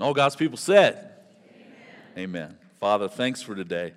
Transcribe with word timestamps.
All 0.00 0.14
God's 0.14 0.34
people 0.34 0.56
said, 0.56 1.10
Amen. 2.16 2.30
Amen. 2.30 2.58
Father, 2.78 3.06
thanks 3.06 3.42
for 3.42 3.54
today. 3.54 3.92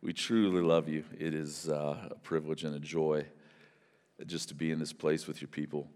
We 0.00 0.14
truly 0.14 0.62
love 0.62 0.88
you. 0.88 1.04
It 1.18 1.34
is 1.34 1.68
uh, 1.68 2.08
a 2.12 2.14
privilege 2.14 2.64
and 2.64 2.74
a 2.74 2.78
joy 2.78 3.26
just 4.24 4.48
to 4.48 4.54
be 4.54 4.70
in 4.70 4.78
this 4.78 4.94
place 4.94 5.26
with 5.26 5.42
your 5.42 5.48
people 5.48 5.86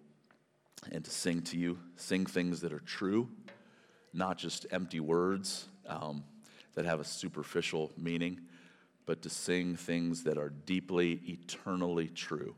and 0.90 1.02
to 1.02 1.10
sing 1.10 1.40
to 1.44 1.56
you, 1.56 1.78
sing 1.96 2.26
things 2.26 2.60
that 2.60 2.74
are 2.74 2.80
true, 2.80 3.26
not 4.12 4.36
just 4.36 4.66
empty 4.70 5.00
words 5.00 5.66
um, 5.86 6.24
that 6.74 6.84
have 6.84 7.00
a 7.00 7.04
superficial 7.04 7.90
meaning, 7.96 8.38
but 9.06 9.22
to 9.22 9.30
sing 9.30 9.76
things 9.76 10.24
that 10.24 10.36
are 10.36 10.50
deeply, 10.50 11.22
eternally 11.24 12.08
true. 12.08 12.54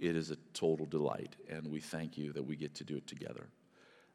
It 0.00 0.16
is 0.16 0.30
a 0.30 0.36
total 0.54 0.86
delight, 0.86 1.36
and 1.50 1.66
we 1.66 1.80
thank 1.80 2.16
you 2.16 2.32
that 2.32 2.42
we 2.42 2.56
get 2.56 2.74
to 2.76 2.84
do 2.84 2.96
it 2.96 3.06
together. 3.06 3.48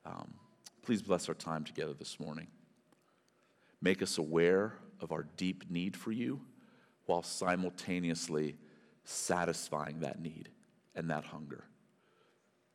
Um, 0.03 0.33
please 0.81 1.01
bless 1.01 1.29
our 1.29 1.35
time 1.35 1.63
together 1.63 1.93
this 1.93 2.19
morning. 2.19 2.47
Make 3.81 4.01
us 4.01 4.17
aware 4.17 4.73
of 4.99 5.11
our 5.11 5.25
deep 5.37 5.69
need 5.69 5.95
for 5.95 6.11
you 6.11 6.41
while 7.05 7.23
simultaneously 7.23 8.57
satisfying 9.03 10.01
that 10.01 10.21
need 10.21 10.49
and 10.95 11.09
that 11.09 11.23
hunger 11.25 11.63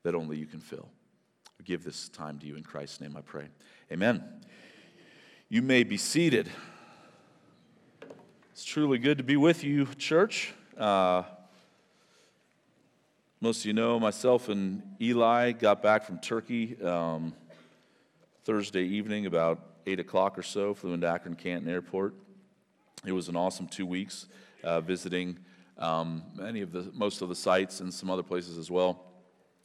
that 0.03 0.15
only 0.15 0.37
you 0.37 0.47
can 0.47 0.61
fill. 0.61 0.89
We 1.59 1.65
give 1.65 1.85
this 1.85 2.09
time 2.09 2.39
to 2.41 2.47
you 2.47 2.57
in 2.57 2.63
Christ's 2.63 3.01
name, 3.01 3.17
I 3.17 3.21
pray. 3.21 3.47
Amen. 3.93 4.23
You 5.49 5.63
may 5.63 5.85
be 5.85 5.97
seated. 5.97 6.49
It's 8.53 8.65
truly 8.65 8.99
good 8.99 9.19
to 9.19 9.25
be 9.25 9.37
with 9.37 9.65
you, 9.65 9.87
church. 9.97 10.53
Uh, 10.77 11.23
most 13.41 13.61
of 13.61 13.67
you 13.67 13.73
know 13.73 14.01
myself 14.01 14.49
and 14.49 14.83
Eli 15.01 15.53
got 15.53 15.83
back 15.83 16.05
from 16.05 16.19
Turkey 16.19 16.81
um, 16.83 17.35
Thursday 18.45 18.83
evening 18.83 19.25
about 19.25 19.59
8 19.87 20.01
o'clock 20.01 20.37
or 20.37 20.43
so, 20.43 20.75
flew 20.75 20.93
into 20.93 21.07
Akron 21.07 21.35
Canton 21.35 21.67
Airport. 21.67 22.15
It 23.07 23.13
was 23.13 23.31
an 23.31 23.37
awesome 23.37 23.67
two 23.67 23.87
weeks 23.87 24.27
uh, 24.63 24.83
visiting 24.83 25.39
um, 25.79 26.23
many 26.35 26.61
of 26.61 26.71
the, 26.71 26.91
most 26.93 27.23
of 27.23 27.31
the 27.31 27.35
sites 27.35 27.81
and 27.81 27.93
some 27.93 28.11
other 28.11 28.23
places 28.23 28.59
as 28.59 28.71
well 28.71 29.01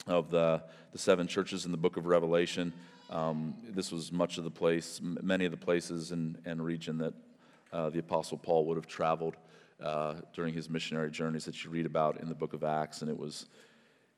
of 0.06 0.30
the, 0.30 0.62
the 0.92 0.98
seven 0.98 1.26
churches 1.26 1.66
in 1.66 1.72
the 1.72 1.76
book 1.76 1.98
of 1.98 2.06
Revelation. 2.06 2.72
Um, 3.10 3.54
this 3.68 3.92
was 3.92 4.12
much 4.12 4.38
of 4.38 4.44
the 4.44 4.50
place, 4.50 4.98
many 5.02 5.44
of 5.44 5.50
the 5.50 5.58
places 5.58 6.12
and, 6.12 6.38
and 6.46 6.64
region 6.64 6.96
that 6.98 7.12
uh, 7.74 7.90
the 7.90 7.98
Apostle 7.98 8.38
Paul 8.38 8.64
would 8.64 8.78
have 8.78 8.86
traveled 8.86 9.36
uh, 9.84 10.14
during 10.32 10.54
his 10.54 10.70
missionary 10.70 11.10
journeys 11.10 11.44
that 11.44 11.62
you 11.64 11.70
read 11.70 11.84
about 11.84 12.18
in 12.18 12.30
the 12.30 12.34
book 12.34 12.54
of 12.54 12.64
Acts. 12.64 13.02
And 13.02 13.10
it 13.10 13.18
was, 13.18 13.44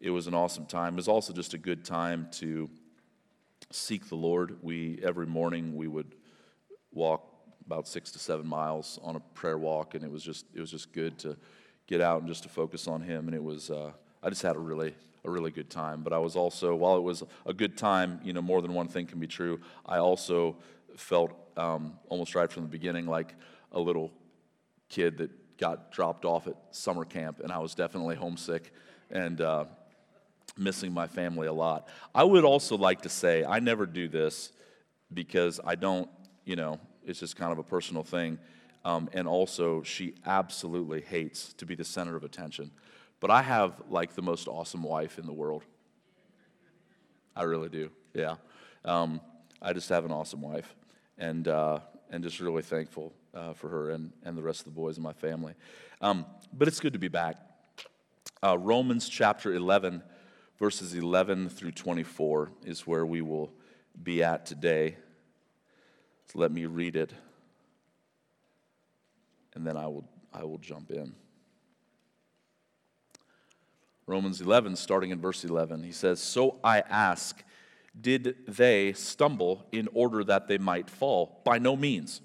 it 0.01 0.11
was 0.11 0.29
an 0.29 0.35
awesome 0.35 0.67
time. 0.67 0.95
It 0.95 0.99
was 0.99 1.09
also 1.09 1.33
just 1.33 1.53
a 1.53 1.59
good 1.59 1.85
time 1.85 2.29
to 2.35 2.71
seek 3.71 4.09
the 4.09 4.17
Lord. 4.17 4.57
We, 4.63 5.01
every 5.03 5.27
morning, 5.27 5.77
we 5.77 5.89
would 5.89 6.15
walk 6.93 7.29
about 7.67 7.89
six 7.89 8.11
to 8.13 8.19
seven 8.19 8.47
miles 8.47 8.99
on 9.03 9.17
a 9.17 9.21
prayer 9.21 9.59
walk, 9.59 9.95
and 9.95 10.05
it 10.05 10.11
was 10.11 10.23
just 10.23 10.47
it 10.55 10.61
was 10.61 10.71
just 10.71 10.93
good 10.93 11.19
to 11.21 11.37
get 11.87 12.01
out 12.01 12.21
and 12.21 12.29
just 12.29 12.43
to 12.43 12.49
focus 12.49 12.89
on 12.89 13.01
Him. 13.01 13.29
And 13.29 13.35
it 13.35 13.43
was 13.43 13.71
uh, 13.71 13.93
I 14.23 14.29
just 14.29 14.43
had 14.43 14.57
a 14.57 14.59
really 14.59 14.95
a 15.25 15.31
really 15.31 15.51
good 15.51 15.71
time. 15.71 16.03
But 16.03 16.13
I 16.13 16.19
was 16.19 16.37
also 16.37 16.75
while 16.75 16.97
it 16.97 17.03
was 17.03 17.23
a 17.47 17.53
good 17.53 17.77
time, 17.77 18.21
you 18.25 18.33
know, 18.33 18.43
more 18.43 18.63
than 18.63 18.75
one 18.75 18.89
thing 18.89 19.07
can 19.07 19.21
be 19.21 19.27
true. 19.27 19.61
I 19.87 19.99
also 19.99 20.57
felt 20.97 21.33
um, 21.57 21.95
almost 22.09 22.35
right 22.35 22.51
from 22.51 22.65
the 22.65 22.69
beginning 22.69 23.07
like 23.07 23.35
a 23.73 23.81
little 23.81 24.11
kid 24.89 25.19
that 25.19 25.31
got 25.59 25.93
dropped 25.93 26.25
off 26.25 26.47
at 26.47 26.57
summer 26.71 27.05
camp, 27.05 27.41
and 27.41 27.53
I 27.53 27.59
was 27.59 27.75
definitely 27.75 28.17
homesick 28.17 28.73
and. 29.11 29.41
Uh, 29.41 29.65
missing 30.57 30.93
my 30.93 31.07
family 31.07 31.47
a 31.47 31.53
lot. 31.53 31.89
I 32.15 32.25
would 32.25 32.45
also 32.45 32.77
like 32.77 33.03
to 33.03 33.09
say 33.09 33.45
I 33.45 33.61
never 33.61 33.87
do 33.87 34.09
this 34.09 34.53
because 35.13 35.61
I 35.65 35.75
don't, 35.75 36.09
you 36.45 36.57
know, 36.57 36.79
it's 37.05 37.21
just 37.21 37.37
kind 37.37 37.53
of 37.53 37.59
a 37.59 37.63
personal 37.63 38.03
thing. 38.03 38.39
Um, 38.85 39.09
and 39.13 39.29
also, 39.29 39.83
she 39.83 40.15
absolutely 40.27 41.03
hates 41.03 41.53
to 41.55 41.67
be 41.67 41.75
the 41.75 41.85
center 41.85 42.17
of 42.17 42.25
attention. 42.25 42.71
But 43.21 43.31
I 43.31 43.43
have 43.43 43.81
like 43.89 44.15
the 44.15 44.23
most 44.23 44.49
awesome 44.49 44.83
wife 44.83 45.19
in 45.19 45.27
the 45.27 45.33
world. 45.33 45.63
I 47.37 47.45
really 47.45 47.69
do. 47.69 47.91
Yeah. 48.13 48.37
Um, 48.85 49.21
I 49.61 49.73
just 49.73 49.89
have 49.91 50.05
an 50.05 50.11
awesome 50.11 50.43
wife, 50.43 50.75
and 51.19 51.47
uh, 51.47 51.79
and 52.11 52.25
just 52.25 52.41
really 52.41 52.63
thankful 52.63 53.13
uh, 53.33 53.53
for 53.53 53.69
her 53.69 53.91
and 53.91 54.13
and 54.25 54.37
the 54.37 54.43
rest 54.43 54.61
of 54.61 54.65
the 54.67 54.73
boys 54.73 54.97
in 54.97 55.05
my 55.05 55.13
family. 55.13 55.55
Um, 56.01 56.27
but 56.53 56.67
it's 56.67 56.81
good 56.81 56.93
to 56.95 56.99
be 56.99 57.09
back. 57.09 57.37
Uh, 58.45 58.59
Romans 58.59 59.09
chapter 59.09 59.55
11, 59.55 60.03
verses 60.63 60.95
11 60.95 61.49
through 61.49 61.73
24 61.73 62.53
is 62.65 62.87
where 62.87 63.05
we 63.05 63.21
will 63.21 63.51
be 64.01 64.23
at 64.23 64.47
today. 64.47 64.95
So 66.27 66.39
let 66.39 66.53
me 66.53 66.67
read 66.67 66.95
it, 66.95 67.13
and 69.55 69.67
then 69.67 69.77
I 69.77 69.89
will, 69.89 70.05
I 70.33 70.45
will 70.45 70.59
jump 70.59 70.93
in. 70.93 71.17
Romans 74.07 74.41
11, 74.41 74.77
starting 74.77 75.11
in 75.11 75.21
verse 75.21 75.45
11, 75.45 75.83
he 75.83 75.91
says, 75.91 76.21
So 76.21 76.61
I 76.63 76.83
ask, 76.83 77.43
did 78.01 78.37
they 78.47 78.93
stumble 78.93 79.67
in 79.73 79.89
order 79.93 80.23
that 80.23 80.47
they 80.47 80.59
might 80.59 80.89
fall? 80.89 81.41
By 81.45 81.59
no 81.59 81.75
means. 81.75 82.21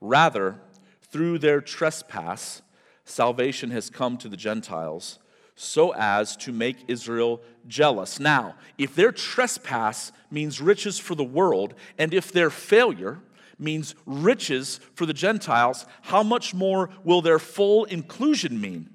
Rather, 0.00 0.60
through 1.02 1.40
their 1.40 1.60
trespass, 1.60 2.62
salvation 3.04 3.72
has 3.72 3.90
come 3.90 4.18
to 4.18 4.28
the 4.28 4.36
Gentiles 4.36 5.18
so 5.56 5.92
as 5.94 6.36
to 6.36 6.52
make 6.52 6.84
Israel 6.86 7.40
jealous. 7.66 8.20
Now, 8.20 8.54
if 8.78 8.94
their 8.94 9.10
trespass 9.10 10.12
means 10.30 10.60
riches 10.60 10.98
for 10.98 11.14
the 11.14 11.24
world, 11.24 11.74
and 11.98 12.14
if 12.14 12.30
their 12.30 12.50
failure 12.50 13.18
means 13.58 13.94
riches 14.04 14.80
for 14.94 15.06
the 15.06 15.14
Gentiles, 15.14 15.86
how 16.02 16.22
much 16.22 16.54
more 16.54 16.90
will 17.02 17.22
their 17.22 17.38
full 17.38 17.86
inclusion 17.86 18.60
mean? 18.60 18.90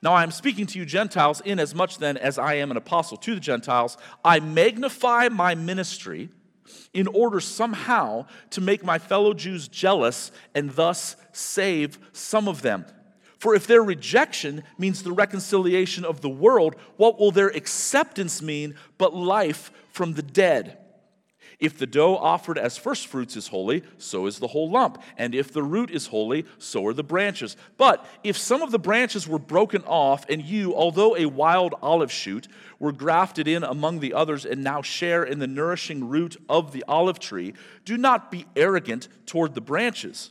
Now 0.00 0.14
I 0.14 0.22
am 0.22 0.30
speaking 0.30 0.66
to 0.66 0.78
you, 0.78 0.84
Gentiles, 0.86 1.40
in 1.44 1.58
as 1.58 1.74
much 1.74 1.98
then 1.98 2.16
as 2.16 2.38
I 2.38 2.54
am 2.54 2.70
an 2.70 2.76
apostle 2.76 3.16
to 3.18 3.34
the 3.34 3.40
Gentiles. 3.40 3.96
I 4.24 4.40
magnify 4.40 5.28
my 5.28 5.54
ministry 5.54 6.30
in 6.94 7.08
order 7.08 7.40
somehow 7.40 8.26
to 8.50 8.60
make 8.60 8.84
my 8.84 8.98
fellow 8.98 9.34
Jews 9.34 9.68
jealous 9.68 10.30
and 10.54 10.70
thus 10.70 11.16
save 11.32 11.98
some 12.12 12.48
of 12.48 12.62
them. 12.62 12.84
For 13.42 13.56
if 13.56 13.66
their 13.66 13.82
rejection 13.82 14.62
means 14.78 15.02
the 15.02 15.10
reconciliation 15.10 16.04
of 16.04 16.20
the 16.20 16.28
world, 16.28 16.76
what 16.96 17.18
will 17.18 17.32
their 17.32 17.48
acceptance 17.48 18.40
mean 18.40 18.76
but 18.98 19.16
life 19.16 19.72
from 19.90 20.12
the 20.12 20.22
dead? 20.22 20.78
If 21.58 21.76
the 21.76 21.88
dough 21.88 22.16
offered 22.16 22.56
as 22.56 22.78
firstfruits 22.78 23.34
is 23.34 23.48
holy, 23.48 23.82
so 23.98 24.26
is 24.26 24.38
the 24.38 24.46
whole 24.46 24.70
lump. 24.70 25.02
And 25.18 25.34
if 25.34 25.52
the 25.52 25.64
root 25.64 25.90
is 25.90 26.06
holy, 26.06 26.46
so 26.58 26.86
are 26.86 26.94
the 26.94 27.02
branches. 27.02 27.56
But 27.76 28.06
if 28.22 28.38
some 28.38 28.62
of 28.62 28.70
the 28.70 28.78
branches 28.78 29.26
were 29.26 29.40
broken 29.40 29.82
off, 29.88 30.24
and 30.28 30.40
you, 30.40 30.72
although 30.76 31.16
a 31.16 31.26
wild 31.26 31.74
olive 31.82 32.12
shoot, 32.12 32.46
were 32.78 32.92
grafted 32.92 33.48
in 33.48 33.64
among 33.64 33.98
the 33.98 34.14
others 34.14 34.46
and 34.46 34.62
now 34.62 34.82
share 34.82 35.24
in 35.24 35.40
the 35.40 35.48
nourishing 35.48 36.08
root 36.08 36.36
of 36.48 36.70
the 36.70 36.84
olive 36.86 37.18
tree, 37.18 37.54
do 37.84 37.98
not 37.98 38.30
be 38.30 38.46
arrogant 38.54 39.08
toward 39.26 39.56
the 39.56 39.60
branches. 39.60 40.30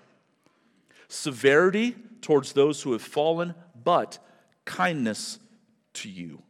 severity 1.11 1.95
towards 2.21 2.53
those 2.53 2.81
who 2.81 2.93
have 2.93 3.01
fallen, 3.01 3.53
but 3.83 4.17
kindness 4.63 5.39
to 5.93 6.09
you, 6.09 6.41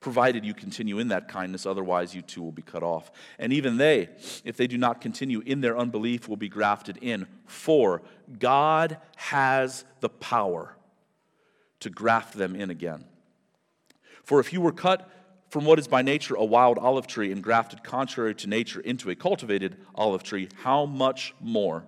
provided 0.00 0.44
you 0.44 0.54
continue 0.54 0.98
in 0.98 1.08
that 1.08 1.28
kindness, 1.28 1.66
otherwise, 1.66 2.14
you 2.14 2.22
too 2.22 2.42
will 2.42 2.50
be 2.52 2.62
cut 2.62 2.82
off. 2.82 3.12
And 3.38 3.52
even 3.52 3.76
they, 3.76 4.08
if 4.44 4.56
they 4.56 4.66
do 4.66 4.78
not 4.78 5.02
continue 5.02 5.42
in 5.44 5.60
their 5.60 5.76
unbelief, 5.76 6.28
will 6.28 6.38
be 6.38 6.48
grafted 6.48 6.96
in. 7.02 7.26
For 7.44 8.00
God 8.38 8.96
has 9.16 9.84
the 10.00 10.08
power 10.08 10.76
to 11.80 11.90
graft 11.90 12.34
them 12.34 12.56
in 12.56 12.70
again. 12.70 13.04
For 14.24 14.40
if 14.40 14.52
you 14.52 14.62
were 14.62 14.72
cut 14.72 15.10
from 15.50 15.66
what 15.66 15.78
is 15.78 15.88
by 15.88 16.00
nature 16.00 16.36
a 16.36 16.44
wild 16.44 16.78
olive 16.78 17.06
tree 17.06 17.32
and 17.32 17.42
grafted 17.42 17.84
contrary 17.84 18.34
to 18.36 18.46
nature 18.46 18.80
into 18.80 19.10
a 19.10 19.14
cultivated 19.14 19.76
olive 19.94 20.22
tree, 20.22 20.48
how 20.62 20.86
much 20.86 21.34
more? 21.40 21.84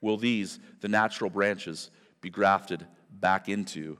Will 0.00 0.16
these, 0.16 0.58
the 0.80 0.88
natural 0.88 1.30
branches, 1.30 1.90
be 2.20 2.30
grafted 2.30 2.86
back 3.10 3.48
into 3.48 3.98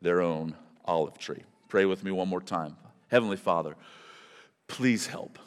their 0.00 0.20
own 0.20 0.54
olive 0.84 1.18
tree. 1.18 1.42
Pray 1.68 1.84
with 1.84 2.04
me 2.04 2.10
one 2.10 2.28
more 2.28 2.40
time. 2.40 2.76
Heavenly 3.08 3.36
Father, 3.36 3.76
please 4.68 5.06
help. 5.06 5.38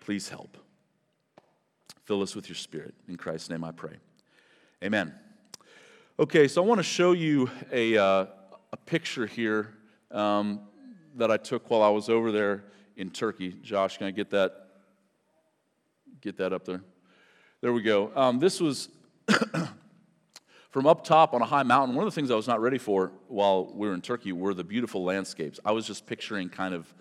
Please 0.00 0.28
help. 0.28 0.58
Fill 2.04 2.22
us 2.22 2.34
with 2.34 2.48
your 2.48 2.56
spirit. 2.56 2.94
In 3.08 3.16
Christ's 3.16 3.50
name 3.50 3.64
I 3.64 3.72
pray. 3.72 3.96
Amen. 4.82 5.14
Okay, 6.18 6.46
so 6.46 6.62
I 6.62 6.66
want 6.66 6.78
to 6.78 6.84
show 6.84 7.12
you 7.12 7.50
a, 7.72 7.96
uh, 7.96 8.26
a 8.72 8.76
picture 8.76 9.26
here 9.26 9.74
um, 10.10 10.60
that 11.16 11.30
I 11.30 11.36
took 11.36 11.70
while 11.70 11.82
I 11.82 11.88
was 11.88 12.08
over 12.08 12.30
there 12.30 12.64
in 12.96 13.10
Turkey. 13.10 13.56
Josh, 13.62 13.98
can 13.98 14.06
I 14.06 14.10
get 14.10 14.30
that? 14.30 14.52
Get 16.20 16.36
that 16.36 16.52
up 16.52 16.64
there. 16.64 16.82
There 17.64 17.72
we 17.72 17.80
go. 17.80 18.12
Um, 18.14 18.40
this 18.40 18.60
was 18.60 18.90
from 20.70 20.86
up 20.86 21.02
top 21.02 21.32
on 21.32 21.40
a 21.40 21.46
high 21.46 21.62
mountain. 21.62 21.96
One 21.96 22.06
of 22.06 22.12
the 22.12 22.14
things 22.14 22.30
I 22.30 22.34
was 22.34 22.46
not 22.46 22.60
ready 22.60 22.76
for 22.76 23.10
while 23.28 23.72
we 23.74 23.88
were 23.88 23.94
in 23.94 24.02
Turkey 24.02 24.32
were 24.32 24.52
the 24.52 24.62
beautiful 24.62 25.02
landscapes. 25.02 25.58
I 25.64 25.72
was 25.72 25.86
just 25.86 26.06
picturing 26.06 26.50
kind 26.50 26.74
of 26.74 26.92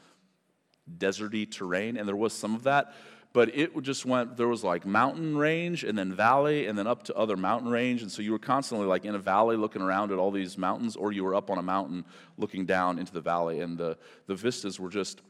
deserty 0.98 1.52
terrain, 1.52 1.98
and 1.98 2.08
there 2.08 2.16
was 2.16 2.32
some 2.32 2.56
of 2.56 2.64
that 2.64 2.94
but 3.34 3.50
it 3.56 3.72
just 3.82 4.06
went 4.06 4.38
there 4.38 4.48
was 4.48 4.64
like 4.64 4.86
mountain 4.86 5.36
range 5.36 5.84
and 5.84 5.98
then 5.98 6.14
valley 6.14 6.68
and 6.68 6.78
then 6.78 6.86
up 6.86 7.02
to 7.04 7.16
other 7.16 7.36
mountain 7.36 7.70
range 7.70 8.04
and 8.04 8.12
so 8.12 8.22
you 8.22 8.32
were 8.32 8.40
constantly 8.40 8.86
like 8.86 9.06
in 9.06 9.16
a 9.16 9.20
valley 9.20 9.58
looking 9.58 9.82
around 9.82 10.12
at 10.12 10.20
all 10.20 10.30
these 10.30 10.56
mountains 10.56 10.96
or 10.96 11.12
you 11.12 11.24
were 11.24 11.34
up 11.34 11.50
on 11.50 11.58
a 11.58 11.62
mountain 11.64 12.06
looking 12.38 12.64
down 12.64 13.00
into 13.00 13.12
the 13.12 13.20
valley 13.20 13.62
and 13.62 13.76
the, 13.76 13.98
the 14.28 14.36
vistas 14.36 14.80
were 14.80 14.90
just 14.90 15.24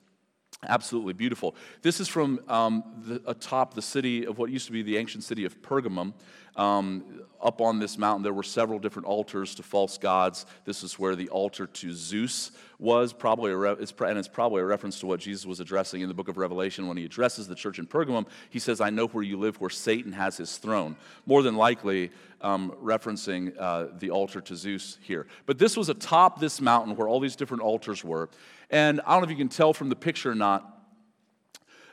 absolutely 0.67 1.13
beautiful. 1.13 1.55
This 1.81 1.99
is 1.99 2.07
from 2.07 2.39
um, 2.47 2.83
the, 3.05 3.21
atop 3.25 3.73
the 3.73 3.81
city 3.81 4.25
of 4.25 4.37
what 4.37 4.49
used 4.49 4.67
to 4.67 4.71
be 4.71 4.81
the 4.81 4.97
ancient 4.97 5.23
city 5.23 5.45
of 5.45 5.61
Pergamum. 5.61 6.13
Um, 6.55 7.23
up 7.41 7.61
on 7.61 7.79
this 7.79 7.97
mountain, 7.97 8.23
there 8.23 8.33
were 8.33 8.43
several 8.43 8.79
different 8.79 9.07
altars 9.07 9.55
to 9.55 9.63
false 9.63 9.97
gods. 9.97 10.45
This 10.65 10.83
is 10.83 10.99
where 10.99 11.15
the 11.15 11.29
altar 11.29 11.65
to 11.65 11.93
Zeus 11.93 12.51
was, 12.79 13.11
probably 13.11 13.51
re- 13.51 13.75
it's, 13.79 13.93
and 13.99 14.17
it's 14.17 14.27
probably 14.27 14.61
a 14.61 14.65
reference 14.65 14.99
to 14.99 15.07
what 15.07 15.19
Jesus 15.19 15.45
was 15.45 15.59
addressing 15.59 16.01
in 16.01 16.07
the 16.07 16.13
book 16.13 16.27
of 16.27 16.37
Revelation 16.37 16.87
when 16.87 16.97
he 16.97 17.05
addresses 17.05 17.47
the 17.47 17.55
church 17.55 17.79
in 17.79 17.87
Pergamum. 17.87 18.27
He 18.49 18.59
says, 18.59 18.81
I 18.81 18.91
know 18.91 19.07
where 19.07 19.23
you 19.23 19.37
live, 19.37 19.59
where 19.59 19.69
Satan 19.69 20.11
has 20.11 20.37
his 20.37 20.57
throne. 20.57 20.95
More 21.25 21.41
than 21.41 21.55
likely, 21.55 22.11
um, 22.41 22.75
referencing 22.83 23.53
uh, 23.57 23.87
the 23.97 24.11
altar 24.11 24.41
to 24.41 24.55
Zeus 24.55 24.97
here. 25.01 25.27
But 25.45 25.57
this 25.57 25.75
was 25.75 25.89
atop 25.89 26.39
this 26.39 26.61
mountain 26.61 26.95
where 26.95 27.07
all 27.07 27.19
these 27.19 27.35
different 27.35 27.63
altars 27.63 28.03
were. 28.03 28.29
And 28.73 29.01
I 29.01 29.11
don't 29.11 29.21
know 29.21 29.25
if 29.25 29.29
you 29.29 29.37
can 29.37 29.49
tell 29.49 29.71
from 29.71 29.89
the 29.89 29.95
picture 29.95 30.31
or 30.31 30.35
not, 30.35 30.67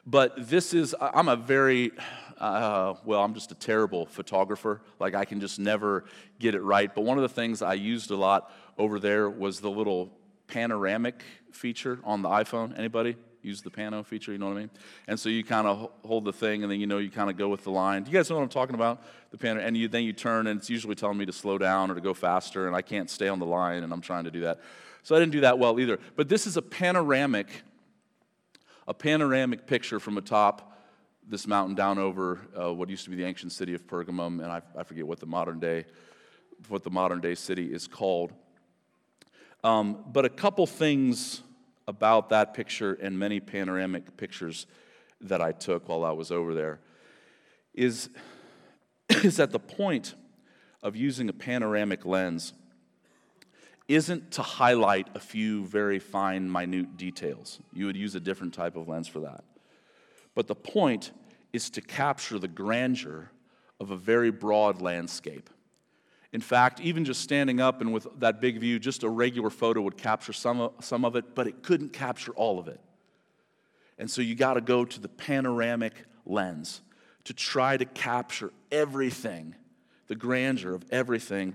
but 0.07 0.49
this 0.49 0.73
is, 0.73 0.95
I'm 0.99 1.29
a 1.29 1.37
very, 1.37 1.93
uh, 2.39 2.95
well, 3.05 3.23
I'm 3.23 3.35
just 3.35 3.53
a 3.53 3.55
terrible 3.55 4.07
photographer. 4.07 4.81
Like, 4.99 5.15
I 5.15 5.27
can 5.27 5.41
just 5.41 5.59
never 5.59 6.07
get 6.39 6.55
it 6.55 6.63
right. 6.63 6.93
But 6.95 7.03
one 7.03 7.19
of 7.19 7.23
the 7.23 7.29
things 7.29 7.61
I 7.61 7.75
used 7.75 8.11
a 8.11 8.17
lot 8.17 8.51
over 8.79 8.99
there 8.99 9.29
was 9.29 9.61
the 9.61 9.71
little 9.71 10.11
panoramic 10.47 11.23
feature 11.53 11.99
on 12.03 12.23
the 12.23 12.31
iPhone. 12.31 12.77
Anybody? 12.79 13.17
use 13.43 13.63
the 13.63 13.71
pano 13.71 14.05
feature, 14.05 14.33
you 14.33 14.39
know 14.39 14.49
what 14.49 14.57
I 14.59 14.61
mean? 14.61 14.71
And 15.09 15.19
so 15.19 15.31
you 15.31 15.43
kind 15.43 15.67
of 15.67 15.91
hold 16.05 16.27
the 16.27 16.33
thing, 16.33 16.63
and 16.63 16.71
then 16.71 16.79
you 16.79 16.87
know 16.87 16.99
you 16.99 17.11
kind 17.11 17.31
of 17.31 17.39
go 17.39 17.49
with 17.49 17.65
the 17.65 17.71
line. 17.71 18.03
Do 18.03 18.11
you 18.11 18.19
guys 18.19 18.29
know 18.29 18.37
what 18.37 18.43
I'm 18.43 18.51
talking 18.51 18.75
about? 18.75 19.03
The 19.31 19.39
pano, 19.39 19.65
and 19.65 19.75
you, 19.75 19.89
then 19.89 20.05
you 20.05 20.13
turn, 20.13 20.47
and 20.47 20.61
it's 20.61 20.69
usually 20.69 20.95
telling 20.95 21.17
me 21.17 21.25
to 21.25 21.33
slow 21.33 21.57
down 21.57 21.91
or 21.91 21.95
to 21.95 22.03
go 22.03 22.13
faster, 22.13 22.67
and 22.67 22.77
I 22.77 22.83
can't 22.83 23.09
stay 23.09 23.29
on 23.29 23.39
the 23.39 23.47
line, 23.47 23.83
and 23.83 23.95
I'm 23.95 24.03
trying 24.03 24.25
to 24.25 24.31
do 24.31 24.41
that. 24.41 24.61
So 25.03 25.17
I 25.17 25.19
didn't 25.19 25.33
do 25.33 25.41
that 25.41 25.59
well 25.59 25.79
either. 25.81 25.99
But 26.17 26.29
this 26.29 26.47
is 26.47 26.57
a 26.57 26.63
panoramic, 26.63 27.49
a 28.87 28.95
panoramic 28.95 29.67
picture 29.67 30.01
from 30.01 30.19
atop 30.19 30.67
this 31.27 31.47
mountain 31.47 31.77
down 31.77 31.99
over 31.99 32.41
uh, 32.61 32.73
what 32.73 32.89
used 32.91 33.05
to 33.05 33.11
be 33.11 33.17
the 33.17 33.25
ancient 33.25 33.53
city 33.53 33.75
of 33.75 33.87
Pergamum, 33.87 34.43
and 34.43 34.47
I, 34.47 34.63
I, 34.77 34.83
forget 34.83 35.07
what 35.07 35.21
the 35.21 35.27
modern 35.27 35.61
day, 35.61 35.85
what 36.69 36.83
the 36.83 36.91
modern 36.91 37.21
day 37.21 37.37
city 37.37 37.73
is 37.73 37.87
called. 37.87 38.33
Um, 39.63 40.05
but 40.09 40.25
a 40.25 40.29
couple 40.29 40.67
things 40.67 41.43
about 41.87 42.31
that 42.31 42.53
picture 42.53 42.95
and 42.95 43.17
many 43.17 43.39
panoramic 43.39 44.17
pictures 44.17 44.67
that 45.21 45.41
I 45.41 45.53
took 45.53 45.89
while 45.89 46.05
I 46.05 46.11
was 46.11 46.33
over 46.33 46.53
there 46.55 46.81
is, 47.75 48.11
is 49.09 49.37
that 49.37 49.51
the 49.51 49.61
point 49.61 50.15
of 50.83 50.97
using 50.97 51.29
a 51.29 51.33
panoramic 51.33 52.05
lens 52.05 52.55
isn't 53.91 54.31
to 54.31 54.43
highlight 54.43 55.09
a 55.17 55.19
few 55.19 55.65
very 55.65 55.99
fine, 55.99 56.51
minute 56.51 56.97
details. 56.97 57.59
You 57.73 57.87
would 57.87 57.97
use 57.97 58.15
a 58.15 58.21
different 58.21 58.55
type 58.55 58.77
of 58.77 58.89
lens 58.89 59.09
for 59.09 59.21
that. 59.21 59.43
But 60.37 60.47
the 60.47 60.55
point 60.55 61.11
is 61.53 61.71
to 61.71 61.81
capture 61.81 62.39
the 62.39 62.47
grandeur 62.47 63.33
of 63.81 63.91
a 63.91 63.97
very 63.97 64.31
broad 64.31 64.81
landscape. 64.81 65.51
In 66.33 66.41
fact, 66.41 66.81
even 66.81 67.05
just 67.05 67.21
standing 67.21 67.61
up 67.61 67.81
and 67.81 67.93
with 67.93 68.07
that 68.21 68.41
big 68.41 68.61
view, 68.61 68.79
just 68.79 69.03
a 69.03 69.09
regular 69.09 69.51
photo 69.51 69.81
would 69.81 69.97
capture 69.97 70.33
some 70.33 70.61
of, 70.61 70.73
some 70.81 71.05
of 71.05 71.17
it, 71.17 71.35
but 71.35 71.49
it 71.49 71.65
couldn't 71.65 71.93
capture 71.93 72.31
all 72.33 72.61
of 72.61 72.69
it. 72.69 72.81
And 73.99 74.09
so 74.09 74.23
you 74.23 74.37
got 74.37 74.55
to 74.55 74.61
go 74.61 74.85
to 74.85 75.01
the 75.01 75.09
panoramic 75.09 75.95
lens 76.25 76.81
to 77.25 77.35
try 77.35 77.77
to 77.77 77.85
capture 77.85 78.53
everything, 78.71 79.57
the 80.07 80.15
grandeur 80.15 80.75
of 80.75 80.85
everything 80.93 81.55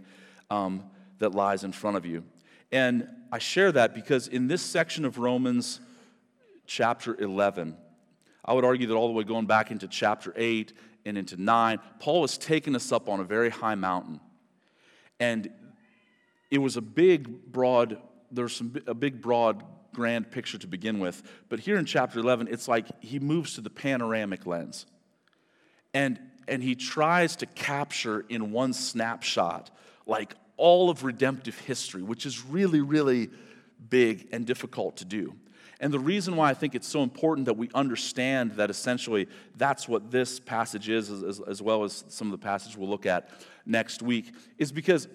um, 0.50 0.84
that 1.20 1.34
lies 1.34 1.64
in 1.64 1.72
front 1.72 1.98
of 1.98 2.06
you. 2.06 2.24
And 2.72 3.08
I 3.32 3.40
share 3.40 3.72
that 3.72 3.94
because 3.94 4.28
in 4.28 4.48
this 4.48 4.62
section 4.62 5.06
of 5.06 5.18
Romans 5.18 5.80
chapter 6.66 7.16
11, 7.20 7.78
I 8.44 8.54
would 8.54 8.66
argue 8.66 8.88
that 8.88 8.96
all 8.96 9.08
the 9.08 9.14
way 9.14 9.24
going 9.24 9.46
back 9.46 9.72
into 9.72 9.88
chapter 9.88 10.34
8 10.36 10.74
and 11.06 11.18
into 11.18 11.42
9, 11.42 11.80
Paul 12.00 12.22
has 12.22 12.38
taken 12.38 12.76
us 12.76 12.92
up 12.92 13.10
on 13.10 13.20
a 13.20 13.24
very 13.24 13.50
high 13.50 13.76
mountain. 13.76 14.20
And 15.20 15.50
it 16.52 16.60
was 16.60 16.78
a 16.78 16.82
big, 16.82 17.52
broad, 17.52 17.98
there's 18.32 18.62
a 18.88 18.94
big, 18.94 19.22
broad, 19.22 19.64
grand 19.94 20.30
picture 20.30 20.58
to 20.58 20.68
begin 20.68 21.00
with. 21.00 21.24
But 21.50 21.60
here 21.60 21.78
in 21.78 21.86
chapter 21.86 22.20
11, 22.20 22.50
it's 22.52 22.68
like 22.68 22.88
he 23.02 23.20
moves 23.20 23.56
to 23.56 23.62
the 23.62 23.70
panoramic 23.70 24.46
lens. 24.46 24.86
And, 25.94 26.20
and 26.48 26.62
he 26.62 26.76
tries 26.76 27.38
to 27.38 27.46
capture 27.46 28.26
in 28.28 28.52
one 28.52 28.74
snapshot, 28.74 29.72
like 30.06 30.36
all 30.58 30.90
of 30.90 31.04
redemptive 31.04 31.60
history, 31.60 32.02
which 32.02 32.26
is 32.26 32.46
really, 32.46 32.82
really 32.82 33.30
big 33.90 34.28
and 34.32 34.46
difficult 34.46 34.98
to 34.98 35.06
do. 35.06 35.36
And 35.80 35.94
the 35.94 36.00
reason 36.00 36.36
why 36.36 36.50
I 36.50 36.54
think 36.54 36.74
it's 36.74 36.88
so 36.88 37.04
important 37.04 37.46
that 37.46 37.58
we 37.58 37.70
understand 37.74 38.54
that 38.54 38.70
essentially 38.70 39.28
that's 39.58 39.88
what 39.88 40.10
this 40.10 40.40
passage 40.40 40.90
is, 40.90 41.10
as, 41.12 41.42
as, 41.42 41.62
well 41.62 41.84
as 41.84 42.06
some 42.08 42.28
of 42.28 42.32
the 42.32 42.44
passage 42.44 42.78
we'll 42.78 42.90
look 42.90 43.06
at 43.06 43.30
next 43.66 44.02
week, 44.02 44.34
is 44.58 44.72
because 44.72 45.08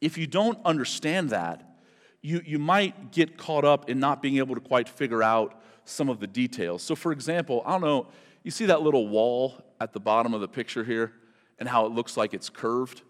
if 0.00 0.16
you 0.16 0.26
don't 0.26 0.58
understand 0.64 1.30
that, 1.30 1.76
you, 2.22 2.40
you 2.44 2.58
might 2.58 3.12
get 3.12 3.36
caught 3.36 3.64
up 3.64 3.90
in 3.90 4.00
not 4.00 4.22
being 4.22 4.38
able 4.38 4.54
to 4.54 4.60
quite 4.60 4.88
figure 4.88 5.22
out 5.22 5.60
some 5.84 6.08
of 6.08 6.20
the 6.20 6.26
details. 6.26 6.82
So, 6.82 6.96
for 6.96 7.12
example, 7.12 7.62
I 7.66 7.72
don't 7.72 7.82
know, 7.82 8.08
you 8.42 8.50
see 8.50 8.66
that 8.66 8.82
little 8.82 9.06
wall 9.08 9.54
at 9.80 9.92
the 9.92 10.00
bottom 10.00 10.34
of 10.34 10.40
the 10.40 10.48
picture 10.48 10.84
here 10.84 11.12
and 11.58 11.68
how 11.68 11.86
it 11.86 11.92
looks 11.92 12.16
like 12.16 12.34
it's 12.34 12.48
curved? 12.48 13.02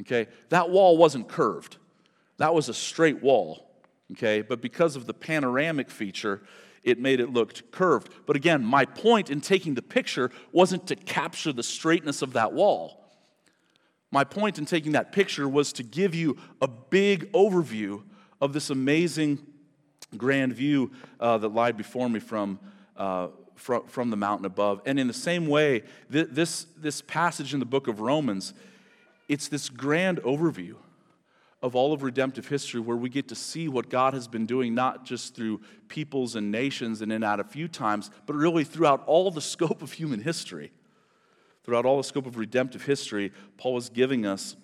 Okay? 0.00 0.26
That 0.48 0.70
wall 0.70 0.96
wasn't 0.96 1.28
curved, 1.28 1.76
that 2.38 2.54
was 2.54 2.68
a 2.68 2.74
straight 2.74 3.22
wall 3.22 3.70
okay? 4.12 4.42
But 4.42 4.60
because 4.60 4.96
of 4.96 5.06
the 5.06 5.14
panoramic 5.14 5.90
feature, 5.90 6.42
it 6.82 6.98
made 6.98 7.20
it 7.20 7.32
look 7.32 7.70
curved. 7.70 8.10
But 8.26 8.36
again, 8.36 8.64
my 8.64 8.84
point 8.84 9.30
in 9.30 9.40
taking 9.40 9.74
the 9.74 9.82
picture 9.82 10.30
wasn't 10.52 10.86
to 10.88 10.96
capture 10.96 11.52
the 11.52 11.62
straightness 11.62 12.22
of 12.22 12.32
that 12.34 12.52
wall. 12.52 13.04
My 14.10 14.24
point 14.24 14.58
in 14.58 14.66
taking 14.66 14.92
that 14.92 15.12
picture 15.12 15.48
was 15.48 15.72
to 15.74 15.82
give 15.82 16.14
you 16.14 16.36
a 16.60 16.66
big 16.66 17.30
overview 17.32 18.02
of 18.40 18.52
this 18.52 18.70
amazing 18.70 19.38
grand 20.16 20.54
view 20.54 20.90
uh, 21.20 21.38
that 21.38 21.48
lied 21.48 21.76
before 21.76 22.08
me 22.08 22.18
from, 22.18 22.58
uh, 22.96 23.28
from, 23.54 23.86
from 23.86 24.10
the 24.10 24.16
mountain 24.16 24.46
above. 24.46 24.80
And 24.84 24.98
in 24.98 25.06
the 25.06 25.12
same 25.12 25.46
way, 25.46 25.84
th- 26.10 26.28
this, 26.30 26.66
this 26.76 27.02
passage 27.02 27.54
in 27.54 27.60
the 27.60 27.66
book 27.66 27.86
of 27.86 28.00
Romans, 28.00 28.52
it's 29.30 29.46
this 29.46 29.68
grand 29.68 30.20
overview 30.22 30.74
of 31.62 31.76
all 31.76 31.92
of 31.92 32.02
redemptive 32.02 32.48
history 32.48 32.80
where 32.80 32.96
we 32.96 33.08
get 33.08 33.28
to 33.28 33.36
see 33.36 33.68
what 33.68 33.88
God 33.88 34.12
has 34.12 34.26
been 34.26 34.44
doing, 34.44 34.74
not 34.74 35.04
just 35.04 35.36
through 35.36 35.60
peoples 35.86 36.34
and 36.34 36.50
nations 36.50 37.00
and 37.00 37.12
in 37.12 37.22
out 37.22 37.38
a 37.38 37.44
few 37.44 37.68
times, 37.68 38.10
but 38.26 38.34
really 38.34 38.64
throughout 38.64 39.04
all 39.06 39.30
the 39.30 39.40
scope 39.40 39.82
of 39.82 39.92
human 39.92 40.20
history. 40.20 40.72
Throughout 41.62 41.86
all 41.86 41.98
the 41.98 42.02
scope 42.02 42.26
of 42.26 42.38
redemptive 42.38 42.82
history, 42.82 43.32
Paul 43.56 43.76
is 43.76 43.88
giving 43.88 44.26
us 44.26 44.56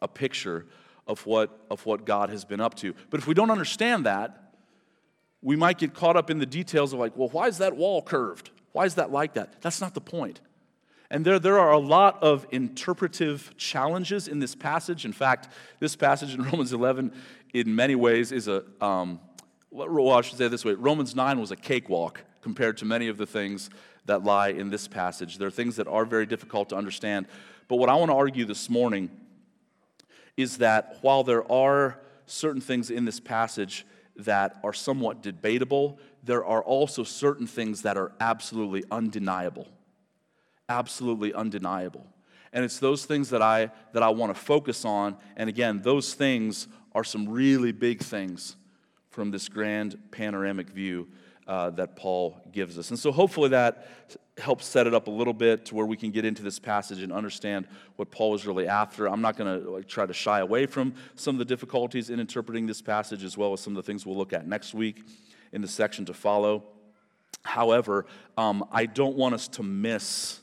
a 0.00 0.08
picture 0.08 0.64
of 1.06 1.26
what, 1.26 1.66
of 1.70 1.84
what 1.84 2.06
God 2.06 2.30
has 2.30 2.46
been 2.46 2.62
up 2.62 2.76
to. 2.76 2.94
But 3.10 3.20
if 3.20 3.26
we 3.26 3.34
don't 3.34 3.50
understand 3.50 4.06
that, 4.06 4.54
we 5.42 5.56
might 5.56 5.76
get 5.76 5.92
caught 5.92 6.16
up 6.16 6.30
in 6.30 6.38
the 6.38 6.46
details 6.46 6.94
of 6.94 7.00
like, 7.00 7.14
well, 7.16 7.28
why 7.28 7.48
is 7.48 7.58
that 7.58 7.76
wall 7.76 8.00
curved? 8.00 8.48
Why 8.72 8.86
is 8.86 8.94
that 8.94 9.12
like 9.12 9.34
that? 9.34 9.60
That's 9.60 9.82
not 9.82 9.92
the 9.92 10.00
point. 10.00 10.40
And 11.10 11.24
there, 11.24 11.38
there 11.38 11.58
are 11.58 11.72
a 11.72 11.78
lot 11.78 12.22
of 12.22 12.46
interpretive 12.50 13.54
challenges 13.56 14.26
in 14.26 14.38
this 14.38 14.54
passage. 14.54 15.04
In 15.04 15.12
fact, 15.12 15.48
this 15.78 15.96
passage 15.96 16.34
in 16.34 16.42
Romans 16.50 16.72
11, 16.72 17.12
in 17.52 17.74
many 17.74 17.94
ways, 17.94 18.32
is 18.32 18.48
a, 18.48 18.64
um, 18.80 19.20
well, 19.70 20.10
I 20.10 20.22
should 20.22 20.38
say 20.38 20.48
this 20.48 20.64
way 20.64 20.72
Romans 20.72 21.14
9 21.14 21.40
was 21.40 21.50
a 21.50 21.56
cakewalk 21.56 22.22
compared 22.40 22.76
to 22.78 22.84
many 22.84 23.08
of 23.08 23.16
the 23.16 23.26
things 23.26 23.70
that 24.06 24.22
lie 24.22 24.48
in 24.48 24.70
this 24.70 24.86
passage. 24.86 25.38
There 25.38 25.48
are 25.48 25.52
things 25.52 25.76
that 25.76 25.88
are 25.88 26.04
very 26.04 26.26
difficult 26.26 26.68
to 26.70 26.76
understand. 26.76 27.26
But 27.68 27.76
what 27.76 27.88
I 27.88 27.94
want 27.94 28.10
to 28.10 28.16
argue 28.16 28.44
this 28.44 28.68
morning 28.68 29.10
is 30.36 30.58
that 30.58 30.98
while 31.00 31.22
there 31.22 31.50
are 31.50 32.00
certain 32.26 32.60
things 32.60 32.90
in 32.90 33.04
this 33.04 33.20
passage 33.20 33.86
that 34.16 34.58
are 34.62 34.72
somewhat 34.72 35.22
debatable, 35.22 35.98
there 36.22 36.44
are 36.44 36.62
also 36.62 37.02
certain 37.02 37.46
things 37.46 37.82
that 37.82 37.96
are 37.96 38.12
absolutely 38.20 38.84
undeniable 38.90 39.68
absolutely 40.68 41.32
undeniable. 41.34 42.06
And 42.52 42.64
it's 42.64 42.78
those 42.78 43.04
things 43.04 43.30
that 43.30 43.42
I, 43.42 43.70
that 43.92 44.02
I 44.02 44.10
want 44.10 44.34
to 44.34 44.40
focus 44.40 44.84
on. 44.84 45.16
And 45.36 45.48
again, 45.48 45.82
those 45.82 46.14
things 46.14 46.68
are 46.94 47.04
some 47.04 47.28
really 47.28 47.72
big 47.72 48.00
things 48.00 48.56
from 49.10 49.30
this 49.30 49.48
grand 49.48 49.98
panoramic 50.10 50.70
view 50.70 51.08
uh, 51.46 51.70
that 51.70 51.96
Paul 51.96 52.40
gives 52.52 52.78
us. 52.78 52.90
And 52.90 52.98
so 52.98 53.12
hopefully 53.12 53.50
that 53.50 53.86
helps 54.38 54.66
set 54.66 54.86
it 54.86 54.94
up 54.94 55.08
a 55.08 55.10
little 55.10 55.32
bit 55.32 55.66
to 55.66 55.74
where 55.74 55.86
we 55.86 55.96
can 55.96 56.10
get 56.10 56.24
into 56.24 56.42
this 56.42 56.58
passage 56.58 57.02
and 57.02 57.12
understand 57.12 57.66
what 57.96 58.10
Paul 58.10 58.34
is 58.34 58.46
really 58.46 58.66
after. 58.66 59.08
I'm 59.08 59.20
not 59.20 59.36
going 59.36 59.62
to 59.62 59.70
like, 59.70 59.88
try 59.88 60.06
to 60.06 60.12
shy 60.12 60.40
away 60.40 60.66
from 60.66 60.94
some 61.16 61.34
of 61.34 61.38
the 61.38 61.44
difficulties 61.44 62.10
in 62.10 62.18
interpreting 62.18 62.66
this 62.66 62.80
passage 62.80 63.24
as 63.24 63.36
well 63.36 63.52
as 63.52 63.60
some 63.60 63.76
of 63.76 63.84
the 63.84 63.86
things 63.86 64.06
we'll 64.06 64.16
look 64.16 64.32
at 64.32 64.46
next 64.46 64.74
week 64.74 65.04
in 65.52 65.60
the 65.60 65.68
section 65.68 66.04
to 66.06 66.14
follow. 66.14 66.64
However, 67.42 68.06
um, 68.38 68.64
I 68.72 68.86
don't 68.86 69.16
want 69.16 69.34
us 69.34 69.46
to 69.48 69.62
miss 69.62 70.40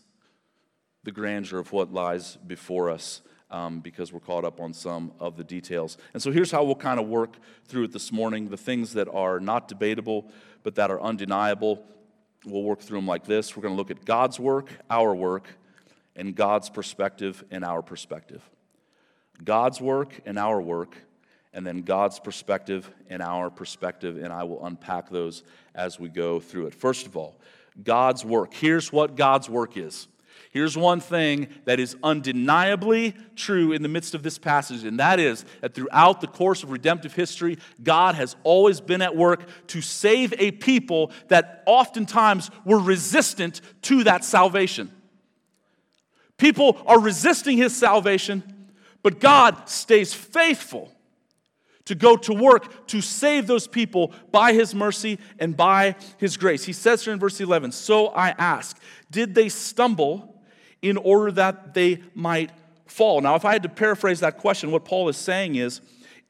the 1.03 1.11
grandeur 1.11 1.59
of 1.59 1.71
what 1.71 1.93
lies 1.93 2.37
before 2.47 2.89
us. 2.89 3.21
Um, 3.49 3.81
because 3.81 4.13
we're 4.13 4.21
caught 4.21 4.45
up 4.45 4.61
on 4.61 4.73
some 4.73 5.11
of 5.19 5.35
the 5.35 5.43
details. 5.43 5.97
And 6.13 6.23
so 6.23 6.31
here's 6.31 6.51
how 6.51 6.63
we'll 6.63 6.73
kind 6.73 7.01
of 7.01 7.07
work 7.09 7.35
through 7.65 7.83
it 7.83 7.91
this 7.91 8.09
morning 8.09 8.47
the 8.47 8.55
things 8.55 8.93
that 8.93 9.09
are 9.09 9.41
not 9.41 9.67
debatable, 9.67 10.31
but 10.63 10.75
that 10.75 10.89
are 10.89 11.01
undeniable. 11.01 11.83
We'll 12.45 12.63
work 12.63 12.79
through 12.79 12.99
them 12.99 13.07
like 13.07 13.25
this. 13.25 13.53
We're 13.53 13.63
going 13.63 13.73
to 13.73 13.77
look 13.77 13.91
at 13.91 14.05
God's 14.05 14.39
work, 14.39 14.69
our 14.89 15.13
work, 15.13 15.49
and 16.15 16.33
God's 16.33 16.69
perspective 16.69 17.43
and 17.51 17.65
our 17.65 17.81
perspective. 17.81 18.41
God's 19.43 19.81
work 19.81 20.19
and 20.25 20.37
our 20.37 20.61
work, 20.61 20.95
and 21.53 21.65
then 21.65 21.81
God's 21.81 22.19
perspective 22.19 22.89
and 23.09 23.21
our 23.21 23.49
perspective, 23.49 24.17
and 24.17 24.31
I 24.31 24.43
will 24.43 24.65
unpack 24.65 25.09
those 25.09 25.43
as 25.75 25.99
we 25.99 26.09
go 26.09 26.39
through 26.39 26.67
it. 26.67 26.75
First 26.75 27.05
of 27.05 27.17
all, 27.17 27.39
God's 27.83 28.23
work. 28.23 28.53
Here's 28.53 28.91
what 28.91 29.15
God's 29.15 29.49
work 29.49 29.77
is 29.77 30.07
Here's 30.51 30.75
one 30.75 30.99
thing 30.99 31.47
that 31.63 31.79
is 31.79 31.95
undeniably 32.03 33.15
true 33.37 33.71
in 33.71 33.83
the 33.83 33.87
midst 33.87 34.13
of 34.13 34.21
this 34.21 34.37
passage, 34.37 34.83
and 34.83 34.99
that 34.99 35.17
is 35.17 35.45
that 35.61 35.73
throughout 35.73 36.19
the 36.19 36.27
course 36.27 36.61
of 36.61 36.71
redemptive 36.71 37.15
history, 37.15 37.57
God 37.81 38.15
has 38.15 38.35
always 38.43 38.81
been 38.81 39.01
at 39.01 39.15
work 39.15 39.47
to 39.67 39.81
save 39.81 40.33
a 40.37 40.51
people 40.51 41.13
that 41.29 41.63
oftentimes 41.65 42.51
were 42.65 42.79
resistant 42.79 43.61
to 43.83 44.03
that 44.03 44.25
salvation. 44.25 44.91
People 46.37 46.81
are 46.85 46.99
resisting 46.99 47.55
his 47.55 47.73
salvation, 47.73 48.43
but 49.03 49.21
God 49.21 49.69
stays 49.69 50.13
faithful 50.13 50.91
to 51.85 51.95
go 51.95 52.17
to 52.17 52.33
work 52.33 52.87
to 52.87 52.99
save 52.99 53.47
those 53.47 53.67
people 53.67 54.11
by 54.33 54.51
his 54.51 54.75
mercy 54.75 55.17
and 55.39 55.55
by 55.55 55.95
his 56.17 56.35
grace. 56.35 56.65
He 56.65 56.73
says 56.73 57.05
here 57.05 57.13
in 57.13 57.19
verse 57.19 57.39
11, 57.39 57.71
So 57.71 58.07
I 58.07 58.29
ask, 58.31 58.77
did 59.09 59.33
they 59.33 59.47
stumble 59.47 60.30
in 60.81 60.97
order 60.97 61.31
that 61.31 61.73
they 61.73 62.01
might 62.15 62.51
fall. 62.85 63.21
Now, 63.21 63.35
if 63.35 63.45
I 63.45 63.53
had 63.53 63.63
to 63.63 63.69
paraphrase 63.69 64.19
that 64.19 64.37
question, 64.37 64.71
what 64.71 64.85
Paul 64.85 65.09
is 65.09 65.17
saying 65.17 65.55
is, 65.55 65.81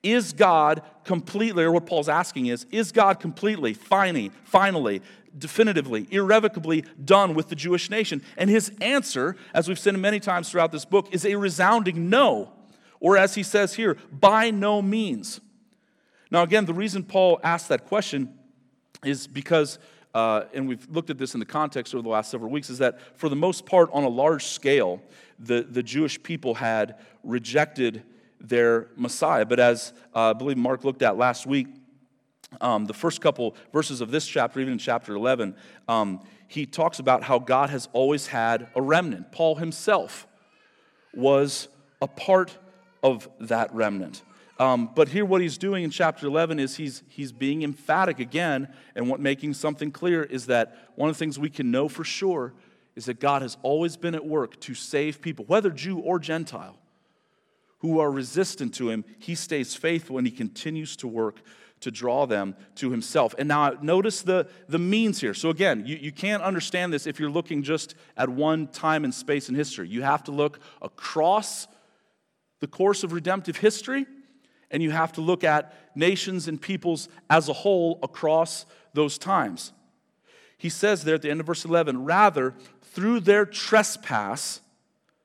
is 0.04 0.34
God 0.34 0.82
completely, 1.04 1.64
or 1.64 1.72
what 1.72 1.86
Paul's 1.86 2.10
asking 2.10 2.48
is, 2.48 2.66
is 2.72 2.92
God 2.92 3.20
completely, 3.20 3.74
finally, 3.74 4.32
finally, 4.44 5.02
definitively, 5.38 6.08
irrevocably 6.12 6.84
done 7.04 7.36
with 7.36 7.50
the 7.50 7.56
Jewish 7.56 7.90
nation? 7.90 8.22
And 8.38 8.50
his 8.50 8.72
answer, 8.82 9.36
as 9.54 9.68
we've 9.68 9.80
seen 9.80 10.00
many 10.02 10.20
times 10.20 10.50
throughout 10.50 10.72
this 10.72 10.86
book, 10.86 11.08
is 11.12 11.26
a 11.26 11.36
resounding 11.36 12.10
no. 12.10 12.52
Or 13.00 13.18
as 13.18 13.36
he 13.36 13.44
says 13.44 13.76
here, 13.76 13.98
by 14.12 14.52
no 14.52 14.82
means. 14.82 15.40
Now, 16.30 16.44
again, 16.44 16.66
the 16.66 16.74
reason 16.74 17.04
Paul 17.04 17.40
asked 17.44 17.70
that 17.70 17.86
question 17.86 18.34
is 19.04 19.28
because 19.28 19.80
uh, 20.14 20.44
and 20.54 20.68
we've 20.68 20.88
looked 20.90 21.10
at 21.10 21.18
this 21.18 21.34
in 21.34 21.40
the 21.40 21.46
context 21.46 21.94
over 21.96 22.02
the 22.02 22.10
last 22.10 22.32
several 22.32 22.52
weeks, 22.52 22.70
is 22.70 22.80
that 22.80 23.00
for 23.18 23.30
the 23.30 23.36
most 23.36 23.66
part, 23.66 23.90
on 23.94 24.04
a 24.04 24.10
large 24.10 24.46
scale, 24.46 25.02
the, 25.40 25.62
the 25.64 25.82
Jewish 25.82 26.22
people 26.22 26.56
had 26.56 26.96
rejected 27.24 28.04
their 28.40 28.88
Messiah. 28.96 29.46
But 29.46 29.60
as 29.60 29.94
uh, 30.16 30.32
I 30.32 30.34
believe 30.34 30.58
Mark 30.58 30.84
looked 30.84 31.02
at 31.02 31.18
last 31.18 31.46
week, 31.46 31.68
um, 32.60 32.86
the 32.86 32.94
first 32.94 33.22
couple 33.22 33.56
verses 33.72 34.02
of 34.02 34.12
this 34.12 34.28
chapter, 34.28 34.60
even 34.60 34.74
in 34.74 34.80
chapter 34.80 35.16
11, 35.16 35.56
um, 35.88 36.22
he 36.48 36.66
talks 36.66 37.00
about 37.00 37.24
how 37.24 37.40
God 37.40 37.70
has 37.70 37.88
always 37.94 38.28
had 38.28 38.68
a 38.76 38.82
remnant. 38.82 39.32
Paul 39.32 39.56
himself 39.56 40.28
was 41.14 41.70
a 42.02 42.08
part 42.08 42.58
of 43.04 43.30
that 43.40 43.74
remnant. 43.74 44.22
Um, 44.62 44.92
but 44.94 45.08
here, 45.08 45.26
what 45.26 45.42
he's 45.42 45.58
doing 45.58 45.84
in 45.84 45.90
chapter 45.90 46.28
11 46.28 46.60
is 46.60 46.76
he's, 46.76 47.02
he's 47.08 47.32
being 47.32 47.64
emphatic 47.64 48.20
again, 48.20 48.72
and 48.94 49.10
what 49.10 49.20
making 49.20 49.56
something 49.56 49.90
clear 49.90 50.22
is 50.22 50.46
that 50.46 50.92
one 50.94 51.10
of 51.10 51.16
the 51.16 51.18
things 51.18 51.40
we 51.40 51.50
can 51.50 51.72
know 51.72 51.90
for 51.90 52.04
sure 52.04 52.54
is 52.96 53.06
that 53.06 53.20
God 53.20 53.42
has 53.42 53.58
always 53.64 53.98
been 53.98 54.14
at 54.14 54.24
work 54.24 54.60
to 54.60 54.76
save 54.76 55.20
people, 55.20 55.46
whether 55.46 55.72
Jew 55.72 55.98
or 55.98 56.20
Gentile, 56.20 56.78
who 57.80 58.00
are 58.00 58.12
resistant 58.12 58.76
to 58.76 58.92
him. 58.92 59.04
He 59.18 59.34
stays 59.34 59.74
faithful 59.74 60.20
and 60.20 60.28
he 60.28 60.32
continues 60.32 60.96
to 60.98 61.08
work 61.08 61.42
to 61.80 61.90
draw 61.90 62.28
them 62.28 62.56
to 62.76 62.92
himself. 62.92 63.34
And 63.40 63.48
now 63.48 63.72
notice 63.82 64.22
the, 64.22 64.48
the 64.70 64.78
means 64.78 65.20
here. 65.20 65.34
So 65.34 65.50
again, 65.50 65.88
you, 65.88 65.96
you 65.96 66.12
can't 66.12 66.44
understand 66.44 66.94
this 66.94 67.08
if 67.08 67.20
you're 67.20 67.32
looking 67.32 67.64
just 67.64 67.96
at 68.16 68.30
one 68.30 68.68
time 68.68 69.06
and 69.06 69.12
space 69.16 69.50
in 69.50 69.56
history. 69.56 69.88
You 69.88 70.04
have 70.04 70.24
to 70.26 70.32
look 70.32 70.60
across 70.84 71.68
the 72.60 72.68
course 72.68 73.04
of 73.04 73.12
redemptive 73.12 73.58
history 73.58 74.06
and 74.72 74.82
you 74.82 74.92
have 74.92 75.12
to 75.14 75.22
look 75.22 75.44
at 75.44 75.74
nations 75.96 76.48
and 76.48 76.62
peoples 76.62 77.10
as 77.30 77.50
a 77.50 77.54
whole 77.54 78.00
across 78.02 78.66
those 78.94 79.18
times. 79.18 79.74
He 80.58 80.70
says 80.70 81.04
there 81.04 81.16
at 81.16 81.22
the 81.22 81.30
end 81.30 81.40
of 81.40 81.46
verse 81.46 81.66
11, 81.66 82.06
rather, 82.06 82.54
through 82.82 83.22
their 83.22 83.46
trespass, 83.46 84.62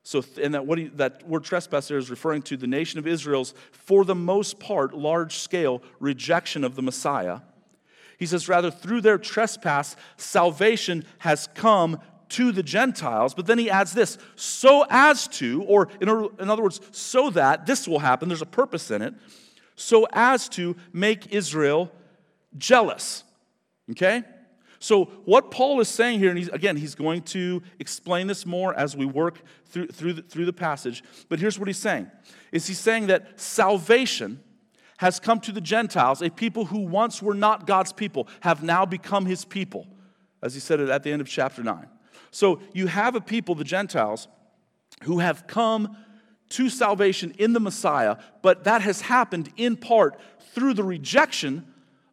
so, 0.02 0.24
and 0.40 0.54
that, 0.54 0.66
what 0.66 0.78
he, 0.78 0.86
that 0.88 1.28
word 1.28 1.44
trespass 1.44 1.88
there 1.88 1.98
is 1.98 2.10
referring 2.10 2.42
to 2.42 2.56
the 2.56 2.66
nation 2.66 2.98
of 2.98 3.06
Israel's, 3.06 3.54
for 3.72 4.04
the 4.04 4.14
most 4.14 4.58
part, 4.58 4.94
large 4.94 5.38
scale 5.38 5.82
rejection 6.00 6.64
of 6.64 6.74
the 6.74 6.82
Messiah. 6.82 7.40
He 8.18 8.26
says, 8.26 8.48
rather, 8.48 8.70
through 8.70 9.02
their 9.02 9.18
trespass, 9.18 9.96
salvation 10.16 11.04
has 11.18 11.48
come 11.54 12.00
to 12.30 12.52
the 12.52 12.62
Gentiles. 12.62 13.34
But 13.34 13.46
then 13.46 13.58
he 13.58 13.70
adds 13.70 13.92
this 13.92 14.18
so 14.34 14.84
as 14.90 15.28
to, 15.28 15.62
or 15.64 15.88
in, 16.00 16.08
in 16.08 16.50
other 16.50 16.62
words, 16.62 16.80
so 16.90 17.30
that 17.30 17.66
this 17.66 17.86
will 17.86 18.00
happen, 18.00 18.28
there's 18.28 18.42
a 18.42 18.46
purpose 18.46 18.90
in 18.90 19.02
it, 19.02 19.14
so 19.74 20.06
as 20.12 20.48
to 20.50 20.76
make 20.92 21.32
Israel 21.32 21.92
jealous. 22.56 23.24
Okay? 23.90 24.24
So, 24.78 25.06
what 25.24 25.50
Paul 25.50 25.80
is 25.80 25.88
saying 25.88 26.18
here, 26.18 26.28
and 26.28 26.38
he's, 26.38 26.48
again, 26.48 26.76
he's 26.76 26.94
going 26.94 27.22
to 27.22 27.62
explain 27.78 28.26
this 28.26 28.44
more 28.44 28.74
as 28.74 28.96
we 28.96 29.06
work 29.06 29.40
through, 29.66 29.88
through, 29.88 30.14
the, 30.14 30.22
through 30.22 30.44
the 30.44 30.52
passage, 30.52 31.02
but 31.28 31.38
here's 31.38 31.58
what 31.58 31.68
he's 31.68 31.78
saying 31.78 32.10
is 32.52 32.66
he's 32.66 32.78
saying 32.78 33.06
that 33.08 33.40
salvation 33.40 34.40
has 34.98 35.20
come 35.20 35.40
to 35.40 35.52
the 35.52 35.60
Gentiles, 35.60 36.22
a 36.22 36.30
people 36.30 36.66
who 36.66 36.78
once 36.78 37.22
were 37.22 37.34
not 37.34 37.66
God's 37.66 37.92
people, 37.92 38.28
have 38.40 38.62
now 38.62 38.86
become 38.86 39.26
his 39.26 39.44
people, 39.44 39.86
as 40.42 40.54
he 40.54 40.60
said 40.60 40.80
it 40.80 40.88
at 40.88 41.02
the 41.02 41.10
end 41.10 41.20
of 41.20 41.28
chapter 41.28 41.62
9. 41.62 41.86
So 42.36 42.60
you 42.74 42.86
have 42.86 43.14
a 43.14 43.20
people, 43.22 43.54
the 43.54 43.64
Gentiles, 43.64 44.28
who 45.04 45.20
have 45.20 45.46
come 45.46 45.96
to 46.50 46.68
salvation 46.68 47.34
in 47.38 47.54
the 47.54 47.60
Messiah, 47.60 48.18
but 48.42 48.64
that 48.64 48.82
has 48.82 49.00
happened 49.00 49.50
in 49.56 49.74
part 49.74 50.20
through 50.52 50.74
the 50.74 50.84
rejection 50.84 51.66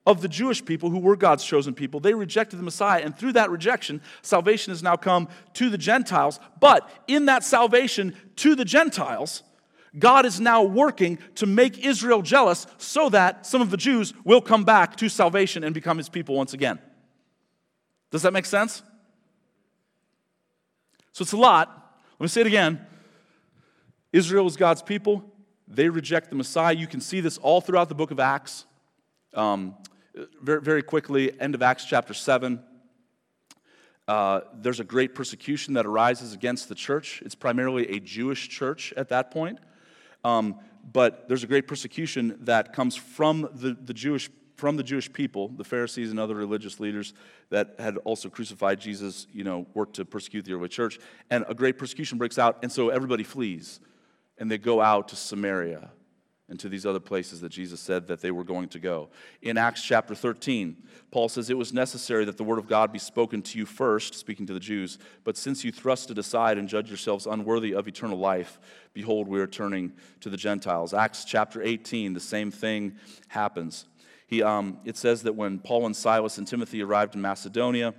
of 0.07 0.21
the 0.21 0.29
Jewish 0.29 0.63
people 0.63 0.89
who 0.89 0.99
were 0.99 1.17
God's 1.17 1.43
chosen 1.43 1.73
people. 1.73 1.99
They 1.99 2.13
rejected 2.13 2.55
the 2.55 2.63
Messiah, 2.63 3.01
and 3.03 3.13
through 3.13 3.33
that 3.33 3.49
rejection, 3.49 4.01
salvation 4.21 4.71
has 4.71 4.81
now 4.81 4.95
come 4.95 5.27
to 5.55 5.69
the 5.69 5.77
Gentiles. 5.77 6.39
But 6.57 6.89
in 7.09 7.25
that 7.25 7.43
salvation 7.43 8.15
to 8.37 8.55
the 8.55 8.63
Gentiles, 8.63 9.43
God 9.99 10.25
is 10.25 10.39
now 10.39 10.63
working 10.63 11.19
to 11.35 11.45
make 11.45 11.85
Israel 11.85 12.21
jealous 12.21 12.65
so 12.77 13.09
that 13.09 13.45
some 13.45 13.61
of 13.61 13.71
the 13.71 13.77
Jews 13.77 14.13
will 14.23 14.41
come 14.41 14.63
back 14.63 14.95
to 14.97 15.09
salvation 15.09 15.65
and 15.65 15.73
become 15.73 15.97
his 15.97 16.07
people 16.07 16.35
once 16.35 16.53
again. 16.53 16.79
Does 18.09 18.21
that 18.21 18.31
make 18.31 18.45
sense? 18.45 18.83
So 21.13 21.21
it's 21.21 21.31
a 21.31 21.37
lot. 21.37 21.95
Let 22.19 22.23
me 22.23 22.27
say 22.27 22.41
it 22.41 22.47
again. 22.47 22.83
Israel 24.11 24.47
is 24.47 24.57
God's 24.57 24.81
people. 24.81 25.23
They 25.67 25.87
reject 25.87 26.29
the 26.31 26.35
Messiah. 26.35 26.73
You 26.73 26.87
can 26.87 27.01
see 27.01 27.19
this 27.19 27.37
all 27.37 27.61
throughout 27.61 27.87
the 27.87 27.95
book 27.95 28.09
of 28.09 28.19
Acts. 28.19 28.65
Um, 29.35 29.75
very, 30.41 30.61
very 30.61 30.81
quickly, 30.81 31.39
end 31.39 31.53
of 31.53 31.61
Acts 31.61 31.85
chapter 31.85 32.15
7. 32.15 32.59
Uh, 34.07 34.41
there's 34.55 34.79
a 34.79 34.83
great 34.83 35.13
persecution 35.13 35.75
that 35.75 35.85
arises 35.85 36.33
against 36.33 36.67
the 36.67 36.75
church. 36.75 37.21
It's 37.23 37.35
primarily 37.35 37.89
a 37.91 37.99
Jewish 37.99 38.49
church 38.49 38.91
at 38.97 39.09
that 39.09 39.29
point. 39.29 39.59
Um, 40.25 40.59
but 40.91 41.27
there's 41.27 41.43
a 41.43 41.47
great 41.47 41.67
persecution 41.67 42.37
that 42.41 42.73
comes 42.73 42.95
from 42.95 43.49
the, 43.53 43.77
the 43.79 43.93
Jewish 43.93 44.31
from 44.55 44.77
the 44.77 44.83
Jewish 44.83 45.11
people, 45.11 45.49
the 45.49 45.63
Pharisees 45.63 46.11
and 46.11 46.19
other 46.19 46.35
religious 46.35 46.79
leaders 46.79 47.13
that 47.49 47.75
had 47.79 47.97
also 47.97 48.29
crucified 48.29 48.79
Jesus, 48.79 49.27
you 49.31 49.43
know, 49.43 49.65
worked 49.73 49.95
to 49.95 50.05
persecute 50.05 50.45
the 50.45 50.53
early 50.53 50.69
church. 50.69 50.99
And 51.29 51.45
a 51.47 51.53
great 51.53 51.77
persecution 51.77 52.17
breaks 52.17 52.37
out, 52.37 52.59
and 52.61 52.71
so 52.71 52.89
everybody 52.89 53.23
flees 53.23 53.79
and 54.37 54.49
they 54.49 54.57
go 54.57 54.81
out 54.81 55.07
to 55.09 55.15
Samaria 55.15 55.91
and 56.49 56.59
to 56.59 56.67
these 56.67 56.85
other 56.85 56.99
places 56.99 57.39
that 57.41 57.49
Jesus 57.49 57.79
said 57.79 58.07
that 58.07 58.19
they 58.19 58.29
were 58.29 58.43
going 58.43 58.67
to 58.69 58.79
go. 58.79 59.09
In 59.41 59.57
Acts 59.57 59.81
chapter 59.81 60.13
13, 60.13 60.75
Paul 61.09 61.29
says, 61.29 61.49
It 61.49 61.57
was 61.57 61.71
necessary 61.71 62.25
that 62.25 62.37
the 62.37 62.43
word 62.43 62.59
of 62.59 62.67
God 62.67 62.91
be 62.91 62.99
spoken 62.99 63.41
to 63.43 63.57
you 63.57 63.65
first, 63.65 64.13
speaking 64.13 64.45
to 64.47 64.53
the 64.53 64.59
Jews, 64.59 64.97
but 65.23 65.37
since 65.37 65.63
you 65.63 65.71
thrust 65.71 66.11
it 66.11 66.17
aside 66.17 66.57
and 66.57 66.67
judge 66.67 66.89
yourselves 66.89 67.25
unworthy 67.25 67.73
of 67.73 67.87
eternal 67.87 68.17
life, 68.17 68.59
behold, 68.93 69.27
we 69.27 69.39
are 69.39 69.47
turning 69.47 69.93
to 70.19 70.29
the 70.29 70.37
Gentiles. 70.37 70.93
Acts 70.93 71.23
chapter 71.23 71.61
18, 71.61 72.13
the 72.13 72.19
same 72.19 72.51
thing 72.51 72.97
happens. 73.29 73.85
He, 74.33 74.41
um, 74.41 74.79
it 74.83 74.97
says 74.97 75.21
that 75.23 75.35
when 75.35 75.59
Paul 75.59 75.85
and 75.85 75.95
Silas 75.95 76.39
and 76.39 76.47
Timothy 76.47 76.81
arrived 76.81 77.13
in 77.13 77.21
Macedonia, 77.21 77.93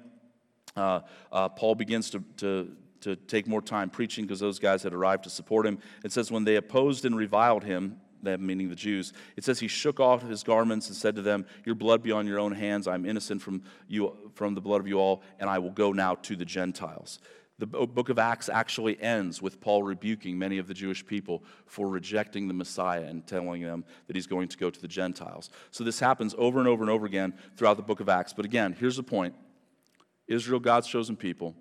uh, 0.74 1.00
uh, 1.30 1.48
Paul 1.48 1.76
begins 1.76 2.10
to, 2.10 2.24
to, 2.38 2.76
to 3.02 3.14
take 3.14 3.46
more 3.46 3.62
time 3.62 3.88
preaching 3.88 4.24
because 4.24 4.40
those 4.40 4.58
guys 4.58 4.82
had 4.82 4.92
arrived 4.92 5.22
to 5.24 5.30
support 5.30 5.64
him. 5.64 5.78
It 6.04 6.10
says, 6.10 6.32
when 6.32 6.42
they 6.42 6.56
opposed 6.56 7.04
and 7.04 7.16
reviled 7.16 7.62
him, 7.62 8.00
them 8.20 8.44
meaning 8.44 8.68
the 8.68 8.74
Jews, 8.74 9.12
it 9.36 9.44
says 9.44 9.60
he 9.60 9.68
shook 9.68 10.00
off 10.00 10.22
his 10.22 10.42
garments 10.42 10.88
and 10.88 10.96
said 10.96 11.14
to 11.14 11.22
them, 11.22 11.46
Your 11.64 11.76
blood 11.76 12.02
be 12.02 12.10
on 12.10 12.26
your 12.26 12.40
own 12.40 12.50
hands. 12.50 12.88
I'm 12.88 13.06
innocent 13.06 13.40
from, 13.40 13.62
you, 13.86 14.16
from 14.34 14.56
the 14.56 14.60
blood 14.60 14.80
of 14.80 14.88
you 14.88 14.98
all, 14.98 15.22
and 15.38 15.48
I 15.48 15.60
will 15.60 15.70
go 15.70 15.92
now 15.92 16.16
to 16.16 16.34
the 16.34 16.44
Gentiles. 16.44 17.20
The 17.58 17.66
book 17.66 18.08
of 18.08 18.18
Acts 18.18 18.48
actually 18.48 19.00
ends 19.00 19.40
with 19.40 19.60
Paul 19.60 19.84
rebuking 19.84 20.36
many 20.36 20.58
of 20.58 20.66
the 20.66 20.74
Jewish 20.74 21.06
people 21.06 21.44
for 21.66 21.86
rejecting 21.88 22.48
the 22.48 22.54
Messiah 22.54 23.04
and 23.04 23.24
telling 23.24 23.62
them 23.62 23.84
that 24.08 24.16
he's 24.16 24.26
going 24.26 24.48
to 24.48 24.58
go 24.58 24.70
to 24.70 24.80
the 24.80 24.88
Gentiles. 24.88 25.50
So 25.70 25.84
this 25.84 26.00
happens 26.00 26.34
over 26.36 26.58
and 26.58 26.66
over 26.66 26.82
and 26.82 26.90
over 26.90 27.06
again 27.06 27.32
throughout 27.56 27.76
the 27.76 27.84
book 27.84 28.00
of 28.00 28.08
Acts. 28.08 28.32
But 28.32 28.44
again, 28.44 28.74
here's 28.78 28.96
the 28.96 29.04
point 29.04 29.36
Israel, 30.26 30.58
God's 30.58 30.88
chosen 30.88 31.16
people, 31.16 31.54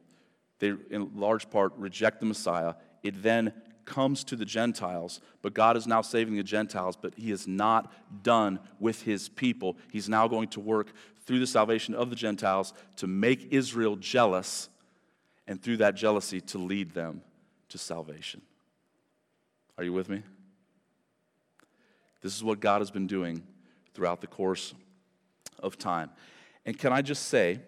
they 0.60 0.74
in 0.90 1.12
large 1.16 1.50
part 1.50 1.74
reject 1.78 2.20
the 2.20 2.26
Messiah. 2.26 2.74
It 3.04 3.22
then 3.22 3.54
comes 3.86 4.24
to 4.24 4.36
the 4.36 4.46
Gentiles, 4.46 5.20
but 5.42 5.54
God 5.54 5.76
is 5.78 5.86
now 5.86 6.02
saving 6.02 6.36
the 6.36 6.44
Gentiles, 6.44 6.98
but 7.00 7.14
He 7.16 7.32
is 7.32 7.48
not 7.48 7.92
done 8.24 8.60
with 8.80 9.04
His 9.04 9.30
people. 9.30 9.78
He's 9.92 10.10
now 10.10 10.28
going 10.28 10.48
to 10.50 10.60
work 10.60 10.94
through 11.26 11.40
the 11.40 11.48
salvation 11.48 11.94
of 11.94 12.10
the 12.10 12.16
Gentiles 12.16 12.74
to 12.98 13.08
make 13.08 13.50
Israel 13.52 13.96
jealous, 13.96 14.70
and 15.48 15.62
through 15.62 15.78
that 15.78 15.96
jealousy 15.96 16.42
to 16.42 16.58
lead 16.58 16.94
them 16.94 17.22
to 17.70 17.78
salvation. 17.78 18.42
Are 19.78 19.84
you 19.84 19.94
with 19.94 20.10
me? 20.10 20.24
This 22.22 22.36
is 22.36 22.44
what 22.44 22.60
God 22.60 22.80
has 22.82 22.92
been 22.92 23.08
doing 23.08 23.44
throughout 23.94 24.22
the 24.22 24.28
course 24.28 24.74
of 25.60 25.78
time. 25.78 26.10
And 26.66 26.78
can 26.78 26.94
I 26.94 27.02
just 27.02 27.28
say 27.28 27.60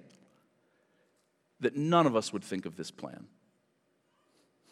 that 1.60 1.76
none 1.76 2.06
of 2.06 2.16
us 2.16 2.32
would 2.32 2.44
think 2.44 2.66
of 2.66 2.76
this 2.76 2.92
plan? 2.92 3.28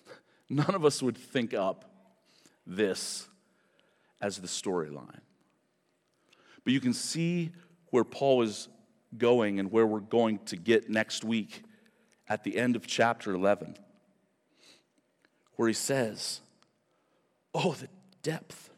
None 0.49 0.75
of 0.75 0.85
us 0.85 1.01
would 1.01 1.17
think 1.17 1.53
up 1.53 1.85
this 2.67 3.27
as 4.21 4.37
the 4.37 4.47
storyline. 4.47 5.21
But 6.63 6.73
you 6.73 6.79
can 6.79 6.93
see 6.93 7.51
where 7.89 8.03
Paul 8.03 8.43
is 8.43 8.67
going 9.17 9.59
and 9.59 9.71
where 9.71 9.87
we're 9.87 9.99
going 9.99 10.39
to 10.45 10.55
get 10.55 10.89
next 10.89 11.23
week 11.23 11.63
at 12.33 12.43
the 12.43 12.57
end 12.57 12.75
of 12.75 12.87
chapter 12.87 13.31
11, 13.31 13.77
where 15.55 15.67
he 15.67 15.73
says, 15.73 16.41
Oh, 17.53 17.73
the 17.73 17.89
depth 18.23 18.71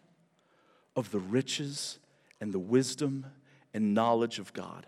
of 0.93 1.09
the 1.11 1.19
riches 1.19 1.97
and 2.41 2.53
the 2.53 2.59
wisdom 2.59 3.25
and 3.73 3.93
knowledge 3.93 4.39
of 4.39 4.51
God. 4.51 4.87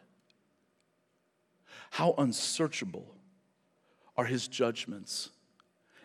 How 1.91 2.13
unsearchable 2.17 3.15
are 4.17 4.25
his 4.25 4.49
judgments 4.49 5.29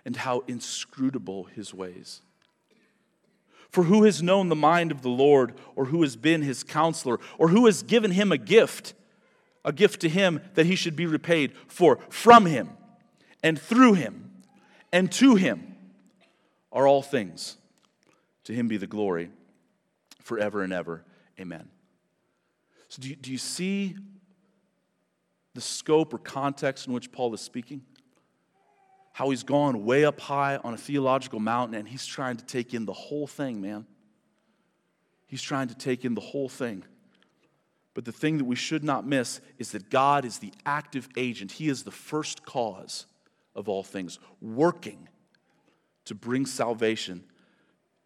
and 0.04 0.14
how 0.14 0.45
inscrutable 0.47 1.45
his 1.45 1.75
ways. 1.75 2.21
For 3.71 3.83
who 3.83 4.04
has 4.04 4.23
known 4.23 4.50
the 4.50 4.54
mind 4.54 4.92
of 4.92 5.02
the 5.02 5.09
Lord, 5.09 5.54
or 5.75 5.87
who 5.87 6.02
has 6.02 6.14
been 6.14 6.42
his 6.42 6.62
counselor, 6.62 7.19
or 7.38 7.49
who 7.49 7.66
has 7.66 7.83
given 7.83 8.12
him 8.12 8.31
a 8.31 8.38
gift, 8.38 8.95
a 9.64 9.73
gift 9.73 10.00
to 10.00 10.09
him 10.09 10.40
that 10.54 10.66
he 10.66 10.76
should 10.76 10.97
be 10.97 11.07
repaid? 11.07 11.52
For 11.69 11.99
from 12.09 12.47
him, 12.47 12.71
and 13.42 13.61
through 13.61 13.95
him, 13.95 14.31
and 14.92 15.11
to 15.12 15.35
him 15.35 15.75
are 16.73 16.87
all 16.87 17.02
things. 17.02 17.57
To 18.45 18.52
him 18.52 18.69
be 18.69 18.76
the 18.76 18.87
glory 18.87 19.31
forever 20.20 20.62
and 20.62 20.72
ever. 20.72 21.05
Amen. 21.38 21.68
So, 22.88 23.01
do 23.01 23.09
you, 23.09 23.16
do 23.16 23.31
you 23.31 23.38
see 23.38 23.96
the 25.55 25.61
scope 25.61 26.12
or 26.12 26.18
context 26.18 26.87
in 26.87 26.92
which 26.92 27.12
Paul 27.12 27.33
is 27.35 27.40
speaking? 27.40 27.83
how 29.12 29.31
he's 29.31 29.42
gone 29.42 29.85
way 29.85 30.05
up 30.05 30.20
high 30.20 30.57
on 30.57 30.75
a 30.75 30.77
theological 30.77 31.38
mountain 31.38 31.77
and 31.77 31.87
he's 31.87 32.07
trying 32.07 32.37
to 32.37 32.44
take 32.44 32.75
in 32.75 32.87
the 32.87 32.92
whole 32.92 33.27
thing, 33.27 33.61
man. 33.61 33.87
He's 35.27 35.42
trying 35.42 35.68
to 35.68 35.75
take 35.75 36.05
in 36.05 36.14
the 36.14 36.20
whole 36.20 36.48
thing. 36.48 36.83
But 37.94 38.05
the 38.05 38.12
thing 38.12 38.38
that 38.38 38.44
we 38.44 38.57
should 38.57 38.85
not 38.85 39.07
miss 39.07 39.40
is 39.59 39.72
that 39.72 39.90
God 39.90 40.24
is 40.24 40.38
the 40.38 40.52
active 40.64 41.09
agent. 41.16 41.52
He 41.52 41.68
is 41.68 41.83
the 41.83 41.90
first 41.90 42.44
cause 42.44 43.07
of 43.55 43.68
all 43.68 43.83
things, 43.83 44.18
working 44.40 45.09
to 46.07 46.14
bring 46.14 46.46
salvation 46.46 47.24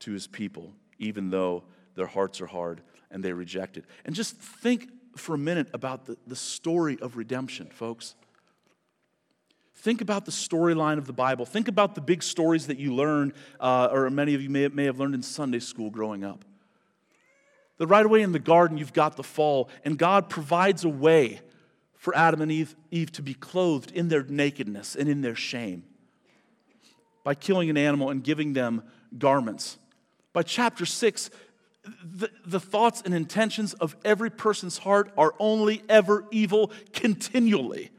to 0.00 0.12
his 0.12 0.26
people, 0.26 0.72
even 0.98 1.30
though 1.30 1.64
their 1.94 2.06
hearts 2.06 2.40
are 2.40 2.46
hard 2.46 2.80
and 3.10 3.22
they 3.22 3.32
reject 3.32 3.76
it. 3.76 3.84
And 4.04 4.14
just 4.14 4.36
think 4.36 4.88
for 5.16 5.34
a 5.34 5.38
minute 5.38 5.68
about 5.72 6.06
the, 6.06 6.16
the 6.26 6.36
story 6.36 6.98
of 7.00 7.16
redemption, 7.16 7.68
folks. 7.68 8.14
Think 9.76 10.00
about 10.00 10.24
the 10.24 10.32
storyline 10.32 10.98
of 10.98 11.06
the 11.06 11.12
Bible. 11.12 11.46
Think 11.46 11.68
about 11.68 11.94
the 11.94 12.00
big 12.00 12.22
stories 12.22 12.66
that 12.66 12.78
you 12.78 12.94
learn, 12.94 13.32
uh, 13.60 13.88
or 13.92 14.10
many 14.10 14.34
of 14.34 14.42
you 14.42 14.50
may, 14.50 14.68
may 14.68 14.84
have 14.84 14.98
learned 14.98 15.14
in 15.14 15.22
Sunday 15.22 15.60
school 15.60 15.90
growing 15.90 16.24
up. 16.24 16.44
The 17.78 17.86
right 17.86 18.04
away 18.04 18.22
in 18.22 18.32
the 18.32 18.38
garden, 18.38 18.78
you've 18.78 18.92
got 18.92 19.16
the 19.16 19.22
fall, 19.22 19.68
and 19.84 19.98
God 19.98 20.28
provides 20.28 20.84
a 20.84 20.88
way 20.88 21.40
for 21.94 22.16
Adam 22.16 22.40
and 22.40 22.50
Eve, 22.50 22.74
Eve 22.90 23.12
to 23.12 23.22
be 23.22 23.34
clothed 23.34 23.90
in 23.90 24.08
their 24.08 24.22
nakedness 24.22 24.94
and 24.94 25.08
in 25.08 25.20
their 25.20 25.34
shame 25.34 25.84
by 27.24 27.34
killing 27.34 27.68
an 27.68 27.76
animal 27.76 28.10
and 28.10 28.22
giving 28.22 28.52
them 28.52 28.82
garments. 29.18 29.78
By 30.32 30.42
chapter 30.42 30.86
6, 30.86 31.30
the, 32.04 32.30
the 32.44 32.60
thoughts 32.60 33.02
and 33.04 33.12
intentions 33.12 33.74
of 33.74 33.96
every 34.04 34.30
person's 34.30 34.78
heart 34.78 35.12
are 35.18 35.34
only 35.38 35.82
ever 35.88 36.24
evil 36.30 36.70
continually 36.92 37.90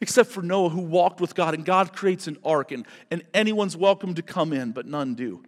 except 0.00 0.30
for 0.30 0.42
Noah 0.42 0.68
who 0.68 0.82
walked 0.82 1.20
with 1.20 1.34
God, 1.34 1.54
and 1.54 1.64
God 1.64 1.92
creates 1.92 2.26
an 2.26 2.38
ark, 2.44 2.72
and, 2.72 2.86
and 3.10 3.22
anyone's 3.32 3.76
welcome 3.76 4.14
to 4.14 4.22
come 4.22 4.52
in, 4.52 4.72
but 4.72 4.86
none 4.86 5.14
do. 5.14 5.42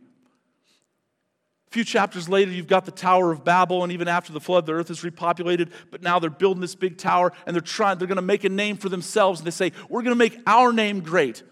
A 1.68 1.70
few 1.70 1.85
chapters 1.85 2.31
later, 2.31 2.50
you've 2.50 2.66
got 2.66 2.87
the 2.87 2.90
Tower 2.90 3.31
of 3.31 3.44
Babel, 3.44 3.83
and 3.83 3.92
even 3.92 4.09
after 4.09 4.33
the 4.33 4.40
flood, 4.40 4.64
the 4.64 4.72
earth 4.72 4.90
is 4.90 5.02
repopulated, 5.02 5.70
but 5.90 6.00
now 6.00 6.18
they're 6.18 6.31
building 6.31 6.62
this 6.62 6.74
big 6.74 6.96
tower, 6.96 7.31
and 7.46 7.54
they're 7.54 7.61
trying, 7.61 7.98
they're 7.98 8.09
gonna 8.09 8.22
make 8.22 8.44
a 8.44 8.48
name 8.48 8.78
for 8.78 8.88
themselves, 8.88 9.40
and 9.40 9.46
they 9.46 9.50
say, 9.50 9.72
We're 9.90 10.00
gonna 10.00 10.14
make 10.14 10.38
our 10.46 10.72
name 10.72 11.00
great. 11.00 11.42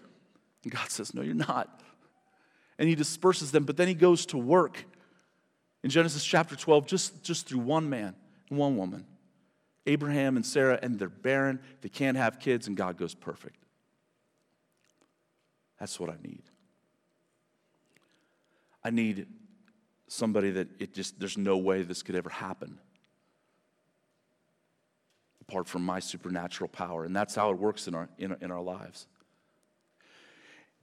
And 0.63 0.71
God 0.73 0.89
says, 0.89 1.13
No, 1.13 1.21
you're 1.21 1.35
not. 1.35 1.81
And 2.79 2.89
he 2.89 2.95
disperses 2.95 3.51
them, 3.51 3.63
but 3.63 3.77
then 3.77 3.87
he 3.87 3.93
goes 3.93 4.25
to 4.27 4.37
work 4.39 4.85
in 5.83 5.91
Genesis 5.91 6.25
chapter 6.25 6.55
12, 6.55 6.87
just, 6.87 7.23
just 7.23 7.47
through 7.47 7.59
one 7.59 7.87
man 7.87 8.15
and 8.49 8.57
one 8.57 8.75
woman. 8.75 9.05
Abraham 9.85 10.35
and 10.35 10.45
Sarah, 10.45 10.79
and 10.81 10.97
they're 10.97 11.09
barren. 11.09 11.59
They 11.81 11.89
can't 11.89 12.17
have 12.17 12.39
kids, 12.39 12.67
and 12.67 12.75
God 12.75 12.97
goes 12.97 13.13
perfect. 13.13 13.63
That's 15.79 15.99
what 15.99 16.09
I 16.09 16.15
need. 16.23 16.43
I 18.83 18.89
need 18.89 19.27
somebody 20.07 20.51
that 20.51 20.67
it 20.79 20.93
just, 20.93 21.19
there's 21.19 21.37
no 21.37 21.57
way 21.57 21.81
this 21.81 22.03
could 22.03 22.15
ever 22.15 22.29
happen 22.29 22.79
apart 25.41 25.67
from 25.67 25.81
my 25.81 25.99
supernatural 25.99 26.67
power. 26.67 27.05
And 27.05 27.15
that's 27.15 27.35
how 27.35 27.51
it 27.51 27.57
works 27.57 27.87
in 27.87 27.95
our, 27.95 28.09
in, 28.17 28.35
in 28.41 28.51
our 28.51 28.61
lives. 28.61 29.07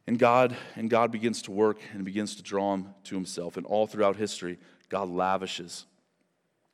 And 0.07 0.19
God, 0.19 0.57
and 0.77 0.91
God 0.91 1.11
begins 1.11 1.43
to 1.43 1.51
work 1.51 1.79
and 1.93 2.05
begins 2.05 2.37
to 2.37 2.43
draw 2.43 2.75
him 2.75 2.89
to 3.05 3.15
himself. 3.15 3.57
And 3.57 3.67
all 3.67 3.87
throughout 3.87 4.17
history, 4.17 4.59
God 4.89 5.09
lavishes 5.09 5.87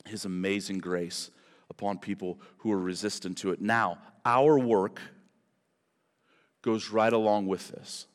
his 0.06 0.24
amazing 0.24 0.78
grace 0.78 1.30
upon 1.68 1.98
people 1.98 2.38
who 2.58 2.72
are 2.72 2.78
resistant 2.78 3.38
to 3.38 3.52
it. 3.52 3.60
Now, 3.60 3.98
our 4.24 4.58
work 4.58 5.00
goes 6.62 6.90
right 6.90 7.12
along 7.12 7.46
with 7.46 7.68
this, 7.68 8.06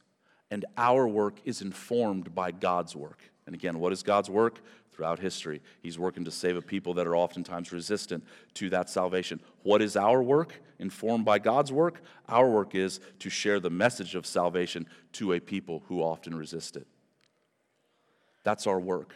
and 0.52 0.66
our 0.78 1.08
work 1.08 1.40
is 1.46 1.62
informed 1.62 2.36
by 2.36 2.52
God's 2.52 2.96
work. 2.96 3.20
And 3.46 3.56
again, 3.56 3.80
what 3.80 3.92
is 3.94 4.04
God's 4.04 4.30
work? 4.30 4.60
Throughout 4.92 5.20
history, 5.20 5.62
He's 5.82 6.00
working 6.00 6.24
to 6.24 6.32
save 6.32 6.56
a 6.56 6.62
people 6.62 6.94
that 6.94 7.06
are 7.06 7.18
oftentimes 7.18 7.74
resistant 7.74 8.24
to 8.54 8.70
that 8.70 8.90
salvation. 8.90 9.42
What 9.64 9.82
is 9.82 9.98
our 9.98 10.24
work? 10.24 10.62
Informed 10.80 11.26
by 11.26 11.38
God's 11.40 11.72
work? 11.72 12.02
Our 12.30 12.50
work 12.50 12.76
is 12.76 13.02
to 13.20 13.30
share 13.30 13.60
the 13.60 13.70
message 13.70 14.16
of 14.16 14.26
salvation 14.26 14.88
to 15.14 15.34
a 15.34 15.42
people 15.42 15.84
who 15.90 16.02
often 16.02 16.34
resist 16.34 16.78
it. 16.78 16.88
That's 18.44 18.68
our 18.68 18.80
work 18.80 19.16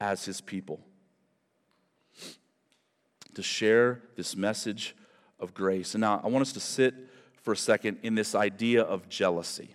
as 0.00 0.24
His 0.24 0.40
people 0.40 0.80
to 3.38 3.42
share 3.44 4.02
this 4.16 4.34
message 4.34 4.96
of 5.38 5.54
grace. 5.54 5.94
And 5.94 6.00
now 6.00 6.20
I 6.24 6.26
want 6.26 6.42
us 6.42 6.52
to 6.54 6.60
sit 6.60 6.92
for 7.40 7.52
a 7.52 7.56
second 7.56 7.98
in 8.02 8.16
this 8.16 8.34
idea 8.34 8.82
of 8.82 9.08
jealousy. 9.08 9.70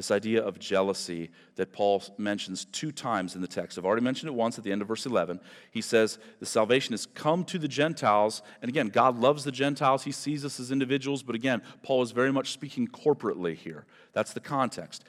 This 0.00 0.10
idea 0.10 0.42
of 0.42 0.58
jealousy 0.58 1.28
that 1.56 1.74
Paul 1.74 2.02
mentions 2.16 2.64
two 2.64 2.90
times 2.90 3.34
in 3.34 3.42
the 3.42 3.46
text. 3.46 3.76
I've 3.76 3.84
already 3.84 4.00
mentioned 4.02 4.30
it 4.30 4.34
once 4.34 4.56
at 4.56 4.64
the 4.64 4.72
end 4.72 4.80
of 4.80 4.88
verse 4.88 5.04
11. 5.04 5.38
He 5.70 5.82
says, 5.82 6.18
The 6.38 6.46
salvation 6.46 6.94
has 6.94 7.04
come 7.04 7.44
to 7.44 7.58
the 7.58 7.68
Gentiles. 7.68 8.40
And 8.62 8.70
again, 8.70 8.88
God 8.88 9.18
loves 9.18 9.44
the 9.44 9.52
Gentiles. 9.52 10.04
He 10.04 10.12
sees 10.12 10.42
us 10.42 10.58
as 10.58 10.72
individuals. 10.72 11.22
But 11.22 11.34
again, 11.34 11.60
Paul 11.82 12.00
is 12.00 12.12
very 12.12 12.32
much 12.32 12.52
speaking 12.52 12.88
corporately 12.88 13.54
here. 13.54 13.84
That's 14.14 14.32
the 14.32 14.40
context. 14.40 15.04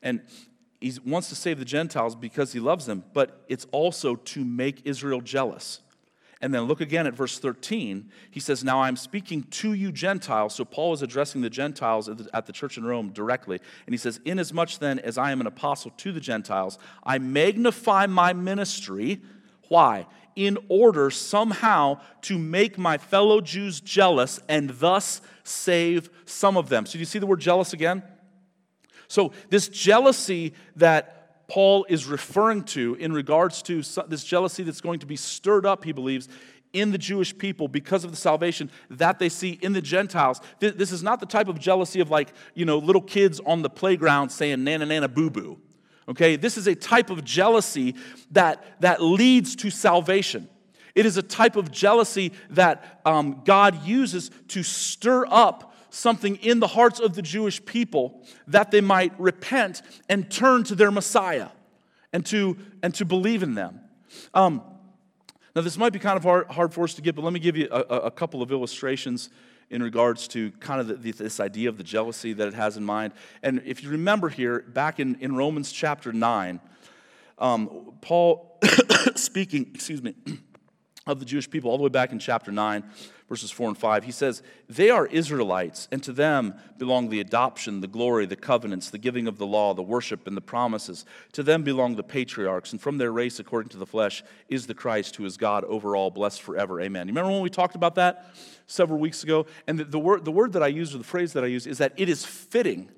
And 0.00 0.22
he 0.80 0.94
wants 1.04 1.28
to 1.28 1.34
save 1.34 1.58
the 1.58 1.66
Gentiles 1.66 2.16
because 2.16 2.54
he 2.54 2.60
loves 2.60 2.86
them, 2.86 3.04
but 3.12 3.44
it's 3.46 3.66
also 3.72 4.16
to 4.16 4.42
make 4.42 4.80
Israel 4.86 5.20
jealous. 5.20 5.82
And 6.42 6.54
then 6.54 6.62
look 6.62 6.80
again 6.80 7.06
at 7.06 7.12
verse 7.12 7.38
13. 7.38 8.10
He 8.30 8.40
says, 8.40 8.64
Now 8.64 8.80
I'm 8.82 8.96
speaking 8.96 9.42
to 9.42 9.74
you 9.74 9.92
Gentiles. 9.92 10.54
So 10.54 10.64
Paul 10.64 10.94
is 10.94 11.02
addressing 11.02 11.42
the 11.42 11.50
Gentiles 11.50 12.08
at 12.08 12.18
the, 12.18 12.30
at 12.34 12.46
the, 12.46 12.52
church 12.52 12.78
in 12.78 12.84
Rome 12.84 13.10
directly. 13.10 13.60
And 13.86 13.92
he 13.92 13.98
says, 13.98 14.20
Inasmuch 14.24 14.78
then 14.78 14.98
as 15.00 15.18
I 15.18 15.32
am 15.32 15.40
an 15.42 15.46
apostle 15.46 15.92
to 15.98 16.12
the 16.12 16.20
Gentiles, 16.20 16.78
I 17.04 17.18
magnify 17.18 18.06
my 18.06 18.32
ministry. 18.32 19.20
Why? 19.68 20.06
In 20.34 20.56
order 20.68 21.10
somehow 21.10 22.00
to 22.22 22.38
make 22.38 22.78
my 22.78 22.96
fellow 22.96 23.42
Jews 23.42 23.80
jealous 23.80 24.40
and 24.48 24.70
thus 24.70 25.20
save 25.44 26.08
some 26.24 26.56
of 26.56 26.70
them. 26.70 26.86
So 26.86 26.94
do 26.94 27.00
you 27.00 27.04
see 27.04 27.18
the 27.18 27.26
word 27.26 27.40
jealous 27.40 27.74
again? 27.74 28.02
So 29.08 29.32
this 29.50 29.68
jealousy 29.68 30.54
that 30.76 31.19
Paul 31.50 31.84
is 31.88 32.06
referring 32.06 32.62
to 32.66 32.94
in 32.94 33.12
regards 33.12 33.60
to 33.62 33.82
this 34.06 34.22
jealousy 34.22 34.62
that's 34.62 34.80
going 34.80 35.00
to 35.00 35.06
be 35.06 35.16
stirred 35.16 35.66
up, 35.66 35.82
he 35.82 35.90
believes, 35.90 36.28
in 36.72 36.92
the 36.92 36.98
Jewish 36.98 37.36
people 37.36 37.66
because 37.66 38.04
of 38.04 38.12
the 38.12 38.16
salvation 38.16 38.70
that 38.88 39.18
they 39.18 39.28
see 39.28 39.58
in 39.60 39.72
the 39.72 39.82
Gentiles. 39.82 40.40
This 40.60 40.92
is 40.92 41.02
not 41.02 41.18
the 41.18 41.26
type 41.26 41.48
of 41.48 41.58
jealousy 41.58 41.98
of 41.98 42.08
like, 42.08 42.32
you 42.54 42.64
know, 42.64 42.78
little 42.78 43.02
kids 43.02 43.40
on 43.40 43.62
the 43.62 43.68
playground 43.68 44.30
saying 44.30 44.62
nana 44.62 44.86
nana 44.86 45.08
boo 45.08 45.28
boo. 45.28 45.58
Okay, 46.08 46.36
this 46.36 46.56
is 46.56 46.68
a 46.68 46.76
type 46.76 47.10
of 47.10 47.24
jealousy 47.24 47.96
that, 48.30 48.80
that 48.80 49.02
leads 49.02 49.56
to 49.56 49.70
salvation. 49.70 50.48
It 50.94 51.04
is 51.04 51.16
a 51.16 51.22
type 51.22 51.56
of 51.56 51.72
jealousy 51.72 52.32
that 52.50 53.00
um, 53.04 53.42
God 53.44 53.84
uses 53.84 54.30
to 54.48 54.62
stir 54.62 55.26
up 55.28 55.69
something 55.90 56.36
in 56.36 56.60
the 56.60 56.68
hearts 56.68 57.00
of 57.00 57.14
the 57.14 57.22
Jewish 57.22 57.64
people 57.64 58.22
that 58.46 58.70
they 58.70 58.80
might 58.80 59.18
repent 59.20 59.82
and 60.08 60.30
turn 60.30 60.64
to 60.64 60.74
their 60.74 60.90
Messiah 60.90 61.48
and 62.12 62.24
to, 62.26 62.56
and 62.82 62.94
to 62.94 63.04
believe 63.04 63.42
in 63.42 63.54
them. 63.54 63.80
Um, 64.34 64.62
now, 65.54 65.62
this 65.62 65.76
might 65.76 65.92
be 65.92 65.98
kind 65.98 66.16
of 66.16 66.22
hard, 66.22 66.46
hard 66.48 66.72
for 66.72 66.84
us 66.84 66.94
to 66.94 67.02
get, 67.02 67.14
but 67.16 67.22
let 67.22 67.32
me 67.32 67.40
give 67.40 67.56
you 67.56 67.68
a, 67.70 67.80
a 67.80 68.10
couple 68.10 68.40
of 68.40 68.52
illustrations 68.52 69.30
in 69.68 69.82
regards 69.82 70.28
to 70.28 70.50
kind 70.52 70.80
of 70.80 71.02
the, 71.02 71.12
this 71.12 71.40
idea 71.40 71.68
of 71.68 71.76
the 71.76 71.84
jealousy 71.84 72.32
that 72.32 72.48
it 72.48 72.54
has 72.54 72.76
in 72.76 72.84
mind. 72.84 73.12
And 73.42 73.62
if 73.64 73.82
you 73.82 73.90
remember 73.90 74.28
here, 74.28 74.60
back 74.60 75.00
in, 75.00 75.16
in 75.20 75.34
Romans 75.34 75.72
chapter 75.72 76.12
9, 76.12 76.60
um, 77.38 77.92
Paul 78.00 78.58
speaking, 79.14 79.70
excuse 79.74 80.02
me, 80.02 80.14
of 81.06 81.18
the 81.18 81.24
Jewish 81.24 81.48
people, 81.48 81.70
all 81.70 81.78
the 81.78 81.82
way 81.82 81.88
back 81.88 82.12
in 82.12 82.18
chapter 82.18 82.52
9, 82.52 82.84
verses 83.30 83.52
4 83.52 83.68
and 83.68 83.78
5, 83.78 84.04
he 84.04 84.10
says, 84.10 84.42
They 84.68 84.90
are 84.90 85.06
Israelites, 85.06 85.86
and 85.92 86.02
to 86.02 86.12
them 86.12 86.52
belong 86.78 87.08
the 87.08 87.20
adoption, 87.20 87.80
the 87.80 87.86
glory, 87.86 88.26
the 88.26 88.34
covenants, 88.34 88.90
the 88.90 88.98
giving 88.98 89.28
of 89.28 89.38
the 89.38 89.46
law, 89.46 89.72
the 89.72 89.82
worship, 89.82 90.26
and 90.26 90.36
the 90.36 90.40
promises. 90.40 91.06
To 91.32 91.44
them 91.44 91.62
belong 91.62 91.94
the 91.94 92.02
patriarchs, 92.02 92.72
and 92.72 92.80
from 92.80 92.98
their 92.98 93.12
race, 93.12 93.38
according 93.38 93.68
to 93.70 93.76
the 93.78 93.86
flesh, 93.86 94.24
is 94.48 94.66
the 94.66 94.74
Christ, 94.74 95.14
who 95.14 95.24
is 95.24 95.36
God 95.36 95.62
over 95.64 95.94
all, 95.94 96.10
blessed 96.10 96.42
forever. 96.42 96.80
Amen. 96.80 97.06
You 97.06 97.12
remember 97.12 97.30
when 97.30 97.42
we 97.42 97.50
talked 97.50 97.76
about 97.76 97.94
that 97.94 98.34
several 98.66 98.98
weeks 98.98 99.22
ago? 99.22 99.46
And 99.68 99.78
the, 99.78 99.84
the, 99.84 100.00
word, 100.00 100.24
the 100.24 100.32
word 100.32 100.52
that 100.54 100.62
I 100.64 100.68
use, 100.68 100.92
or 100.92 100.98
the 100.98 101.04
phrase 101.04 101.32
that 101.34 101.44
I 101.44 101.46
use, 101.46 101.68
is 101.68 101.78
that 101.78 101.92
it 101.96 102.08
is 102.08 102.26
fitting 102.26 102.90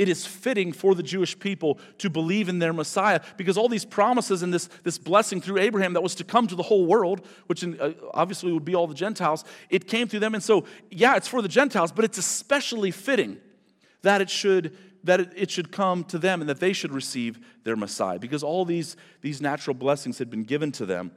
it 0.00 0.08
is 0.08 0.24
fitting 0.24 0.72
for 0.72 0.94
the 0.94 1.02
Jewish 1.02 1.38
people 1.38 1.78
to 1.98 2.08
believe 2.08 2.48
in 2.48 2.58
their 2.58 2.72
Messiah 2.72 3.20
because 3.36 3.58
all 3.58 3.68
these 3.68 3.84
promises 3.84 4.42
and 4.42 4.52
this, 4.52 4.66
this 4.82 4.96
blessing 4.96 5.42
through 5.42 5.58
Abraham 5.58 5.92
that 5.92 6.02
was 6.02 6.14
to 6.14 6.24
come 6.24 6.46
to 6.46 6.54
the 6.54 6.62
whole 6.62 6.86
world, 6.86 7.20
which 7.48 7.62
uh, 7.62 7.92
obviously 8.14 8.50
would 8.50 8.64
be 8.64 8.74
all 8.74 8.86
the 8.86 8.94
Gentiles, 8.94 9.44
it 9.68 9.86
came 9.86 10.08
through 10.08 10.20
them. 10.20 10.32
And 10.32 10.42
so, 10.42 10.64
yeah, 10.90 11.16
it's 11.16 11.28
for 11.28 11.42
the 11.42 11.48
Gentiles, 11.48 11.92
but 11.92 12.06
it's 12.06 12.16
especially 12.16 12.90
fitting 12.90 13.36
that 14.00 14.22
it 14.22 14.30
should 14.30 14.74
that 15.04 15.20
it 15.36 15.50
should 15.50 15.70
come 15.70 16.04
to 16.04 16.18
them 16.18 16.40
and 16.40 16.48
that 16.48 16.60
they 16.60 16.72
should 16.72 16.92
receive 16.92 17.38
their 17.64 17.76
Messiah 17.76 18.18
because 18.18 18.42
all 18.42 18.64
these, 18.66 18.96
these 19.20 19.40
natural 19.40 19.72
blessings 19.74 20.18
had 20.18 20.30
been 20.30 20.44
given 20.44 20.72
to 20.72 20.86
them 20.86 21.10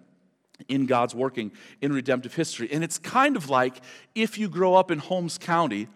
in 0.67 0.85
God's 0.85 1.13
working 1.13 1.51
in 1.81 1.91
redemptive 1.91 2.33
history. 2.33 2.69
And 2.71 2.81
it's 2.81 2.97
kind 2.97 3.35
of 3.35 3.49
like 3.49 3.81
if 4.15 4.37
you 4.37 4.47
grow 4.49 4.75
up 4.75 4.89
in 4.89 4.99
Holmes 4.99 5.37
County 5.37 5.89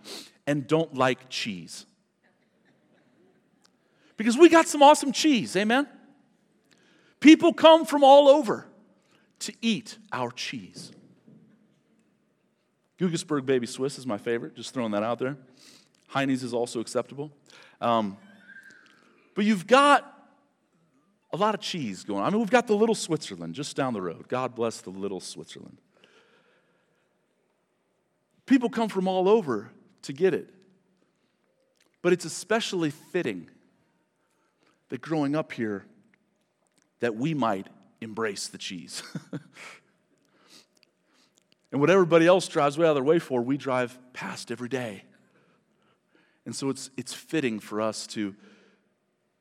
and 0.45 0.67
don't 0.67 0.95
like 0.95 1.30
cheese 1.30 1.86
because 4.17 4.38
we 4.38 4.49
got 4.49 4.67
some 4.67 4.84
awesome 4.84 5.12
cheese, 5.12 5.56
amen? 5.56 5.88
People 7.19 7.53
come 7.53 7.86
from 7.86 8.03
all 8.03 8.27
over 8.27 8.67
to 9.39 9.53
eat 9.62 9.97
our 10.12 10.32
cheese. 10.32 10.91
Guggisberg 12.99 13.45
Baby 13.45 13.67
Swiss 13.67 13.97
is 13.97 14.08
my 14.08 14.17
favorite, 14.17 14.56
just 14.56 14.73
throwing 14.73 14.91
that 14.91 15.03
out 15.03 15.19
there. 15.19 15.38
Heini's 16.12 16.43
is 16.43 16.53
also 16.53 16.80
acceptable. 16.80 17.32
Um, 17.80 18.17
but 19.36 19.45
you've 19.45 19.67
got 19.67 20.13
a 21.32 21.38
lot 21.38 21.53
of 21.53 21.62
cheese 21.62 22.03
going 22.03 22.21
on. 22.21 22.27
I 22.27 22.30
mean, 22.32 22.39
we've 22.39 22.49
got 22.49 22.65
the 22.65 22.75
little 22.75 22.95
Switzerland 22.95 23.53
just 23.53 23.75
down 23.75 23.93
the 23.93 24.01
road. 24.01 24.27
God 24.27 24.56
bless 24.56 24.82
the 24.82 24.89
little 24.89 25.19
Switzerland. 25.19 25.77
People 28.47 28.69
come 28.69 28.89
from 28.89 29.08
all 29.08 29.30
over 29.30 29.69
to 30.03 30.13
get 30.13 30.34
it. 30.34 30.49
But 32.01 32.13
it's 32.13 32.25
especially 32.25 32.89
fitting 32.89 33.49
that 34.89 35.02
growing 35.02 35.36
up 35.36 35.52
here, 35.52 35.86
that 37.00 37.15
we 37.15 37.34
might 37.34 37.67
embrace 38.02 38.47
the 38.47 38.58
cheese. 38.58 39.04
and 41.71 41.82
what 41.82 41.89
everybody 41.89 42.26
else 42.26 42.47
drives 42.47 42.78
way 42.78 42.86
out 42.86 42.91
of 42.91 42.95
their 42.95 43.04
way 43.04 43.19
for, 43.19 43.41
we 43.41 43.58
drive 43.58 43.97
past 44.13 44.52
every 44.52 44.69
day. 44.69 45.04
And 46.45 46.56
so 46.56 46.69
it's, 46.69 46.89
it's 46.95 47.13
fitting 47.13 47.60
for 47.60 47.82
us 47.82 48.08
to, 48.08 48.34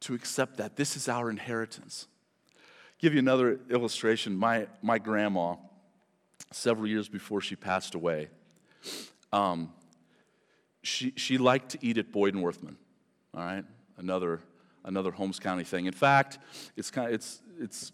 to 0.00 0.14
accept 0.14 0.56
that. 0.56 0.76
This 0.76 0.96
is 0.96 1.08
our 1.08 1.30
inheritance. 1.30 2.08
give 2.98 3.12
you 3.12 3.20
another 3.20 3.60
illustration. 3.70 4.36
My, 4.36 4.66
my 4.82 4.98
grandma, 4.98 5.56
several 6.52 6.88
years 6.88 7.08
before 7.08 7.40
she 7.40 7.54
passed 7.54 7.94
away, 7.94 8.28
um, 9.32 9.72
she, 10.82 11.12
she 11.16 11.38
liked 11.38 11.70
to 11.70 11.78
eat 11.80 11.98
at 11.98 12.12
Boyd 12.12 12.34
and 12.34 12.42
Wurthmann, 12.42 12.76
all 13.34 13.44
right? 13.44 13.64
Another 13.98 14.40
another 14.86 15.10
Holmes 15.10 15.38
County 15.38 15.64
thing. 15.64 15.84
In 15.86 15.92
fact, 15.92 16.38
it's 16.76 16.90
kind 16.90 17.08
of, 17.08 17.14
it's, 17.14 17.42
it's 17.60 17.92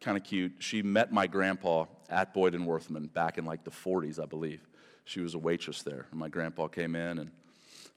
kind 0.00 0.16
of 0.16 0.24
cute. 0.24 0.52
She 0.60 0.82
met 0.82 1.12
my 1.12 1.26
grandpa 1.26 1.84
at 2.08 2.32
Boyd 2.32 2.54
and 2.54 2.66
Wurthmann 2.66 3.12
back 3.12 3.36
in 3.36 3.44
like 3.44 3.64
the 3.64 3.70
40s, 3.70 4.20
I 4.20 4.24
believe. 4.24 4.66
She 5.04 5.20
was 5.20 5.34
a 5.34 5.38
waitress 5.38 5.82
there. 5.82 6.06
And 6.10 6.18
my 6.18 6.28
grandpa 6.28 6.68
came 6.68 6.96
in, 6.96 7.18
and 7.18 7.30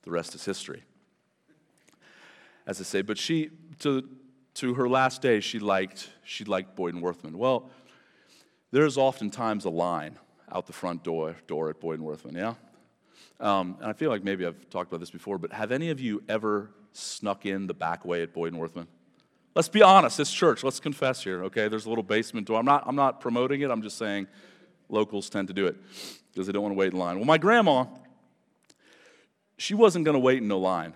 the 0.01 0.11
rest 0.11 0.35
is 0.35 0.43
history. 0.43 0.83
As 2.65 2.81
I 2.81 2.83
say, 2.83 3.01
but 3.01 3.17
she, 3.17 3.51
to, 3.79 4.07
to 4.55 4.73
her 4.73 4.89
last 4.89 5.21
day, 5.21 5.39
she 5.39 5.59
liked, 5.59 6.09
she 6.23 6.43
liked 6.43 6.75
Boyd 6.75 6.95
and 6.95 7.03
Wurthmann. 7.03 7.35
Well, 7.35 7.69
there's 8.71 8.97
oftentimes 8.97 9.65
a 9.65 9.69
line 9.69 10.17
out 10.51 10.65
the 10.65 10.73
front 10.73 11.03
door, 11.03 11.35
door 11.47 11.69
at 11.69 11.79
Boyd 11.79 11.99
and 11.99 12.07
Wurthmann, 12.07 12.35
yeah? 12.35 12.55
Um, 13.39 13.77
and 13.79 13.89
I 13.89 13.93
feel 13.93 14.09
like 14.09 14.23
maybe 14.23 14.45
I've 14.45 14.69
talked 14.69 14.89
about 14.89 14.99
this 14.99 15.11
before, 15.11 15.37
but 15.37 15.51
have 15.51 15.71
any 15.71 15.89
of 15.89 15.99
you 15.99 16.23
ever 16.29 16.69
snuck 16.93 17.45
in 17.45 17.67
the 17.67 17.73
back 17.73 18.05
way 18.05 18.23
at 18.23 18.33
Boyd 18.33 18.53
and 18.53 18.61
Wurthmann? 18.61 18.87
Let's 19.55 19.69
be 19.69 19.81
honest, 19.81 20.17
this 20.17 20.31
church, 20.31 20.63
let's 20.63 20.79
confess 20.79 21.23
here, 21.23 21.43
okay? 21.43 21.67
There's 21.67 21.85
a 21.85 21.89
little 21.89 22.03
basement 22.03 22.47
door. 22.47 22.59
I'm 22.59 22.65
not, 22.65 22.83
I'm 22.87 22.95
not 22.95 23.21
promoting 23.21 23.61
it, 23.61 23.69
I'm 23.69 23.81
just 23.81 23.97
saying 23.97 24.27
locals 24.89 25.29
tend 25.29 25.47
to 25.49 25.53
do 25.53 25.67
it 25.67 25.75
because 26.31 26.47
they 26.47 26.53
don't 26.53 26.63
want 26.63 26.73
to 26.73 26.77
wait 26.77 26.93
in 26.93 26.99
line. 26.99 27.17
Well, 27.17 27.25
my 27.25 27.37
grandma, 27.37 27.85
she 29.57 29.75
wasn't 29.75 30.05
going 30.05 30.15
to 30.15 30.19
wait 30.19 30.39
in 30.39 30.47
no 30.47 30.59
line. 30.59 30.93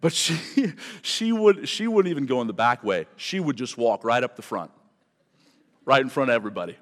But 0.00 0.12
she, 0.12 0.38
she, 1.02 1.32
would, 1.32 1.68
she 1.68 1.86
wouldn't 1.86 2.10
even 2.10 2.26
go 2.26 2.40
in 2.40 2.46
the 2.46 2.52
back 2.52 2.82
way. 2.82 3.06
She 3.16 3.38
would 3.40 3.56
just 3.56 3.76
walk 3.76 4.04
right 4.04 4.22
up 4.22 4.36
the 4.36 4.42
front, 4.42 4.70
right 5.84 6.00
in 6.00 6.08
front 6.08 6.30
of 6.30 6.34
everybody. 6.34 6.76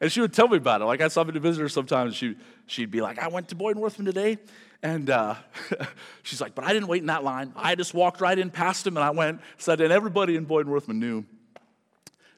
And 0.00 0.10
she 0.10 0.20
would 0.20 0.32
tell 0.32 0.48
me 0.48 0.56
about 0.56 0.80
it. 0.80 0.84
Like 0.84 1.00
I 1.00 1.08
saw 1.08 1.24
to 1.24 1.40
visit 1.40 1.60
her 1.60 1.68
sometimes. 1.68 2.14
She, 2.16 2.36
she'd 2.66 2.90
be 2.90 3.00
like, 3.00 3.18
I 3.18 3.28
went 3.28 3.48
to 3.48 3.54
Boyd 3.54 3.76
and 3.76 3.84
Wurthmann 3.84 4.04
today. 4.04 4.38
And 4.82 5.08
uh, 5.08 5.36
she's 6.22 6.40
like, 6.40 6.54
but 6.54 6.64
I 6.64 6.72
didn't 6.72 6.88
wait 6.88 7.00
in 7.00 7.06
that 7.06 7.24
line. 7.24 7.52
I 7.56 7.74
just 7.74 7.94
walked 7.94 8.20
right 8.20 8.38
in 8.38 8.50
past 8.50 8.86
him 8.86 8.96
and 8.96 9.04
I 9.04 9.10
went, 9.10 9.40
said, 9.56 9.80
and 9.80 9.92
everybody 9.92 10.36
in 10.36 10.44
Boyd 10.44 10.66
and 10.66 10.74
Wurthmann 10.74 10.96
knew, 10.96 11.24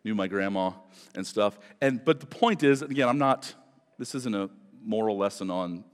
knew 0.04 0.14
my 0.14 0.28
grandma 0.28 0.70
and 1.14 1.26
stuff. 1.26 1.58
And, 1.80 2.04
but 2.04 2.20
the 2.20 2.26
point 2.26 2.62
is, 2.62 2.82
again, 2.82 3.08
I'm 3.08 3.18
not, 3.18 3.52
this 3.98 4.14
isn't 4.14 4.34
a 4.34 4.48
moral 4.84 5.18
lesson 5.18 5.50
on 5.50 5.84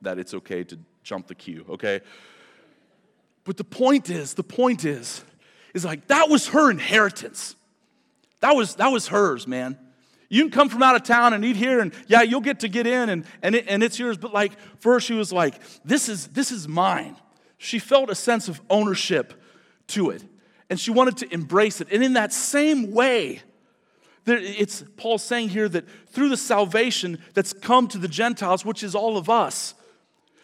that 0.00 0.18
it's 0.18 0.34
okay 0.34 0.64
to 0.64 0.78
jump 1.04 1.28
the 1.28 1.34
queue, 1.34 1.64
okay? 1.68 2.00
But 3.44 3.56
the 3.56 3.64
point 3.64 4.10
is, 4.10 4.34
the 4.34 4.42
point 4.42 4.84
is, 4.84 5.22
is 5.74 5.84
like 5.84 6.08
that 6.08 6.28
was 6.28 6.48
her 6.48 6.70
inheritance. 6.70 7.56
That 8.40 8.56
was, 8.56 8.76
that 8.76 8.88
was 8.88 9.08
hers, 9.08 9.46
man. 9.46 9.78
You 10.32 10.44
can 10.44 10.50
come 10.50 10.70
from 10.70 10.82
out 10.82 10.96
of 10.96 11.02
town 11.02 11.34
and 11.34 11.44
eat 11.44 11.56
here, 11.56 11.80
and 11.80 11.92
yeah, 12.06 12.22
you'll 12.22 12.40
get 12.40 12.60
to 12.60 12.68
get 12.68 12.86
in, 12.86 13.10
and, 13.10 13.26
and, 13.42 13.54
it, 13.54 13.66
and 13.68 13.82
it's 13.82 13.98
yours. 13.98 14.16
But 14.16 14.32
like, 14.32 14.52
her, 14.82 14.98
she 14.98 15.12
was 15.12 15.30
like, 15.30 15.56
this 15.84 16.08
is, 16.08 16.28
this 16.28 16.50
is 16.50 16.66
mine. 16.66 17.16
She 17.58 17.78
felt 17.78 18.08
a 18.08 18.14
sense 18.14 18.48
of 18.48 18.58
ownership 18.70 19.34
to 19.88 20.08
it. 20.08 20.24
And 20.70 20.80
she 20.80 20.90
wanted 20.90 21.18
to 21.18 21.34
embrace 21.34 21.82
it. 21.82 21.88
And 21.92 22.02
in 22.02 22.14
that 22.14 22.32
same 22.32 22.92
way, 22.92 23.42
there, 24.24 24.38
it's 24.38 24.82
Paul 24.96 25.18
saying 25.18 25.50
here 25.50 25.68
that 25.68 25.84
through 26.08 26.30
the 26.30 26.38
salvation 26.38 27.18
that's 27.34 27.52
come 27.52 27.86
to 27.88 27.98
the 27.98 28.08
Gentiles, 28.08 28.64
which 28.64 28.82
is 28.82 28.94
all 28.94 29.18
of 29.18 29.28
us, 29.28 29.74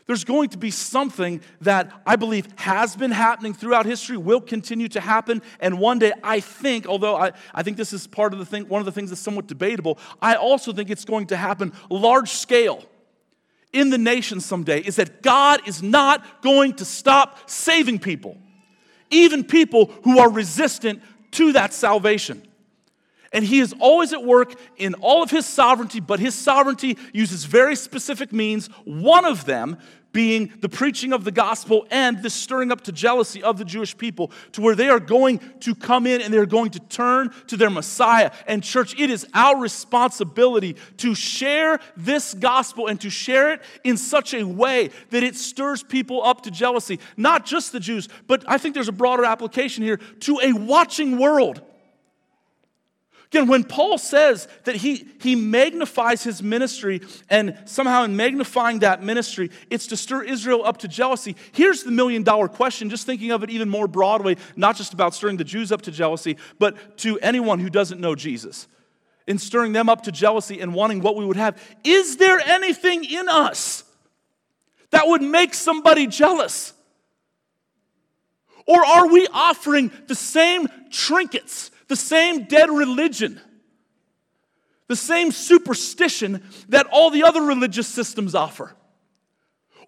there's 0.08 0.24
going 0.24 0.48
to 0.48 0.58
be 0.58 0.70
something 0.70 1.42
that 1.60 1.92
I 2.06 2.16
believe 2.16 2.48
has 2.56 2.96
been 2.96 3.10
happening 3.10 3.52
throughout 3.52 3.84
history, 3.84 4.16
will 4.16 4.40
continue 4.40 4.88
to 4.88 5.00
happen, 5.00 5.42
and 5.60 5.78
one 5.78 5.98
day 5.98 6.12
I 6.24 6.40
think, 6.40 6.86
although 6.86 7.14
I, 7.14 7.32
I 7.54 7.62
think 7.62 7.76
this 7.76 7.92
is 7.92 8.06
part 8.06 8.32
of 8.32 8.38
the 8.38 8.46
thing, 8.46 8.66
one 8.68 8.80
of 8.80 8.86
the 8.86 8.92
things 8.92 9.10
that's 9.10 9.20
somewhat 9.20 9.46
debatable, 9.46 9.98
I 10.20 10.36
also 10.36 10.72
think 10.72 10.88
it's 10.88 11.04
going 11.04 11.26
to 11.26 11.36
happen 11.36 11.74
large 11.90 12.30
scale 12.30 12.84
in 13.74 13.90
the 13.90 13.98
nation 13.98 14.40
someday, 14.40 14.80
is 14.80 14.96
that 14.96 15.22
God 15.22 15.60
is 15.68 15.82
not 15.82 16.40
going 16.40 16.72
to 16.76 16.86
stop 16.86 17.50
saving 17.50 17.98
people, 17.98 18.38
even 19.10 19.44
people 19.44 19.92
who 20.04 20.18
are 20.18 20.30
resistant 20.30 21.02
to 21.32 21.52
that 21.52 21.74
salvation. 21.74 22.42
And 23.32 23.44
he 23.44 23.60
is 23.60 23.74
always 23.78 24.12
at 24.12 24.24
work 24.24 24.54
in 24.78 24.94
all 24.94 25.22
of 25.22 25.30
his 25.30 25.44
sovereignty, 25.44 26.00
but 26.00 26.18
his 26.18 26.34
sovereignty 26.34 26.96
uses 27.12 27.44
very 27.44 27.76
specific 27.76 28.32
means. 28.32 28.68
One 28.84 29.26
of 29.26 29.44
them 29.44 29.76
being 30.12 30.52
the 30.60 30.68
preaching 30.68 31.12
of 31.12 31.24
the 31.24 31.30
gospel 31.30 31.86
and 31.90 32.22
the 32.22 32.30
stirring 32.30 32.72
up 32.72 32.82
to 32.82 32.92
jealousy 32.92 33.42
of 33.42 33.58
the 33.58 33.64
Jewish 33.64 33.96
people 33.96 34.30
to 34.52 34.60
where 34.60 34.74
they 34.74 34.88
are 34.88 35.00
going 35.00 35.38
to 35.60 35.74
come 35.74 36.06
in 36.06 36.20
and 36.20 36.32
they're 36.32 36.46
going 36.46 36.70
to 36.70 36.80
turn 36.80 37.30
to 37.48 37.56
their 37.56 37.70
Messiah. 37.70 38.30
And, 38.46 38.62
church, 38.62 38.98
it 38.98 39.10
is 39.10 39.26
our 39.34 39.58
responsibility 39.58 40.76
to 40.98 41.14
share 41.14 41.78
this 41.96 42.34
gospel 42.34 42.86
and 42.86 43.00
to 43.00 43.10
share 43.10 43.52
it 43.52 43.62
in 43.84 43.96
such 43.96 44.34
a 44.34 44.44
way 44.44 44.90
that 45.10 45.22
it 45.22 45.36
stirs 45.36 45.82
people 45.82 46.24
up 46.24 46.42
to 46.42 46.50
jealousy. 46.50 47.00
Not 47.16 47.44
just 47.44 47.72
the 47.72 47.80
Jews, 47.80 48.08
but 48.26 48.44
I 48.46 48.58
think 48.58 48.74
there's 48.74 48.88
a 48.88 48.92
broader 48.92 49.24
application 49.24 49.84
here 49.84 49.98
to 50.20 50.40
a 50.42 50.52
watching 50.52 51.18
world. 51.18 51.62
Again, 53.30 53.46
when 53.46 53.62
Paul 53.64 53.98
says 53.98 54.48
that 54.64 54.76
he, 54.76 55.06
he 55.20 55.36
magnifies 55.36 56.24
his 56.24 56.42
ministry, 56.42 57.02
and 57.28 57.58
somehow 57.66 58.04
in 58.04 58.16
magnifying 58.16 58.78
that 58.78 59.02
ministry, 59.02 59.50
it's 59.68 59.86
to 59.88 59.98
stir 59.98 60.22
Israel 60.22 60.64
up 60.64 60.78
to 60.78 60.88
jealousy, 60.88 61.36
here's 61.52 61.82
the 61.82 61.90
million 61.90 62.22
dollar 62.22 62.48
question, 62.48 62.88
just 62.88 63.04
thinking 63.04 63.30
of 63.30 63.42
it 63.42 63.50
even 63.50 63.68
more 63.68 63.86
broadly, 63.86 64.38
not 64.56 64.76
just 64.76 64.94
about 64.94 65.14
stirring 65.14 65.36
the 65.36 65.44
Jews 65.44 65.70
up 65.70 65.82
to 65.82 65.90
jealousy, 65.90 66.38
but 66.58 66.96
to 66.98 67.18
anyone 67.18 67.58
who 67.58 67.68
doesn't 67.68 68.00
know 68.00 68.14
Jesus, 68.14 68.66
in 69.26 69.36
stirring 69.36 69.74
them 69.74 69.90
up 69.90 70.04
to 70.04 70.12
jealousy 70.12 70.60
and 70.60 70.72
wanting 70.72 71.02
what 71.02 71.14
we 71.14 71.26
would 71.26 71.36
have. 71.36 71.62
Is 71.84 72.16
there 72.16 72.40
anything 72.40 73.04
in 73.04 73.28
us 73.28 73.84
that 74.88 75.06
would 75.06 75.20
make 75.20 75.52
somebody 75.52 76.06
jealous? 76.06 76.72
Or 78.66 78.82
are 78.82 79.06
we 79.06 79.26
offering 79.34 79.90
the 80.06 80.14
same 80.14 80.66
trinkets? 80.90 81.70
The 81.88 81.96
same 81.96 82.44
dead 82.44 82.70
religion, 82.70 83.40
the 84.86 84.96
same 84.96 85.32
superstition 85.32 86.42
that 86.68 86.86
all 86.86 87.10
the 87.10 87.24
other 87.24 87.42
religious 87.42 87.88
systems 87.88 88.34
offer? 88.34 88.74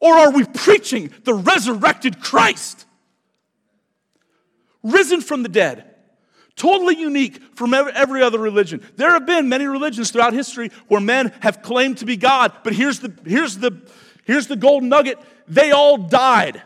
Or 0.01 0.15
are 0.15 0.31
we 0.31 0.45
preaching 0.45 1.13
the 1.25 1.35
resurrected 1.35 2.21
Christ? 2.21 2.87
Risen 4.83 5.21
from 5.21 5.43
the 5.43 5.49
dead, 5.51 5.95
totally 6.57 6.97
unique 6.97 7.43
from 7.55 7.75
every 7.75 8.23
other 8.23 8.39
religion. 8.39 8.83
There 8.97 9.11
have 9.11 9.27
been 9.27 9.51
many 9.51 9.67
religions 9.67 10.11
throughout 10.11 10.33
history 10.33 10.71
where 10.89 11.03
men 11.03 11.33
have 11.41 11.61
claimed 11.61 11.99
to 11.99 12.07
be 12.07 12.17
God, 12.17 12.53
but 12.65 12.73
here's 12.73 13.01
the, 13.01 13.13
here's 13.27 13.59
the, 13.59 13.83
here's 14.25 14.47
the 14.47 14.57
golden 14.57 14.89
nugget 14.89 15.19
they 15.47 15.71
all 15.73 15.99
died 15.99 16.63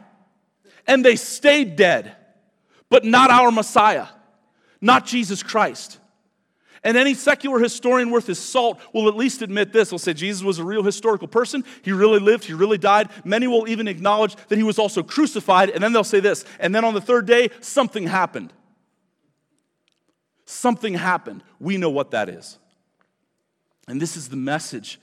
and 0.86 1.04
they 1.04 1.16
stayed 1.16 1.74
dead, 1.74 2.14
but 2.88 3.04
not 3.04 3.30
our 3.30 3.50
Messiah 3.50 4.06
not 4.84 5.06
Jesus 5.06 5.42
Christ. 5.42 5.98
And 6.84 6.98
any 6.98 7.14
secular 7.14 7.58
historian 7.58 8.10
worth 8.10 8.26
his 8.26 8.38
salt 8.38 8.78
will 8.92 9.08
at 9.08 9.16
least 9.16 9.40
admit 9.40 9.72
this. 9.72 9.90
Will 9.90 9.98
say 9.98 10.12
Jesus 10.12 10.42
was 10.42 10.58
a 10.58 10.64
real 10.64 10.82
historical 10.82 11.26
person. 11.26 11.64
He 11.80 11.92
really 11.92 12.20
lived. 12.20 12.44
He 12.44 12.52
really 12.52 12.76
died. 12.76 13.08
Many 13.24 13.46
will 13.46 13.66
even 13.66 13.88
acknowledge 13.88 14.36
that 14.48 14.56
he 14.56 14.62
was 14.62 14.78
also 14.78 15.02
crucified. 15.02 15.70
And 15.70 15.82
then 15.82 15.94
they'll 15.94 16.04
say 16.04 16.20
this. 16.20 16.44
And 16.60 16.74
then 16.74 16.84
on 16.84 16.92
the 16.92 17.00
third 17.00 17.24
day, 17.24 17.48
something 17.60 18.06
happened. 18.06 18.52
Something 20.44 20.92
happened. 20.92 21.42
We 21.58 21.78
know 21.78 21.88
what 21.88 22.10
that 22.10 22.28
is. 22.28 22.58
And 23.88 23.98
this 23.98 24.18
is 24.18 24.28
the 24.28 24.36
message 24.36 25.00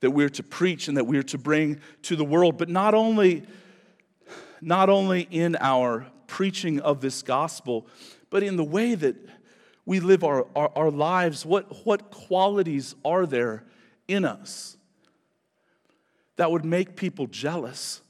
that 0.00 0.10
we're 0.10 0.30
to 0.30 0.42
preach 0.42 0.88
and 0.88 0.96
that 0.96 1.04
we're 1.04 1.22
to 1.22 1.38
bring 1.38 1.80
to 2.02 2.16
the 2.16 2.24
world. 2.24 2.58
But 2.58 2.68
not 2.68 2.94
only, 2.94 3.44
not 4.60 4.88
only 4.88 5.28
in 5.30 5.56
our 5.60 6.06
preaching 6.26 6.80
of 6.80 7.00
this 7.00 7.22
gospel, 7.22 7.86
but 8.30 8.42
in 8.42 8.56
the 8.56 8.64
way 8.64 8.94
that 8.94 9.16
we 9.84 10.00
live 10.00 10.22
our, 10.22 10.46
our, 10.54 10.70
our 10.76 10.90
lives, 10.90 11.44
what, 11.44 11.84
what 11.84 12.10
qualities 12.10 12.94
are 13.04 13.26
there 13.26 13.64
in 14.06 14.24
us 14.24 14.76
that 16.36 16.50
would 16.50 16.64
make 16.64 16.96
people 16.96 17.26
jealous? 17.26 18.00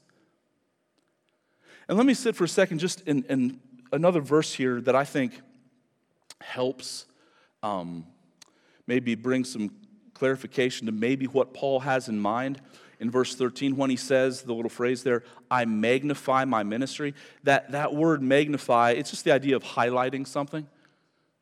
And 1.87 1.97
let 1.97 2.05
me 2.05 2.13
sit 2.13 2.35
for 2.35 2.43
a 2.43 2.47
second 2.47 2.79
just 2.79 3.01
in, 3.01 3.23
in 3.23 3.59
another 3.91 4.21
verse 4.21 4.53
here 4.53 4.79
that 4.81 4.95
I 4.95 5.03
think 5.03 5.41
helps 6.39 7.05
um, 7.63 8.05
maybe 8.87 9.15
bring 9.15 9.43
some 9.43 9.71
clarification 10.13 10.85
to 10.85 10.91
maybe 10.91 11.25
what 11.25 11.53
Paul 11.53 11.79
has 11.79 12.07
in 12.07 12.19
mind 12.19 12.61
in 13.01 13.09
verse 13.09 13.35
13 13.35 13.75
when 13.75 13.89
he 13.89 13.95
says 13.95 14.43
the 14.43 14.53
little 14.53 14.69
phrase 14.69 15.01
there, 15.01 15.23
I 15.49 15.65
magnify 15.65 16.45
my 16.45 16.61
ministry. 16.61 17.15
That, 17.43 17.71
that 17.71 17.95
word 17.95 18.21
magnify, 18.21 18.91
it's 18.91 19.09
just 19.09 19.25
the 19.25 19.31
idea 19.31 19.55
of 19.55 19.63
highlighting 19.63 20.25
something. 20.25 20.67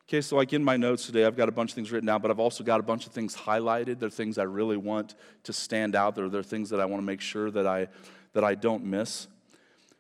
Okay, 0.07 0.21
so 0.21 0.37
like 0.37 0.53
in 0.53 0.63
my 0.63 0.77
notes 0.77 1.05
today, 1.05 1.25
I've 1.25 1.35
got 1.35 1.49
a 1.49 1.51
bunch 1.51 1.71
of 1.71 1.75
things 1.75 1.91
written 1.91 2.07
down, 2.07 2.21
but 2.21 2.31
I've 2.31 2.39
also 2.39 2.63
got 2.63 2.79
a 2.79 2.83
bunch 2.83 3.05
of 3.05 3.11
things 3.11 3.35
highlighted. 3.35 3.99
They're 3.99 4.09
things 4.09 4.37
I 4.37 4.43
really 4.43 4.77
want 4.77 5.15
to 5.43 5.53
stand 5.53 5.95
out. 5.95 6.15
They're, 6.15 6.29
they're 6.29 6.43
things 6.43 6.69
that 6.69 6.79
I 6.79 6.85
want 6.85 7.01
to 7.01 7.05
make 7.05 7.21
sure 7.21 7.51
that 7.51 7.67
I, 7.67 7.89
that 8.31 8.45
I 8.45 8.55
don't 8.55 8.85
miss. 8.85 9.27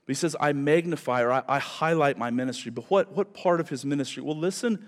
But 0.05 0.07
he 0.07 0.13
says, 0.15 0.37
I 0.39 0.53
magnify 0.53 1.21
or 1.23 1.33
I, 1.33 1.43
I 1.47 1.59
highlight 1.59 2.17
my 2.17 2.31
ministry. 2.31 2.71
But 2.71 2.85
what, 2.85 3.11
what 3.11 3.33
part 3.33 3.59
of 3.59 3.67
his 3.67 3.83
ministry? 3.83 4.23
Well, 4.23 4.37
listen, 4.37 4.87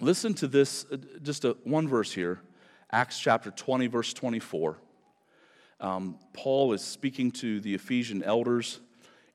listen 0.00 0.34
to 0.34 0.46
this, 0.46 0.84
uh, 0.92 0.98
just 1.22 1.46
a, 1.46 1.56
one 1.64 1.88
verse 1.88 2.12
here 2.12 2.42
Acts 2.92 3.18
chapter 3.18 3.50
20, 3.50 3.86
verse 3.88 4.12
24. 4.12 4.76
Um, 5.78 6.18
Paul 6.32 6.72
is 6.72 6.82
speaking 6.82 7.30
to 7.32 7.60
the 7.60 7.74
Ephesian 7.74 8.22
elders 8.22 8.80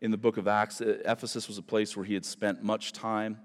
in 0.02 0.10
the 0.10 0.18
book 0.18 0.38
of 0.38 0.48
Acts. 0.48 0.82
Ephesus 0.82 1.48
was 1.48 1.60
a 1.60 1.62
place 1.62 1.96
where 1.96 2.06
he 2.06 2.16
had 2.16 2.26
spent 2.26 2.64
much 2.64 2.94
time 2.94 3.38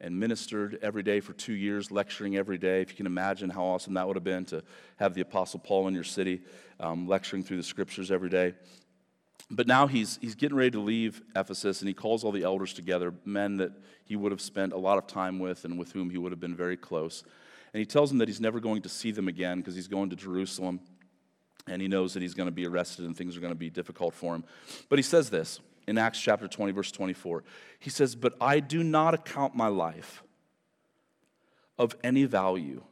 and 0.00 0.18
ministered 0.18 0.78
every 0.82 1.02
day 1.02 1.20
for 1.20 1.32
two 1.32 1.54
years, 1.54 1.90
lecturing 1.90 2.36
every 2.36 2.58
day. 2.58 2.82
If 2.82 2.90
you 2.90 2.96
can 2.96 3.06
imagine 3.06 3.50
how 3.50 3.64
awesome 3.64 3.94
that 3.94 4.06
would 4.06 4.16
have 4.16 4.24
been 4.24 4.44
to 4.46 4.62
have 4.96 5.14
the 5.14 5.22
Apostle 5.22 5.58
Paul 5.58 5.88
in 5.88 5.94
your 5.94 6.04
city, 6.04 6.42
um, 6.78 7.08
lecturing 7.08 7.42
through 7.42 7.56
the 7.56 7.62
scriptures 7.62 8.10
every 8.10 8.28
day. 8.28 8.54
But 9.50 9.66
now 9.66 9.86
he's, 9.86 10.18
he's 10.20 10.34
getting 10.34 10.56
ready 10.56 10.72
to 10.72 10.80
leave 10.80 11.22
Ephesus, 11.34 11.80
and 11.80 11.88
he 11.88 11.94
calls 11.94 12.24
all 12.24 12.32
the 12.32 12.42
elders 12.42 12.74
together, 12.74 13.14
men 13.24 13.56
that 13.56 13.72
he 14.04 14.16
would 14.16 14.32
have 14.32 14.40
spent 14.40 14.72
a 14.72 14.78
lot 14.78 14.98
of 14.98 15.06
time 15.06 15.38
with 15.38 15.64
and 15.64 15.78
with 15.78 15.92
whom 15.92 16.10
he 16.10 16.18
would 16.18 16.32
have 16.32 16.40
been 16.40 16.54
very 16.54 16.76
close. 16.76 17.24
And 17.72 17.80
he 17.80 17.86
tells 17.86 18.10
them 18.10 18.18
that 18.18 18.28
he's 18.28 18.40
never 18.40 18.60
going 18.60 18.82
to 18.82 18.88
see 18.88 19.10
them 19.10 19.28
again 19.28 19.58
because 19.58 19.74
he's 19.74 19.88
going 19.88 20.10
to 20.10 20.16
Jerusalem 20.16 20.80
and 21.66 21.82
he 21.82 21.88
knows 21.88 22.14
that 22.14 22.22
he's 22.22 22.34
going 22.34 22.48
to 22.48 22.54
be 22.54 22.66
arrested 22.66 23.04
and 23.04 23.16
things 23.16 23.36
are 23.36 23.40
going 23.40 23.52
to 23.52 23.58
be 23.58 23.70
difficult 23.70 24.14
for 24.14 24.34
him. 24.34 24.44
But 24.88 24.98
he 24.98 25.02
says 25.02 25.30
this 25.30 25.60
in 25.86 25.98
Acts 25.98 26.20
chapter 26.20 26.48
20, 26.48 26.72
verse 26.72 26.92
24. 26.92 27.44
He 27.78 27.90
says, 27.90 28.14
But 28.14 28.34
I 28.40 28.60
do 28.60 28.82
not 28.82 29.14
account 29.14 29.54
my 29.54 29.68
life 29.68 30.22
of 31.78 31.96
any 32.02 32.24
value, 32.24 32.82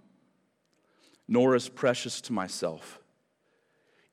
nor 1.26 1.54
as 1.54 1.68
precious 1.68 2.20
to 2.22 2.32
myself, 2.32 3.00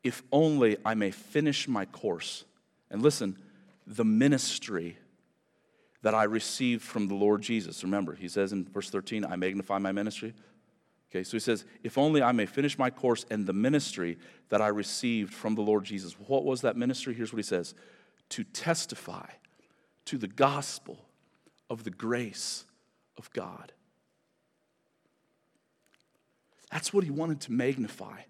if 0.03 0.23
only 0.31 0.77
I 0.85 0.93
may 0.93 1.11
finish 1.11 1.67
my 1.67 1.85
course. 1.85 2.45
And 2.89 3.01
listen, 3.01 3.37
the 3.85 4.05
ministry 4.05 4.97
that 6.01 6.15
I 6.15 6.23
received 6.23 6.81
from 6.81 7.07
the 7.07 7.13
Lord 7.13 7.41
Jesus. 7.41 7.83
Remember, 7.83 8.15
he 8.15 8.27
says 8.27 8.53
in 8.53 8.65
verse 8.65 8.89
13, 8.89 9.23
I 9.23 9.35
magnify 9.35 9.77
my 9.77 9.91
ministry. 9.91 10.33
Okay, 11.11 11.23
so 11.23 11.33
he 11.33 11.39
says, 11.39 11.65
If 11.83 11.97
only 11.97 12.21
I 12.21 12.31
may 12.31 12.45
finish 12.45 12.77
my 12.77 12.89
course 12.89 13.25
and 13.29 13.45
the 13.45 13.53
ministry 13.53 14.17
that 14.49 14.61
I 14.61 14.67
received 14.67 15.33
from 15.33 15.55
the 15.55 15.61
Lord 15.61 15.83
Jesus. 15.83 16.13
What 16.13 16.45
was 16.45 16.61
that 16.61 16.77
ministry? 16.77 17.13
Here's 17.13 17.33
what 17.33 17.37
he 17.37 17.43
says 17.43 17.73
to 18.29 18.45
testify 18.45 19.27
to 20.05 20.17
the 20.17 20.27
gospel 20.27 20.97
of 21.69 21.83
the 21.83 21.89
grace 21.89 22.65
of 23.17 23.31
God. 23.33 23.73
That's 26.71 26.93
what 26.93 27.03
he 27.03 27.09
wanted 27.09 27.41
to 27.41 27.51
magnify. 27.51 28.21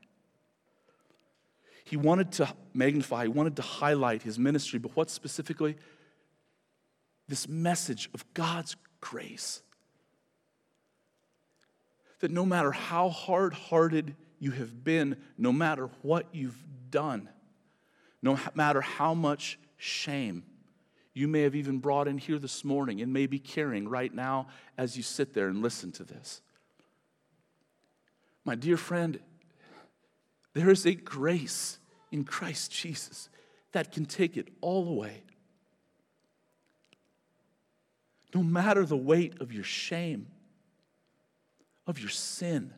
He 1.83 1.97
wanted 1.97 2.31
to 2.33 2.51
magnify, 2.73 3.23
he 3.23 3.29
wanted 3.29 3.57
to 3.57 3.61
highlight 3.61 4.23
his 4.23 4.39
ministry, 4.39 4.79
but 4.79 4.95
what 4.95 5.09
specifically? 5.09 5.75
This 7.27 7.47
message 7.47 8.09
of 8.13 8.25
God's 8.33 8.75
grace 9.01 9.61
that 12.21 12.31
no 12.31 12.45
matter 12.45 12.71
how 12.71 13.09
hard 13.09 13.53
hearted 13.53 14.15
you 14.39 14.51
have 14.51 14.83
been, 14.83 15.17
no 15.37 15.51
matter 15.51 15.89
what 16.01 16.27
you've 16.31 16.63
done, 16.89 17.29
no 18.21 18.39
matter 18.55 18.81
how 18.81 19.13
much 19.13 19.59
shame 19.77 20.43
you 21.13 21.27
may 21.27 21.41
have 21.41 21.55
even 21.55 21.79
brought 21.79 22.07
in 22.07 22.17
here 22.17 22.39
this 22.39 22.63
morning 22.63 23.01
and 23.01 23.11
may 23.11 23.27
be 23.27 23.39
carrying 23.39 23.87
right 23.87 24.13
now 24.13 24.47
as 24.77 24.95
you 24.95 25.03
sit 25.03 25.33
there 25.33 25.47
and 25.47 25.61
listen 25.61 25.91
to 25.91 26.03
this. 26.03 26.41
My 28.45 28.55
dear 28.55 28.77
friend, 28.77 29.19
there 30.53 30.69
is 30.69 30.85
a 30.85 30.95
grace 30.95 31.79
in 32.11 32.23
Christ 32.23 32.71
Jesus 32.71 33.29
that 33.73 33.91
can 33.91 34.05
take 34.05 34.37
it 34.37 34.47
all 34.61 34.87
away. 34.87 35.23
No 38.33 38.41
matter 38.41 38.85
the 38.85 38.97
weight 38.97 39.41
of 39.41 39.51
your 39.51 39.63
shame, 39.63 40.27
of 41.91 41.99
your 41.99 42.09
sin, 42.09 42.73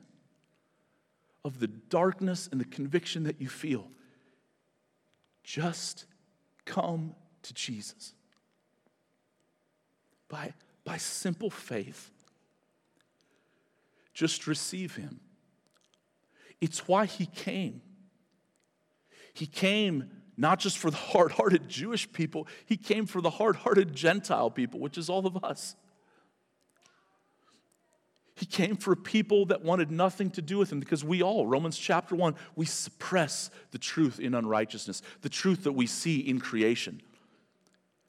of 1.45 1.60
the 1.60 1.67
darkness 1.67 2.49
and 2.52 2.60
the 2.60 2.65
conviction 2.65 3.26
that 3.26 3.39
you 3.39 3.47
feel, 3.47 3.88
just 5.43 6.06
come 6.65 7.13
to 7.43 7.54
Jesus. 7.54 8.15
By, 10.30 10.54
by 10.84 10.97
simple 10.97 11.52
faith, 11.52 12.10
just 14.15 14.47
receive 14.47 14.95
Him. 14.95 15.19
It's 16.60 16.88
why 16.88 17.06
He 17.06 17.28
came. 17.28 17.84
He 19.36 19.45
came 19.45 20.10
not 20.38 20.60
just 20.60 20.80
for 20.80 20.89
the 20.89 20.97
hard 20.97 21.34
hearted 21.34 21.69
Jewish 21.69 22.12
people, 22.12 22.47
He 22.65 22.78
came 22.78 23.06
for 23.06 23.21
the 23.21 23.30
hard 23.30 23.58
hearted 23.58 23.93
Gentile 23.93 24.49
people, 24.49 24.80
which 24.80 24.97
is 24.97 25.08
all 25.08 25.28
of 25.28 25.43
us. 25.43 25.76
He 28.36 28.46
came 28.46 28.76
for 28.76 28.96
people 28.96 29.46
that 29.48 29.63
wanted 29.63 29.91
nothing 29.91 30.32
to 30.32 30.41
do 30.41 30.58
with 30.58 30.72
him 30.72 30.80
because 30.80 31.04
we 31.04 31.22
all, 31.22 31.46
Romans 31.46 31.78
chapter 31.78 32.15
1, 32.15 32.36
we 32.56 32.65
suppress 32.65 33.52
the 33.72 33.78
truth 33.78 34.19
in 34.19 34.34
unrighteousness, 34.34 35.02
the 35.22 35.30
truth 35.30 35.63
that 35.65 35.74
we 35.74 35.86
see 35.86 36.19
in 36.19 36.39
creation, 36.39 37.02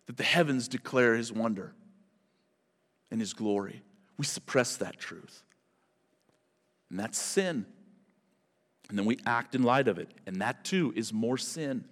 that 0.07 0.17
the 0.17 0.25
heavens 0.25 0.67
declare 0.67 1.15
his 1.15 1.31
wonder 1.31 1.75
and 3.11 3.21
his 3.21 3.35
glory. 3.35 3.83
We 4.17 4.25
suppress 4.25 4.77
that 4.79 4.99
truth. 4.99 5.43
And 6.89 6.99
that's 6.99 7.19
sin. 7.19 7.67
And 8.89 8.99
then 8.99 9.05
we 9.05 9.19
act 9.27 9.55
in 9.55 9.63
light 9.63 9.89
of 9.89 9.99
it. 9.99 10.09
And 10.27 10.41
that 10.41 10.65
too 10.65 10.93
is 10.97 11.13
more 11.13 11.37
sin. 11.37 11.85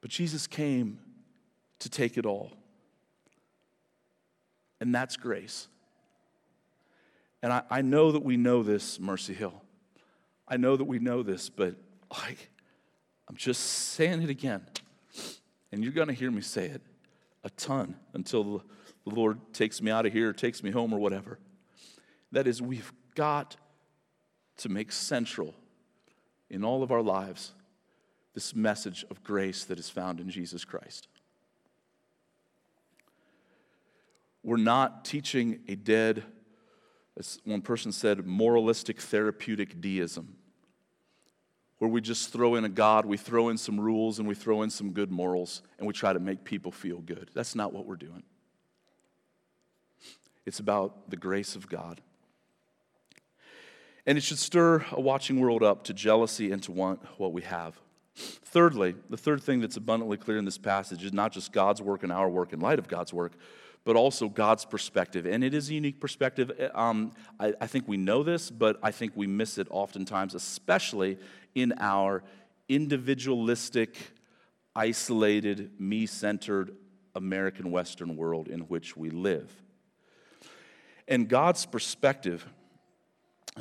But 0.00 0.10
Jesus 0.10 0.46
came 0.46 1.00
to 1.80 1.90
take 1.90 2.16
it 2.16 2.24
all. 2.24 2.52
And 4.80 4.94
that's 4.94 5.16
grace. 5.16 5.68
And 7.42 7.52
I, 7.52 7.62
I 7.70 7.82
know 7.82 8.12
that 8.12 8.22
we 8.22 8.36
know 8.36 8.62
this, 8.62 8.98
Mercy 9.00 9.34
Hill. 9.34 9.62
I 10.48 10.56
know 10.56 10.76
that 10.76 10.84
we 10.84 10.98
know 10.98 11.22
this, 11.22 11.48
but 11.48 11.76
I'm 12.10 13.36
just 13.36 13.60
saying 13.60 14.22
it 14.22 14.30
again. 14.30 14.66
And 15.72 15.84
you're 15.84 15.92
going 15.92 16.08
to 16.08 16.14
hear 16.14 16.30
me 16.30 16.40
say 16.40 16.66
it 16.66 16.82
a 17.44 17.50
ton 17.50 17.94
until 18.12 18.62
the 19.06 19.14
Lord 19.14 19.38
takes 19.52 19.80
me 19.80 19.90
out 19.90 20.04
of 20.06 20.12
here, 20.12 20.32
takes 20.32 20.62
me 20.62 20.70
home, 20.70 20.92
or 20.92 20.98
whatever. 20.98 21.38
That 22.32 22.46
is, 22.46 22.60
we've 22.60 22.92
got 23.14 23.56
to 24.58 24.68
make 24.68 24.92
central 24.92 25.54
in 26.50 26.64
all 26.64 26.82
of 26.82 26.90
our 26.90 27.02
lives 27.02 27.52
this 28.34 28.54
message 28.54 29.04
of 29.10 29.22
grace 29.22 29.64
that 29.64 29.78
is 29.78 29.88
found 29.88 30.20
in 30.20 30.28
Jesus 30.28 30.64
Christ. 30.64 31.08
We're 34.42 34.56
not 34.56 35.04
teaching 35.04 35.60
a 35.68 35.74
dead, 35.74 36.24
as 37.18 37.38
one 37.44 37.60
person 37.60 37.92
said, 37.92 38.26
moralistic 38.26 39.00
therapeutic 39.00 39.80
deism, 39.80 40.36
where 41.78 41.90
we 41.90 42.00
just 42.00 42.32
throw 42.32 42.54
in 42.54 42.64
a 42.64 42.68
God, 42.68 43.06
we 43.06 43.16
throw 43.16 43.48
in 43.48 43.58
some 43.58 43.78
rules, 43.78 44.18
and 44.18 44.26
we 44.26 44.34
throw 44.34 44.62
in 44.62 44.70
some 44.70 44.92
good 44.92 45.10
morals, 45.10 45.62
and 45.78 45.86
we 45.86 45.92
try 45.92 46.12
to 46.12 46.20
make 46.20 46.44
people 46.44 46.72
feel 46.72 46.98
good. 46.98 47.30
That's 47.34 47.54
not 47.54 47.72
what 47.72 47.86
we're 47.86 47.96
doing. 47.96 48.22
It's 50.46 50.60
about 50.60 51.10
the 51.10 51.16
grace 51.16 51.54
of 51.54 51.68
God. 51.68 52.00
And 54.06 54.16
it 54.16 54.22
should 54.22 54.38
stir 54.38 54.84
a 54.90 55.00
watching 55.00 55.40
world 55.40 55.62
up 55.62 55.84
to 55.84 55.94
jealousy 55.94 56.50
and 56.50 56.62
to 56.62 56.72
want 56.72 57.00
what 57.18 57.32
we 57.32 57.42
have. 57.42 57.78
Thirdly, 58.16 58.96
the 59.08 59.16
third 59.16 59.42
thing 59.42 59.60
that's 59.60 59.76
abundantly 59.76 60.16
clear 60.16 60.38
in 60.38 60.44
this 60.44 60.58
passage 60.58 61.04
is 61.04 61.12
not 61.12 61.32
just 61.32 61.52
God's 61.52 61.80
work 61.80 62.02
and 62.02 62.10
our 62.10 62.28
work 62.28 62.52
in 62.52 62.60
light 62.60 62.78
of 62.78 62.88
God's 62.88 63.12
work, 63.12 63.34
but 63.84 63.96
also 63.96 64.28
God's 64.28 64.64
perspective. 64.64 65.26
And 65.26 65.42
it 65.42 65.54
is 65.54 65.70
a 65.70 65.74
unique 65.74 66.00
perspective. 66.00 66.52
Um, 66.74 67.12
I, 67.38 67.54
I 67.60 67.66
think 67.66 67.88
we 67.88 67.96
know 67.96 68.22
this, 68.22 68.50
but 68.50 68.78
I 68.82 68.90
think 68.90 69.12
we 69.14 69.26
miss 69.26 69.58
it 69.58 69.66
oftentimes, 69.70 70.34
especially 70.34 71.18
in 71.54 71.74
our 71.78 72.22
individualistic, 72.68 73.96
isolated, 74.76 75.72
me 75.80 76.06
centered 76.06 76.76
American 77.14 77.70
Western 77.70 78.16
world 78.16 78.48
in 78.48 78.60
which 78.60 78.96
we 78.96 79.10
live. 79.10 79.50
And 81.08 81.28
God's 81.28 81.66
perspective, 81.66 82.46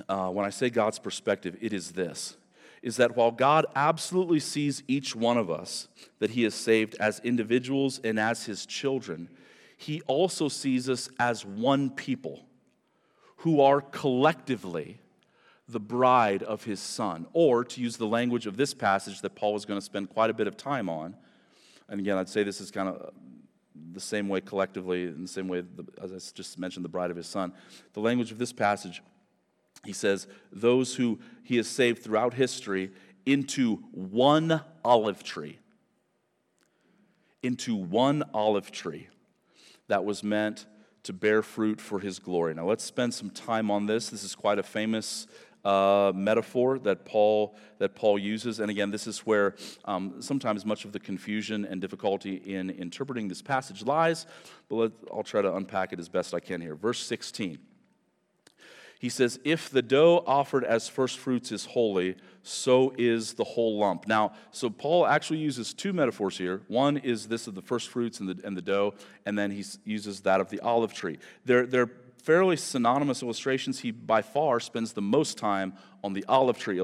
uh, 0.07 0.29
when 0.29 0.45
I 0.45 0.51
say 0.51 0.69
God's 0.69 0.99
perspective, 0.99 1.57
it 1.61 1.73
is 1.73 1.91
this 1.91 2.35
is 2.81 2.97
that 2.97 3.15
while 3.15 3.31
God 3.31 3.65
absolutely 3.75 4.39
sees 4.39 4.83
each 4.87 5.15
one 5.15 5.37
of 5.37 5.51
us 5.51 5.89
that 6.19 6.29
He 6.29 6.43
has 6.43 6.55
saved 6.55 6.95
as 6.99 7.19
individuals 7.25 7.99
and 8.03 8.19
as 8.19 8.45
His 8.45 8.65
children, 8.65 9.29
he 9.79 10.01
also 10.07 10.49
sees 10.49 10.89
us 10.89 11.09
as 11.19 11.45
one 11.45 11.89
people 11.89 12.45
who 13.37 13.61
are 13.61 13.79
collectively 13.79 14.99
the 15.69 15.79
bride 15.79 16.43
of 16.43 16.65
his 16.65 16.81
son. 16.81 17.25
Or, 17.31 17.63
to 17.63 17.79
use 17.79 17.95
the 17.95 18.05
language 18.05 18.45
of 18.45 18.57
this 18.57 18.73
passage 18.73 19.21
that 19.21 19.35
Paul 19.35 19.53
was 19.53 19.63
going 19.63 19.79
to 19.79 19.85
spend 19.85 20.09
quite 20.09 20.29
a 20.29 20.33
bit 20.33 20.47
of 20.47 20.57
time 20.57 20.89
on, 20.89 21.15
and 21.87 22.01
again, 22.01 22.17
I'd 22.17 22.27
say 22.27 22.43
this 22.43 22.59
is 22.59 22.71
kind 22.71 22.89
of 22.89 22.95
uh, 23.01 23.09
the 23.93 24.01
same 24.01 24.27
way 24.27 24.41
collectively, 24.41 25.03
in 25.03 25.21
the 25.21 25.29
same 25.29 25.47
way, 25.47 25.63
as 26.01 26.11
I 26.11 26.17
just 26.35 26.59
mentioned, 26.59 26.83
the 26.83 26.89
bride 26.89 27.09
of 27.09 27.15
his 27.15 27.27
son. 27.27 27.53
The 27.93 28.01
language 28.01 28.33
of 28.33 28.37
this 28.37 28.51
passage, 28.51 29.01
he 29.85 29.93
says, 29.93 30.27
those 30.51 30.95
who 30.95 31.19
he 31.41 31.55
has 31.55 31.69
saved 31.69 32.03
throughout 32.03 32.33
history 32.33 32.91
into 33.25 33.77
one 33.91 34.59
olive 34.83 35.23
tree. 35.23 35.57
Into 37.41 37.77
one 37.77 38.23
olive 38.33 38.71
tree 38.71 39.07
that 39.89 40.05
was 40.05 40.23
meant 40.23 40.65
to 41.03 41.13
bear 41.13 41.41
fruit 41.41 41.79
for 41.81 41.99
his 41.99 42.19
glory. 42.19 42.53
Now, 42.53 42.65
let's 42.65 42.83
spend 42.83 43.13
some 43.13 43.29
time 43.29 43.69
on 43.69 43.85
this. 43.85 44.09
This 44.09 44.23
is 44.23 44.35
quite 44.35 44.59
a 44.59 44.63
famous 44.63 45.27
uh, 45.65 46.11
metaphor 46.15 46.79
that 46.79 47.05
Paul 47.05 47.55
that 47.79 47.95
Paul 47.95 48.17
uses, 48.17 48.59
and 48.59 48.69
again, 48.69 48.91
this 48.91 49.07
is 49.07 49.19
where 49.19 49.55
um, 49.85 50.21
sometimes 50.21 50.65
much 50.65 50.85
of 50.85 50.91
the 50.91 50.99
confusion 50.99 51.65
and 51.65 51.81
difficulty 51.81 52.35
in 52.35 52.69
interpreting 52.69 53.27
this 53.27 53.41
passage 53.41 53.83
lies. 53.83 54.25
But 54.69 54.75
let, 54.75 54.91
I'll 55.13 55.23
try 55.23 55.41
to 55.41 55.53
unpack 55.55 55.93
it 55.93 55.99
as 55.99 56.09
best 56.09 56.33
I 56.33 56.39
can 56.39 56.61
here. 56.61 56.75
Verse 56.75 57.05
16. 57.05 57.57
He 58.99 59.09
says, 59.09 59.39
If 59.45 59.69
the 59.69 59.81
dough 59.81 60.23
offered 60.27 60.65
as 60.65 60.89
first 60.89 61.17
fruits 61.17 61.51
is 61.53 61.65
holy, 61.65 62.15
so 62.43 62.93
is 62.97 63.33
the 63.33 63.45
whole 63.45 63.79
lump. 63.79 64.07
Now, 64.07 64.33
so 64.51 64.69
Paul 64.69 65.07
actually 65.07 65.39
uses 65.39 65.73
two 65.73 65.93
metaphors 65.93 66.37
here. 66.37 66.61
One 66.67 66.97
is 66.97 67.27
this 67.27 67.47
of 67.47 67.55
the 67.55 67.61
first 67.61 67.89
fruits 67.89 68.19
and 68.19 68.29
the, 68.29 68.45
and 68.45 68.55
the 68.55 68.61
dough, 68.61 68.93
and 69.25 69.39
then 69.39 69.51
he 69.51 69.63
uses 69.85 70.21
that 70.21 70.41
of 70.41 70.49
the 70.49 70.59
olive 70.59 70.93
tree. 70.93 71.17
They're, 71.45 71.65
they're 71.65 71.89
fairly 72.23 72.57
synonymous 72.57 73.23
illustrations. 73.23 73.79
He 73.79 73.91
by 73.91 74.21
far 74.21 74.59
spends 74.59 74.91
the 74.91 75.01
most 75.01 75.37
time 75.37 75.73
on 76.03 76.11
the 76.11 76.25
olive 76.27 76.57
tree 76.57 76.81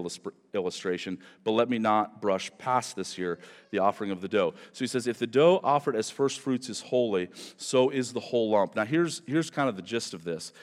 illustration, 0.54 1.20
but 1.44 1.52
let 1.52 1.70
me 1.70 1.80
not 1.80 2.22
brush 2.22 2.50
past 2.58 2.96
this 2.96 3.14
here 3.14 3.40
the 3.72 3.80
offering 3.80 4.12
of 4.12 4.22
the 4.22 4.30
dough. 4.30 4.54
So 4.72 4.80
he 4.80 4.88
says, 4.88 5.06
If 5.06 5.20
the 5.20 5.28
dough 5.28 5.60
offered 5.64 5.98
as 5.98 6.10
first 6.10 6.40
fruits 6.40 6.70
is 6.70 6.80
holy, 6.80 7.28
so 7.58 7.90
is 7.90 8.14
the 8.14 8.22
whole 8.22 8.52
lump. 8.52 8.78
Now, 8.78 8.86
here's, 8.86 9.22
here's 9.28 9.50
kind 9.50 9.68
of 9.68 9.76
the 9.76 9.82
gist 9.82 10.14
of 10.14 10.24
this 10.24 10.54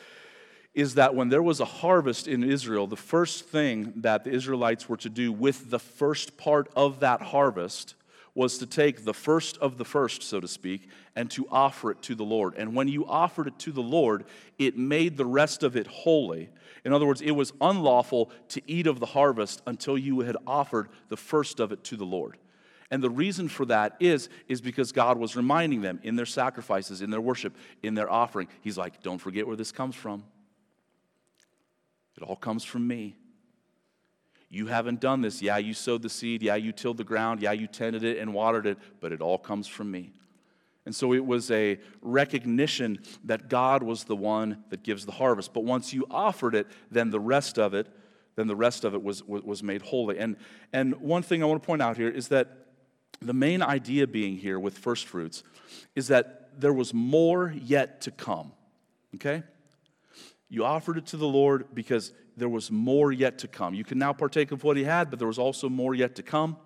is 0.74 0.94
that 0.94 1.14
when 1.14 1.28
there 1.28 1.42
was 1.42 1.60
a 1.60 1.66
harvest 1.66 2.26
in 2.26 2.42
Israel, 2.42 2.86
the 2.86 2.96
first 2.96 3.44
thing 3.44 3.92
that 3.96 4.24
the 4.24 4.30
Israelites 4.30 4.88
were 4.88 4.96
to 4.96 5.10
do 5.10 5.30
with 5.30 5.70
the 5.70 5.78
first 5.78 6.36
part 6.36 6.70
of 6.74 7.00
that 7.00 7.20
harvest 7.20 7.94
was 8.34 8.56
to 8.58 8.66
take 8.66 9.04
the 9.04 9.12
first 9.12 9.58
of 9.58 9.76
the 9.76 9.84
first, 9.84 10.22
so 10.22 10.40
to 10.40 10.48
speak, 10.48 10.88
and 11.14 11.30
to 11.30 11.46
offer 11.50 11.90
it 11.90 12.00
to 12.00 12.14
the 12.14 12.24
Lord. 12.24 12.54
And 12.56 12.74
when 12.74 12.88
you 12.88 13.06
offered 13.06 13.48
it 13.48 13.58
to 13.60 13.72
the 13.72 13.82
Lord, 13.82 14.24
it 14.58 14.78
made 14.78 15.18
the 15.18 15.26
rest 15.26 15.62
of 15.62 15.76
it 15.76 15.86
holy. 15.86 16.48
In 16.84 16.94
other 16.94 17.04
words, 17.04 17.20
it 17.20 17.32
was 17.32 17.52
unlawful 17.60 18.30
to 18.48 18.62
eat 18.66 18.86
of 18.86 19.00
the 19.00 19.06
harvest 19.06 19.60
until 19.66 19.98
you 19.98 20.20
had 20.20 20.38
offered 20.46 20.88
the 21.10 21.16
first 21.16 21.60
of 21.60 21.72
it 21.72 21.84
to 21.84 21.96
the 21.96 22.06
Lord. 22.06 22.38
And 22.90 23.02
the 23.02 23.10
reason 23.10 23.48
for 23.48 23.66
that 23.66 23.96
is, 24.00 24.30
is 24.48 24.62
because 24.62 24.92
God 24.92 25.18
was 25.18 25.36
reminding 25.36 25.82
them 25.82 26.00
in 26.02 26.16
their 26.16 26.26
sacrifices, 26.26 27.02
in 27.02 27.10
their 27.10 27.20
worship, 27.20 27.54
in 27.82 27.94
their 27.94 28.10
offering. 28.10 28.48
He's 28.62 28.78
like, 28.78 29.02
don't 29.02 29.18
forget 29.18 29.46
where 29.46 29.56
this 29.56 29.72
comes 29.72 29.94
from. 29.94 30.24
It 32.22 32.28
all 32.28 32.36
comes 32.36 32.62
from 32.62 32.86
me. 32.86 33.16
You 34.48 34.66
haven't 34.66 35.00
done 35.00 35.22
this. 35.22 35.42
Yeah, 35.42 35.56
you 35.58 35.74
sowed 35.74 36.02
the 36.02 36.08
seed. 36.08 36.42
Yeah, 36.42 36.54
you 36.54 36.72
tilled 36.72 36.98
the 36.98 37.04
ground. 37.04 37.42
Yeah, 37.42 37.52
you 37.52 37.66
tended 37.66 38.04
it 38.04 38.18
and 38.18 38.32
watered 38.32 38.66
it, 38.66 38.78
but 39.00 39.10
it 39.10 39.20
all 39.20 39.38
comes 39.38 39.66
from 39.66 39.90
me. 39.90 40.12
And 40.86 40.94
so 40.94 41.14
it 41.14 41.24
was 41.24 41.50
a 41.50 41.80
recognition 42.00 42.98
that 43.24 43.48
God 43.48 43.82
was 43.82 44.04
the 44.04 44.14
one 44.14 44.62
that 44.70 44.82
gives 44.84 45.04
the 45.04 45.12
harvest. 45.12 45.52
But 45.52 45.64
once 45.64 45.92
you 45.92 46.06
offered 46.10 46.54
it, 46.54 46.68
then 46.90 47.10
the 47.10 47.20
rest 47.20 47.58
of 47.58 47.74
it, 47.74 47.88
then 48.36 48.46
the 48.46 48.56
rest 48.56 48.84
of 48.84 48.94
it 48.94 49.02
was, 49.02 49.24
was 49.24 49.62
made 49.62 49.82
holy. 49.82 50.18
And, 50.18 50.36
and 50.72 50.94
one 51.00 51.22
thing 51.22 51.42
I 51.42 51.46
want 51.46 51.62
to 51.62 51.66
point 51.66 51.82
out 51.82 51.96
here 51.96 52.08
is 52.08 52.28
that 52.28 52.66
the 53.20 53.34
main 53.34 53.62
idea 53.62 54.06
being 54.06 54.36
here 54.36 54.60
with 54.60 54.78
first 54.78 55.06
fruits 55.06 55.42
is 55.96 56.08
that 56.08 56.60
there 56.60 56.72
was 56.72 56.94
more 56.94 57.52
yet 57.56 58.00
to 58.02 58.10
come. 58.10 58.52
Okay? 59.16 59.42
You 60.52 60.66
offered 60.66 60.98
it 60.98 61.06
to 61.06 61.16
the 61.16 61.26
Lord 61.26 61.68
because 61.72 62.12
there 62.36 62.48
was 62.48 62.70
more 62.70 63.10
yet 63.10 63.38
to 63.38 63.48
come. 63.48 63.72
You 63.72 63.84
can 63.84 63.98
now 63.98 64.12
partake 64.12 64.52
of 64.52 64.62
what 64.64 64.76
he 64.76 64.84
had, 64.84 65.08
but 65.08 65.18
there 65.18 65.26
was 65.26 65.38
also 65.38 65.70
more 65.70 65.94
yet 65.94 66.16
to 66.16 66.22
come. 66.22 66.58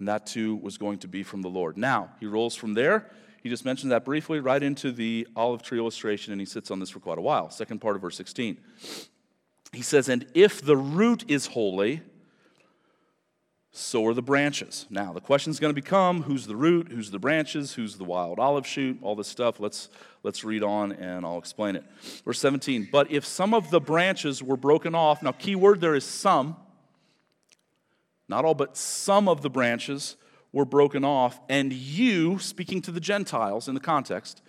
And 0.00 0.08
that 0.08 0.26
too 0.26 0.56
was 0.56 0.78
going 0.78 0.98
to 0.98 1.08
be 1.08 1.22
from 1.22 1.42
the 1.42 1.48
Lord. 1.48 1.78
Now, 1.78 2.10
he 2.18 2.26
rolls 2.26 2.56
from 2.56 2.74
there. 2.74 3.08
He 3.40 3.48
just 3.48 3.64
mentioned 3.64 3.92
that 3.92 4.04
briefly 4.04 4.40
right 4.40 4.60
into 4.60 4.90
the 4.90 5.28
olive 5.36 5.62
tree 5.62 5.78
illustration, 5.78 6.32
and 6.32 6.40
he 6.40 6.44
sits 6.44 6.72
on 6.72 6.80
this 6.80 6.90
for 6.90 6.98
quite 6.98 7.18
a 7.18 7.22
while. 7.22 7.50
Second 7.50 7.80
part 7.80 7.94
of 7.94 8.02
verse 8.02 8.16
16. 8.16 8.58
He 9.72 9.82
says, 9.82 10.08
And 10.08 10.26
if 10.34 10.60
the 10.60 10.76
root 10.76 11.24
is 11.28 11.46
holy, 11.46 12.02
so 13.76 14.06
are 14.06 14.14
the 14.14 14.22
branches. 14.22 14.86
Now, 14.88 15.12
the 15.12 15.20
question 15.20 15.50
is 15.50 15.58
going 15.58 15.74
to 15.74 15.80
become 15.80 16.22
who's 16.22 16.46
the 16.46 16.54
root, 16.54 16.92
who's 16.92 17.10
the 17.10 17.18
branches, 17.18 17.74
who's 17.74 17.96
the 17.96 18.04
wild 18.04 18.38
olive 18.38 18.64
shoot, 18.64 18.98
all 19.02 19.16
this 19.16 19.26
stuff. 19.26 19.58
Let's, 19.58 19.88
let's 20.22 20.44
read 20.44 20.62
on 20.62 20.92
and 20.92 21.26
I'll 21.26 21.38
explain 21.38 21.74
it. 21.74 21.84
Verse 22.24 22.38
17, 22.38 22.88
but 22.92 23.10
if 23.10 23.24
some 23.24 23.52
of 23.52 23.72
the 23.72 23.80
branches 23.80 24.40
were 24.40 24.56
broken 24.56 24.94
off, 24.94 25.24
now, 25.24 25.32
key 25.32 25.56
word 25.56 25.80
there 25.80 25.96
is 25.96 26.04
some, 26.04 26.54
not 28.28 28.44
all, 28.44 28.54
but 28.54 28.76
some 28.76 29.28
of 29.28 29.42
the 29.42 29.50
branches 29.50 30.14
were 30.52 30.64
broken 30.64 31.04
off, 31.04 31.40
and 31.48 31.72
you, 31.72 32.38
speaking 32.38 32.80
to 32.82 32.92
the 32.92 33.00
Gentiles 33.00 33.66
in 33.66 33.74
the 33.74 33.80
context, 33.80 34.40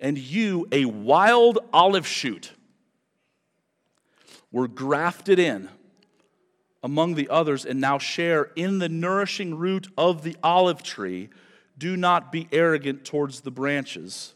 and 0.00 0.16
you, 0.16 0.66
a 0.72 0.86
wild 0.86 1.58
olive 1.74 2.06
shoot, 2.06 2.52
were 4.50 4.66
grafted 4.66 5.38
in 5.38 5.68
among 6.82 7.14
the 7.14 7.28
others 7.28 7.64
and 7.64 7.80
now 7.80 7.98
share 7.98 8.50
in 8.56 8.78
the 8.78 8.88
nourishing 8.88 9.56
root 9.56 9.88
of 9.96 10.22
the 10.22 10.36
olive 10.42 10.82
tree. 10.82 11.28
Do 11.76 11.96
not 11.96 12.32
be 12.32 12.48
arrogant 12.52 13.04
towards 13.04 13.40
the 13.40 13.50
branches. 13.50 14.34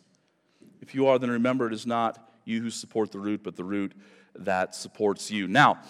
If 0.81 0.95
you 0.95 1.07
are, 1.07 1.19
then 1.19 1.31
remember 1.31 1.67
it 1.67 1.73
is 1.73 1.87
not 1.87 2.31
you 2.45 2.63
who 2.63 2.71
support 2.71 3.13
the 3.13 3.21
root, 3.21 3.43
but 3.43 3.57
the 3.57 3.65
root 3.65 3.93
that 4.37 4.75
supports 4.75 5.31
you. 5.31 5.47
Now, 5.47 5.81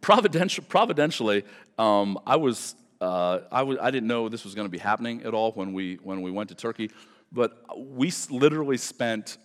providential, 0.00 0.64
providentially, 0.68 1.44
um, 1.78 2.18
I 2.26 2.36
was 2.36 2.74
uh, 3.00 3.40
I 3.50 3.60
w- 3.60 3.78
I 3.80 3.90
didn't 3.90 4.08
know 4.08 4.28
this 4.28 4.44
was 4.44 4.54
going 4.54 4.66
to 4.66 4.70
be 4.70 4.78
happening 4.78 5.22
at 5.22 5.32
all 5.32 5.52
when 5.52 5.72
we 5.72 5.96
when 6.02 6.20
we 6.22 6.30
went 6.30 6.50
to 6.50 6.54
Turkey, 6.54 6.90
but 7.32 7.64
we 7.76 8.12
literally 8.28 8.76
spent 8.76 9.38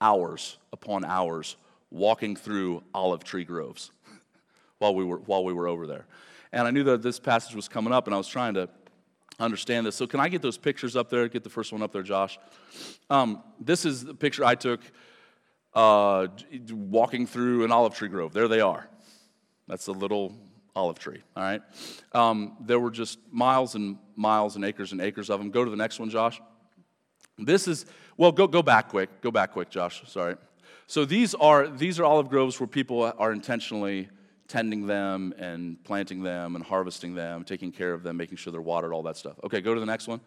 hours 0.00 0.58
upon 0.72 1.04
hours 1.04 1.56
walking 1.90 2.34
through 2.34 2.82
olive 2.94 3.22
tree 3.22 3.44
groves 3.44 3.90
while 4.84 4.94
we 4.94 5.04
were, 5.04 5.16
while 5.16 5.42
we 5.42 5.54
were 5.54 5.66
over 5.66 5.86
there. 5.86 6.04
And 6.52 6.68
I 6.68 6.70
knew 6.70 6.84
that 6.84 7.02
this 7.02 7.18
passage 7.18 7.54
was 7.54 7.68
coming 7.68 7.92
up, 7.92 8.06
and 8.06 8.14
I 8.14 8.18
was 8.18 8.28
trying 8.28 8.52
to 8.54 8.68
understand 9.40 9.86
this. 9.86 9.96
So, 9.96 10.06
can 10.06 10.20
I 10.20 10.28
get 10.28 10.42
those 10.42 10.58
pictures 10.58 10.94
up 10.94 11.08
there? 11.08 11.26
Get 11.26 11.42
the 11.42 11.50
first 11.50 11.72
one 11.72 11.82
up 11.82 11.90
there, 11.90 12.02
Josh. 12.02 12.38
Um, 13.08 13.42
this 13.58 13.86
is 13.86 14.04
the 14.04 14.14
picture 14.14 14.44
I 14.44 14.54
took 14.54 14.80
uh, 15.72 16.26
walking 16.70 17.26
through 17.26 17.64
an 17.64 17.72
olive 17.72 17.94
tree 17.94 18.08
grove. 18.08 18.34
There 18.34 18.46
they 18.46 18.60
are. 18.60 18.86
That's 19.66 19.86
a 19.86 19.92
little 19.92 20.34
olive 20.76 20.98
tree, 20.98 21.22
all 21.34 21.42
right? 21.42 21.62
Um, 22.12 22.56
there 22.60 22.78
were 22.78 22.90
just 22.90 23.18
miles 23.30 23.74
and 23.74 23.96
miles 24.16 24.56
and 24.56 24.66
acres 24.66 24.92
and 24.92 25.00
acres 25.00 25.30
of 25.30 25.40
them. 25.40 25.50
Go 25.50 25.64
to 25.64 25.70
the 25.70 25.78
next 25.78 25.98
one, 25.98 26.10
Josh. 26.10 26.42
This 27.38 27.66
is, 27.66 27.86
well, 28.18 28.32
go, 28.32 28.46
go 28.46 28.62
back 28.62 28.90
quick. 28.90 29.22
Go 29.22 29.30
back 29.30 29.52
quick, 29.52 29.70
Josh. 29.70 30.02
Sorry. 30.06 30.36
So 30.86 31.06
these 31.06 31.34
are, 31.34 31.68
these 31.68 31.98
are 31.98 32.04
olive 32.04 32.28
groves 32.28 32.60
where 32.60 32.66
people 32.66 33.10
are 33.18 33.32
intentionally 33.32 34.10
tending 34.48 34.86
them 34.86 35.32
and 35.38 35.82
planting 35.84 36.22
them 36.22 36.56
and 36.56 36.64
harvesting 36.64 37.14
them, 37.14 37.44
taking 37.44 37.72
care 37.72 37.92
of 37.92 38.02
them, 38.02 38.16
making 38.16 38.36
sure 38.36 38.50
they're 38.52 38.60
watered, 38.60 38.92
all 38.92 39.02
that 39.02 39.16
stuff. 39.16 39.34
Okay, 39.44 39.60
go 39.60 39.74
to 39.74 39.80
the 39.80 39.86
next 39.86 40.06
one. 40.06 40.20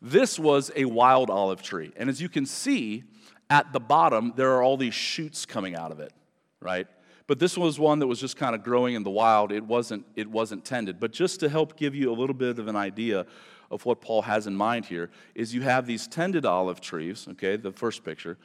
This 0.00 0.38
was 0.38 0.70
a 0.74 0.84
wild 0.84 1.30
olive 1.30 1.62
tree. 1.62 1.92
And 1.96 2.08
as 2.08 2.20
you 2.20 2.28
can 2.28 2.46
see, 2.46 3.04
at 3.50 3.72
the 3.72 3.80
bottom, 3.80 4.32
there 4.36 4.52
are 4.52 4.62
all 4.62 4.76
these 4.76 4.94
shoots 4.94 5.44
coming 5.44 5.76
out 5.76 5.92
of 5.92 6.00
it, 6.00 6.12
right? 6.60 6.86
But 7.26 7.38
this 7.38 7.56
was 7.56 7.78
one 7.78 7.98
that 8.00 8.06
was 8.06 8.20
just 8.20 8.36
kind 8.36 8.54
of 8.54 8.62
growing 8.62 8.94
in 8.94 9.04
the 9.04 9.10
wild. 9.10 9.52
It 9.52 9.64
wasn't, 9.64 10.06
it 10.16 10.28
wasn't 10.28 10.64
tended. 10.64 10.98
But 10.98 11.12
just 11.12 11.40
to 11.40 11.48
help 11.48 11.76
give 11.76 11.94
you 11.94 12.10
a 12.10 12.14
little 12.14 12.34
bit 12.34 12.58
of 12.58 12.68
an 12.68 12.76
idea 12.76 13.26
of 13.70 13.84
what 13.86 14.00
Paul 14.00 14.22
has 14.22 14.46
in 14.46 14.54
mind 14.54 14.86
here, 14.86 15.10
is 15.34 15.54
you 15.54 15.62
have 15.62 15.86
these 15.86 16.06
tended 16.06 16.44
olive 16.44 16.80
trees, 16.80 17.26
okay, 17.32 17.56
the 17.56 17.72
first 17.72 18.04
picture, 18.04 18.36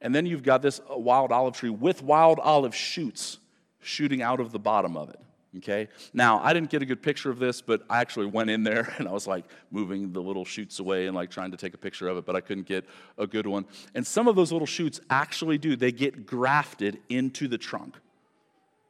and 0.00 0.14
then 0.14 0.26
you've 0.26 0.42
got 0.42 0.62
this 0.62 0.80
uh, 0.90 0.96
wild 0.96 1.32
olive 1.32 1.54
tree 1.54 1.70
with 1.70 2.02
wild 2.02 2.38
olive 2.38 2.74
shoots 2.74 3.38
shooting 3.80 4.22
out 4.22 4.40
of 4.40 4.52
the 4.52 4.58
bottom 4.58 4.96
of 4.96 5.10
it. 5.10 5.20
Okay? 5.58 5.88
Now, 6.12 6.40
I 6.42 6.52
didn't 6.52 6.70
get 6.70 6.82
a 6.82 6.86
good 6.86 7.02
picture 7.02 7.30
of 7.30 7.38
this, 7.38 7.60
but 7.60 7.82
I 7.88 8.00
actually 8.00 8.26
went 8.26 8.50
in 8.50 8.62
there 8.62 8.94
and 8.98 9.08
I 9.08 9.12
was 9.12 9.26
like 9.26 9.44
moving 9.70 10.12
the 10.12 10.20
little 10.20 10.44
shoots 10.44 10.78
away 10.78 11.06
and 11.06 11.16
like 11.16 11.30
trying 11.30 11.50
to 11.50 11.56
take 11.56 11.74
a 11.74 11.78
picture 11.78 12.08
of 12.08 12.16
it, 12.18 12.26
but 12.26 12.36
I 12.36 12.40
couldn't 12.40 12.66
get 12.66 12.84
a 13.18 13.26
good 13.26 13.46
one. 13.46 13.64
And 13.94 14.06
some 14.06 14.28
of 14.28 14.36
those 14.36 14.52
little 14.52 14.66
shoots 14.66 15.00
actually 15.10 15.58
do, 15.58 15.76
they 15.76 15.92
get 15.92 16.26
grafted 16.26 16.98
into 17.08 17.48
the 17.48 17.58
trunk 17.58 17.96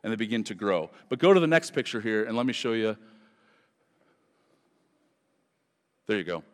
and 0.03 0.13
they 0.13 0.17
begin 0.17 0.45
to 0.45 0.55
grow. 0.55 0.91
But 1.09 1.19
go 1.19 1.33
to 1.33 1.41
the 1.41 1.47
next 1.47 1.73
picture 1.73 2.01
here 2.01 2.25
and 2.25 2.37
let 2.37 2.47
me 2.47 2.53
show 2.53 2.73
you. 2.73 2.97
There 6.07 6.17
you 6.17 6.25
go. 6.25 6.45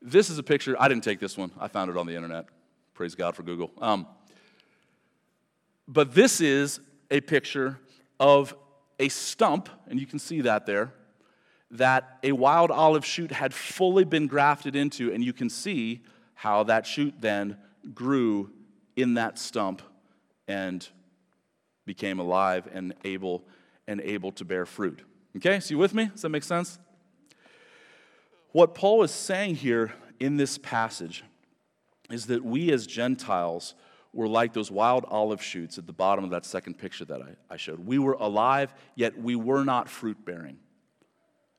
This 0.00 0.30
is 0.30 0.38
a 0.38 0.42
picture. 0.42 0.76
I 0.80 0.88
didn't 0.88 1.04
take 1.04 1.20
this 1.20 1.36
one, 1.36 1.50
I 1.58 1.68
found 1.68 1.90
it 1.90 1.96
on 1.96 2.06
the 2.06 2.14
internet. 2.14 2.46
Praise 2.94 3.14
God 3.14 3.36
for 3.36 3.42
Google. 3.42 3.70
Um, 3.78 4.06
but 5.86 6.14
this 6.14 6.40
is 6.40 6.80
a 7.10 7.20
picture 7.20 7.78
of 8.18 8.54
a 8.98 9.08
stump, 9.08 9.68
and 9.88 10.00
you 10.00 10.06
can 10.06 10.18
see 10.18 10.40
that 10.42 10.66
there, 10.66 10.92
that 11.70 12.18
a 12.22 12.32
wild 12.32 12.70
olive 12.70 13.04
shoot 13.04 13.32
had 13.32 13.52
fully 13.52 14.04
been 14.04 14.26
grafted 14.26 14.76
into, 14.76 15.12
and 15.12 15.24
you 15.24 15.32
can 15.32 15.50
see 15.50 16.02
how 16.34 16.62
that 16.64 16.86
shoot 16.86 17.14
then 17.20 17.56
grew 17.94 18.50
in 18.94 19.14
that 19.14 19.38
stump 19.38 19.82
and 20.48 20.88
became 21.84 22.18
alive 22.18 22.68
and 22.72 22.94
able 23.04 23.44
and 23.88 24.00
able 24.00 24.32
to 24.32 24.44
bear 24.44 24.66
fruit. 24.66 25.02
Okay, 25.36 25.60
so 25.60 25.70
you 25.70 25.78
with 25.78 25.94
me? 25.94 26.06
Does 26.06 26.22
that 26.22 26.30
make 26.30 26.42
sense? 26.42 26.78
What 28.52 28.74
Paul 28.74 29.02
is 29.02 29.10
saying 29.10 29.56
here 29.56 29.92
in 30.18 30.36
this 30.36 30.58
passage 30.58 31.24
is 32.10 32.26
that 32.26 32.44
we 32.44 32.72
as 32.72 32.86
Gentiles 32.86 33.74
were 34.16 34.26
like 34.26 34.54
those 34.54 34.70
wild 34.70 35.04
olive 35.08 35.42
shoots 35.42 35.76
at 35.78 35.86
the 35.86 35.92
bottom 35.92 36.24
of 36.24 36.30
that 36.30 36.46
second 36.46 36.78
picture 36.78 37.04
that 37.04 37.20
I, 37.20 37.54
I 37.54 37.56
showed. 37.56 37.80
We 37.80 37.98
were 37.98 38.14
alive, 38.14 38.74
yet 38.94 39.20
we 39.20 39.36
were 39.36 39.62
not 39.62 39.88
fruit 39.88 40.24
bearing. 40.24 40.58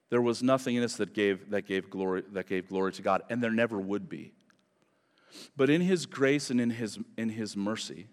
There 0.10 0.22
was 0.22 0.41
nothing 0.41 0.76
in 0.76 0.84
us 0.84 0.95
that 0.97 1.14
gave, 1.14 1.51
that, 1.51 1.68
gave 1.68 1.89
glory, 1.89 2.24
that 2.32 2.47
gave 2.47 2.68
glory 2.68 2.93
to 2.93 3.01
God, 3.01 3.22
and 3.30 3.43
there 3.43 3.51
never 3.51 3.80
would 3.80 4.10
be. 4.10 4.34
But 5.55 5.70
in 5.70 5.82
His 5.82 6.05
grace 6.05 6.49
and 6.49 6.60
in 6.60 6.72
His, 6.72 6.97
in 7.18 7.30
his 7.30 7.55
mercy, 7.55 8.08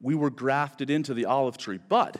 we 0.00 0.14
were 0.14 0.30
grafted 0.30 0.90
into 0.90 1.14
the 1.14 1.26
olive 1.26 1.56
tree. 1.56 1.78
But, 1.88 2.16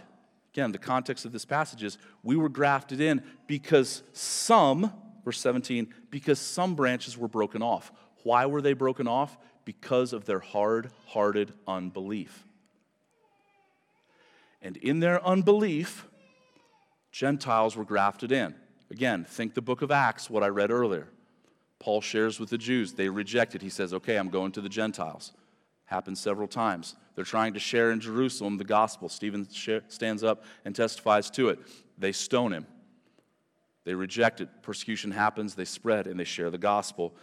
again, 0.53 0.73
the 0.73 0.79
context 0.79 1.25
of 1.25 1.33
this 1.33 1.45
passage 1.45 1.83
is 1.83 1.99
we 2.23 2.37
were 2.37 2.49
grafted 2.49 3.01
in 3.01 3.23
because 3.47 4.03
some, 4.13 4.93
verse 5.25 5.41
17, 5.41 5.93
because 6.11 6.39
some 6.39 6.75
branches 6.75 7.19
were 7.19 7.29
broken 7.29 7.63
off. 7.63 7.91
Why 8.23 8.47
were 8.47 8.63
they 8.63 8.73
broken 8.73 9.09
off? 9.09 9.37
Because 9.67 10.15
of 10.15 10.25
their 10.25 10.39
hard 10.39 10.91
hearted 11.09 11.53
unbelief. 11.67 12.45
And 14.63 14.79
in 14.79 15.01
their 15.01 15.23
unbelief, 15.27 16.07
Gentiles 17.13 17.77
were 17.77 17.85
grafted 17.85 18.33
in. 18.33 18.55
Again, 18.91 19.27
think 19.29 19.53
the 19.53 19.61
book 19.61 19.83
of 19.83 19.91
Acts, 19.91 20.31
what 20.31 20.43
I 20.43 20.49
read 20.49 20.71
earlier. 20.71 21.09
Paul 21.79 22.01
shares 22.01 22.41
with 22.41 22.49
the 22.49 22.57
Jews. 22.57 22.95
They 22.95 23.11
rejected. 23.11 23.61
He 23.61 23.69
says, 23.69 23.93
Okay, 23.93 24.17
I'm 24.17 24.31
going 24.31 24.53
to 24.53 24.63
the 24.63 24.69
Gentiles. 24.69 25.33
Happens 25.85 26.21
several 26.21 26.49
times. 26.49 26.97
They're 27.15 27.25
trying 27.25 27.53
to 27.55 27.61
share 27.61 27.91
in 27.91 28.01
Jerusalem 28.01 28.59
the 28.59 28.65
gospel. 28.65 29.09
Stephen 29.09 29.47
stands 29.89 30.23
up 30.23 30.45
and 30.65 30.75
testifies 30.75 31.31
to 31.33 31.49
it. 31.49 31.59
They 31.99 32.13
stone 32.13 32.53
him. 32.53 32.67
They 33.85 33.95
reject 33.95 34.41
it. 34.41 34.49
Persecution 34.63 35.11
happens. 35.11 35.55
They 35.55 35.65
spread 35.65 36.07
and 36.07 36.19
they 36.19 36.25
share 36.25 36.51
the 36.51 36.59
gospel 36.59 37.15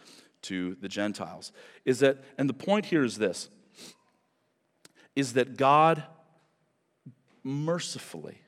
to 0.44 0.76
the 0.82 0.88
Gentiles. 0.88 1.52
Is 1.86 2.00
that, 2.00 2.24
and 2.38 2.48
the 2.48 2.54
point 2.54 2.86
here 2.86 3.04
is 3.04 3.18
this, 3.18 3.50
is 5.16 5.34
that 5.34 5.58
God 5.58 6.04
mercifully 7.44 8.40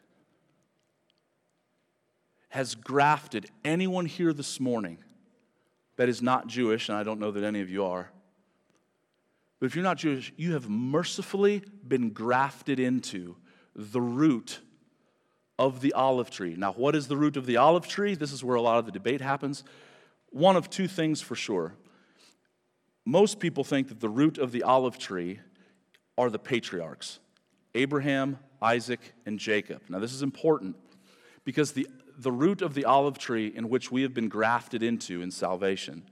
has 2.49 2.73
grafted 2.75 3.47
anyone 3.65 4.05
here 4.05 4.31
this 4.31 4.59
morning 4.59 4.97
that 5.97 6.09
is 6.09 6.21
not 6.21 6.47
Jewish, 6.47 6.89
and 6.89 6.97
I 6.97 7.03
don't 7.03 7.19
know 7.19 7.31
that 7.31 7.43
any 7.43 7.61
of 7.61 7.69
you 7.69 7.85
are. 7.85 8.09
But 9.59 9.67
if 9.67 9.75
you're 9.75 9.83
not 9.83 9.97
Jewish, 9.97 10.33
you 10.37 10.53
have 10.53 10.69
mercifully 10.69 11.63
been 11.87 12.11
grafted 12.11 12.79
into 12.79 13.35
the 13.75 14.01
root 14.01 14.59
of 15.57 15.81
the 15.81 15.93
olive 15.93 16.29
tree. 16.29 16.55
Now, 16.57 16.73
what 16.73 16.95
is 16.95 17.07
the 17.07 17.17
root 17.17 17.37
of 17.37 17.45
the 17.45 17.57
olive 17.57 17.87
tree? 17.87 18.15
This 18.15 18.31
is 18.31 18.43
where 18.43 18.55
a 18.55 18.61
lot 18.61 18.79
of 18.79 18.85
the 18.85 18.91
debate 18.91 19.21
happens. 19.21 19.63
One 20.31 20.55
of 20.55 20.69
two 20.69 20.87
things 20.87 21.21
for 21.21 21.35
sure 21.35 21.75
most 23.05 23.39
people 23.39 23.63
think 23.63 23.87
that 23.89 23.99
the 23.99 24.09
root 24.09 24.37
of 24.37 24.51
the 24.51 24.63
olive 24.63 24.97
tree 24.97 25.39
are 26.17 26.29
the 26.29 26.39
patriarchs 26.39 27.19
Abraham, 27.75 28.39
Isaac, 28.61 29.13
and 29.25 29.37
Jacob. 29.37 29.81
Now, 29.89 29.99
this 29.99 30.13
is 30.13 30.23
important 30.23 30.75
because 31.43 31.73
the, 31.73 31.87
the 32.17 32.31
root 32.31 32.61
of 32.61 32.73
the 32.73 32.85
olive 32.85 33.17
tree 33.17 33.51
in 33.53 33.69
which 33.69 33.91
we 33.91 34.01
have 34.01 34.13
been 34.13 34.29
grafted 34.29 34.81
into 34.81 35.21
in 35.21 35.29
salvation 35.29 36.03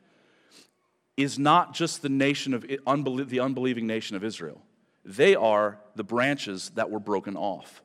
is 1.15 1.39
not 1.39 1.73
just 1.73 2.01
the 2.01 2.09
nation 2.09 2.53
of 2.53 2.63
the 2.63 2.79
unbelieving 2.85 3.87
nation 3.87 4.15
of 4.15 4.23
Israel. 4.23 4.61
They 5.05 5.35
are 5.35 5.79
the 5.95 6.03
branches 6.03 6.71
that 6.71 6.89
were 6.89 6.99
broken 6.99 7.35
off. 7.37 7.81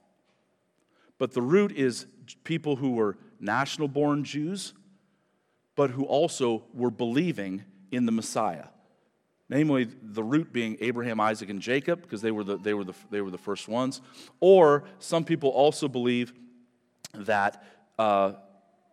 But 1.19 1.33
the 1.33 1.43
root 1.43 1.73
is 1.73 2.07
people 2.45 2.77
who 2.77 2.93
were 2.93 3.17
national 3.41 3.89
born 3.89 4.25
Jews, 4.25 4.73
but 5.77 5.91
who 5.91 6.05
also 6.05 6.65
were 6.73 6.91
believing 6.91 7.65
in 7.91 8.07
the 8.07 8.13
Messiah. 8.13 8.67
Namely, 9.51 9.89
the 10.03 10.23
root 10.23 10.53
being 10.53 10.77
Abraham, 10.81 11.21
Isaac, 11.21 11.49
and 11.49 11.61
Jacob, 11.61 12.03
because 12.03 12.21
they 12.21 12.31
were 12.31 12.45
the, 12.45 12.59
they 12.59 12.75
were 12.75 12.85
the, 12.85 12.95
they 13.11 13.23
were 13.23 13.31
the 13.31 13.39
first 13.39 13.67
ones. 13.67 14.03
Or 14.41 14.85
some 14.99 15.25
people 15.25 15.49
also 15.51 15.89
believe 15.89 16.35
that 17.15 17.65
uh, 17.99 18.33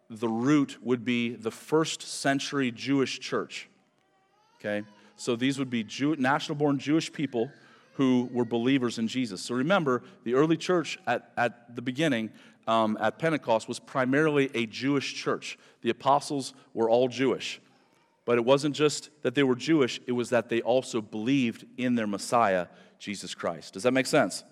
the 0.10 0.30
root 0.30 0.78
would 0.82 1.04
be 1.04 1.36
the 1.36 1.52
first 1.52 2.02
century 2.02 2.72
Jewish 2.72 3.20
church. 3.20 3.68
Okay? 4.60 4.86
So 5.18 5.36
these 5.36 5.60
would 5.60 5.70
be 5.70 5.84
Jew, 5.84 6.16
national 6.16 6.56
born 6.56 6.80
Jewish 6.80 7.12
people 7.12 7.50
who 7.94 8.30
were 8.32 8.46
believers 8.46 8.98
in 8.98 9.08
Jesus. 9.08 9.42
So 9.42 9.56
remember, 9.56 10.04
the 10.24 10.34
early 10.34 10.58
church 10.58 11.00
at, 11.08 11.32
at 11.38 11.76
the 11.76 11.82
beginning, 11.82 12.30
um, 12.68 12.98
at 13.00 13.20
Pentecost, 13.20 13.68
was 13.68 13.80
primarily 13.80 14.50
a 14.54 14.66
Jewish 14.66 15.14
church. 15.14 15.58
The 15.82 15.90
apostles 15.90 16.54
were 16.74 16.90
all 16.90 17.08
Jewish. 17.08 17.62
But 18.26 18.38
it 18.38 18.46
wasn't 18.46 18.76
just 18.76 19.10
that 19.22 19.36
they 19.36 19.44
were 19.44 19.56
Jewish, 19.56 20.02
it 20.08 20.12
was 20.12 20.30
that 20.32 20.50
they 20.50 20.62
also 20.62 21.02
believed 21.02 21.66
in 21.78 21.96
their 21.96 22.08
Messiah, 22.08 22.68
Jesus 23.00 23.36
Christ. 23.36 23.74
Does 23.74 23.84
that 23.84 23.92
make 23.92 24.08
sense? 24.08 24.44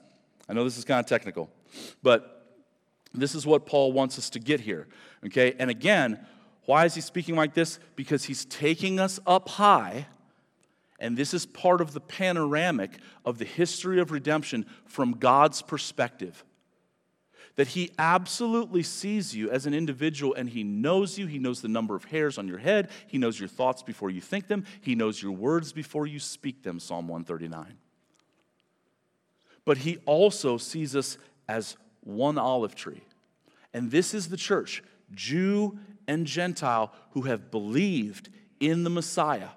I 0.47 0.53
know 0.53 0.63
this 0.63 0.77
is 0.77 0.85
kind 0.85 0.99
of 0.99 1.05
technical, 1.05 1.49
but 2.01 2.47
this 3.13 3.33
is 3.33 3.45
what 3.45 3.65
Paul 3.65 3.91
wants 3.91 4.17
us 4.17 4.29
to 4.31 4.39
get 4.39 4.59
here. 4.59 4.87
Okay? 5.25 5.55
And 5.57 5.69
again, 5.69 6.25
why 6.65 6.85
is 6.85 6.95
he 6.95 7.01
speaking 7.01 7.35
like 7.35 7.53
this? 7.53 7.79
Because 7.95 8.25
he's 8.25 8.45
taking 8.45 8.99
us 8.99 9.19
up 9.25 9.49
high 9.49 10.07
and 11.03 11.17
this 11.17 11.33
is 11.33 11.45
part 11.45 11.81
of 11.81 11.91
the 11.91 11.99
panoramic 11.99 12.91
of 13.25 13.37
the 13.37 13.43
history 13.43 13.99
of 13.99 14.11
redemption 14.11 14.65
from 14.85 15.11
God's 15.11 15.61
perspective. 15.61 16.45
That 17.55 17.69
He 17.69 17.91
absolutely 17.99 18.83
sees 18.83 19.35
you 19.35 19.49
as 19.51 19.65
an 19.65 19.73
individual 19.73 20.33
and 20.33 20.49
He 20.49 20.63
knows 20.63 21.17
you. 21.17 21.27
He 21.27 21.39
knows 21.39 21.61
the 21.61 21.67
number 21.67 21.95
of 21.95 22.05
hairs 22.05 22.37
on 22.37 22.47
your 22.47 22.57
head. 22.57 22.89
He 23.07 23.17
knows 23.17 23.39
your 23.39 23.49
thoughts 23.49 23.83
before 23.83 24.09
you 24.09 24.21
think 24.21 24.47
them. 24.47 24.65
He 24.81 24.95
knows 24.95 25.21
your 25.21 25.31
words 25.31 25.71
before 25.71 26.07
you 26.07 26.19
speak 26.19 26.63
them, 26.63 26.79
Psalm 26.79 27.07
139. 27.07 27.77
But 29.65 29.77
He 29.77 29.97
also 30.05 30.57
sees 30.57 30.95
us 30.95 31.17
as 31.47 31.77
one 32.01 32.37
olive 32.37 32.75
tree. 32.75 33.01
And 33.73 33.91
this 33.91 34.13
is 34.13 34.29
the 34.29 34.37
church, 34.37 34.83
Jew 35.13 35.77
and 36.07 36.25
Gentile, 36.25 36.91
who 37.11 37.23
have 37.23 37.51
believed 37.51 38.29
in 38.59 38.83
the 38.83 38.89
Messiah. 38.89 39.49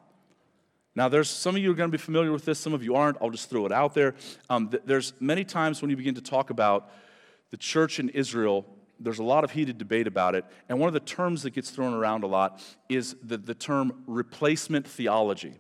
Now, 0.94 1.09
there's 1.11 1.28
some 1.28 1.55
of 1.55 1.62
you 1.62 1.70
are 1.70 1.74
going 1.74 1.90
to 1.90 1.97
be 1.97 2.03
familiar 2.03 2.32
with 2.32 2.47
this, 2.47 2.59
some 2.59 2.72
of 2.72 2.82
you 2.82 2.94
aren't. 2.94 3.18
I'll 3.20 3.30
just 3.30 3.51
throw 3.51 3.66
it 3.66 3.72
out 3.72 3.92
there. 3.92 4.14
Um, 4.49 4.68
th- 4.68 4.82
there's 4.86 5.12
many 5.20 5.44
times 5.44 5.82
when 5.82 5.90
you 5.90 5.97
begin 5.97 6.14
to 6.14 6.22
talk 6.22 6.49
about 6.49 6.90
the 7.51 7.57
church 7.57 7.99
in 7.99 8.09
Israel, 8.11 8.64
there's 8.99 9.18
a 9.18 9.24
lot 9.24 9.44
of 9.44 9.51
heated 9.51 9.78
debate 9.78 10.07
about 10.07 10.34
it. 10.34 10.44
And 10.68 10.78
one 10.80 10.88
of 10.88 10.94
the 10.94 11.01
terms 11.01 11.42
that 11.42 11.51
gets 11.51 11.70
thrown 11.70 11.94
around 11.94 12.24
a 12.24 12.26
lot 12.26 12.62
is 12.88 13.16
the, 13.22 13.36
the 13.36 13.55
term 13.55 14.03
replacement 14.07 14.86
theology. 14.86 15.55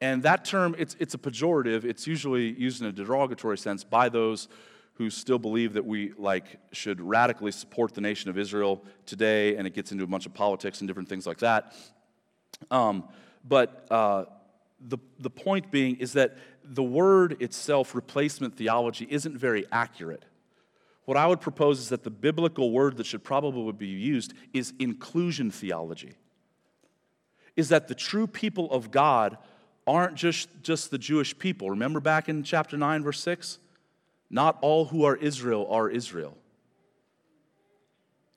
And 0.00 0.22
that 0.22 0.44
term, 0.44 0.74
it's, 0.78 0.96
it's 1.00 1.14
a 1.14 1.18
pejorative. 1.18 1.84
It's 1.84 2.06
usually 2.06 2.52
used 2.52 2.82
in 2.82 2.88
a 2.88 2.92
derogatory 2.92 3.58
sense 3.58 3.82
by 3.82 4.08
those 4.08 4.48
who 4.94 5.10
still 5.10 5.38
believe 5.38 5.74
that 5.74 5.84
we 5.84 6.12
like 6.16 6.58
should 6.72 7.00
radically 7.00 7.52
support 7.52 7.94
the 7.94 8.00
nation 8.00 8.30
of 8.30 8.38
Israel 8.38 8.82
today, 9.04 9.56
and 9.56 9.66
it 9.66 9.74
gets 9.74 9.92
into 9.92 10.04
a 10.04 10.06
bunch 10.06 10.24
of 10.24 10.32
politics 10.32 10.80
and 10.80 10.88
different 10.88 11.08
things 11.08 11.26
like 11.26 11.38
that. 11.38 11.74
Um, 12.70 13.04
but 13.46 13.86
uh, 13.90 14.24
the, 14.80 14.98
the 15.18 15.30
point 15.30 15.70
being 15.70 15.96
is 15.96 16.14
that 16.14 16.36
the 16.64 16.82
word 16.82 17.40
itself, 17.40 17.94
replacement 17.94 18.56
theology, 18.56 19.06
isn't 19.10 19.36
very 19.36 19.66
accurate. 19.70 20.24
What 21.06 21.16
I 21.16 21.26
would 21.26 21.40
propose 21.40 21.78
is 21.78 21.88
that 21.88 22.04
the 22.04 22.10
biblical 22.10 22.72
word 22.72 22.96
that 22.98 23.06
should 23.06 23.24
probably 23.24 23.72
be 23.72 23.86
used 23.86 24.34
is 24.52 24.74
inclusion 24.78 25.50
theology. 25.50 26.14
Is 27.54 27.70
that 27.70 27.88
the 27.88 27.94
true 27.94 28.26
people 28.26 28.70
of 28.70 28.90
God 28.90 29.38
aren't 29.86 30.16
just, 30.16 30.48
just 30.62 30.90
the 30.90 30.98
Jewish 30.98 31.38
people. 31.38 31.70
Remember 31.70 32.00
back 32.00 32.28
in 32.28 32.42
chapter 32.42 32.76
9, 32.76 33.04
verse 33.04 33.20
6? 33.20 33.60
Not 34.28 34.58
all 34.60 34.86
who 34.86 35.04
are 35.04 35.14
Israel 35.14 35.68
are 35.70 35.88
Israel. 35.88 36.36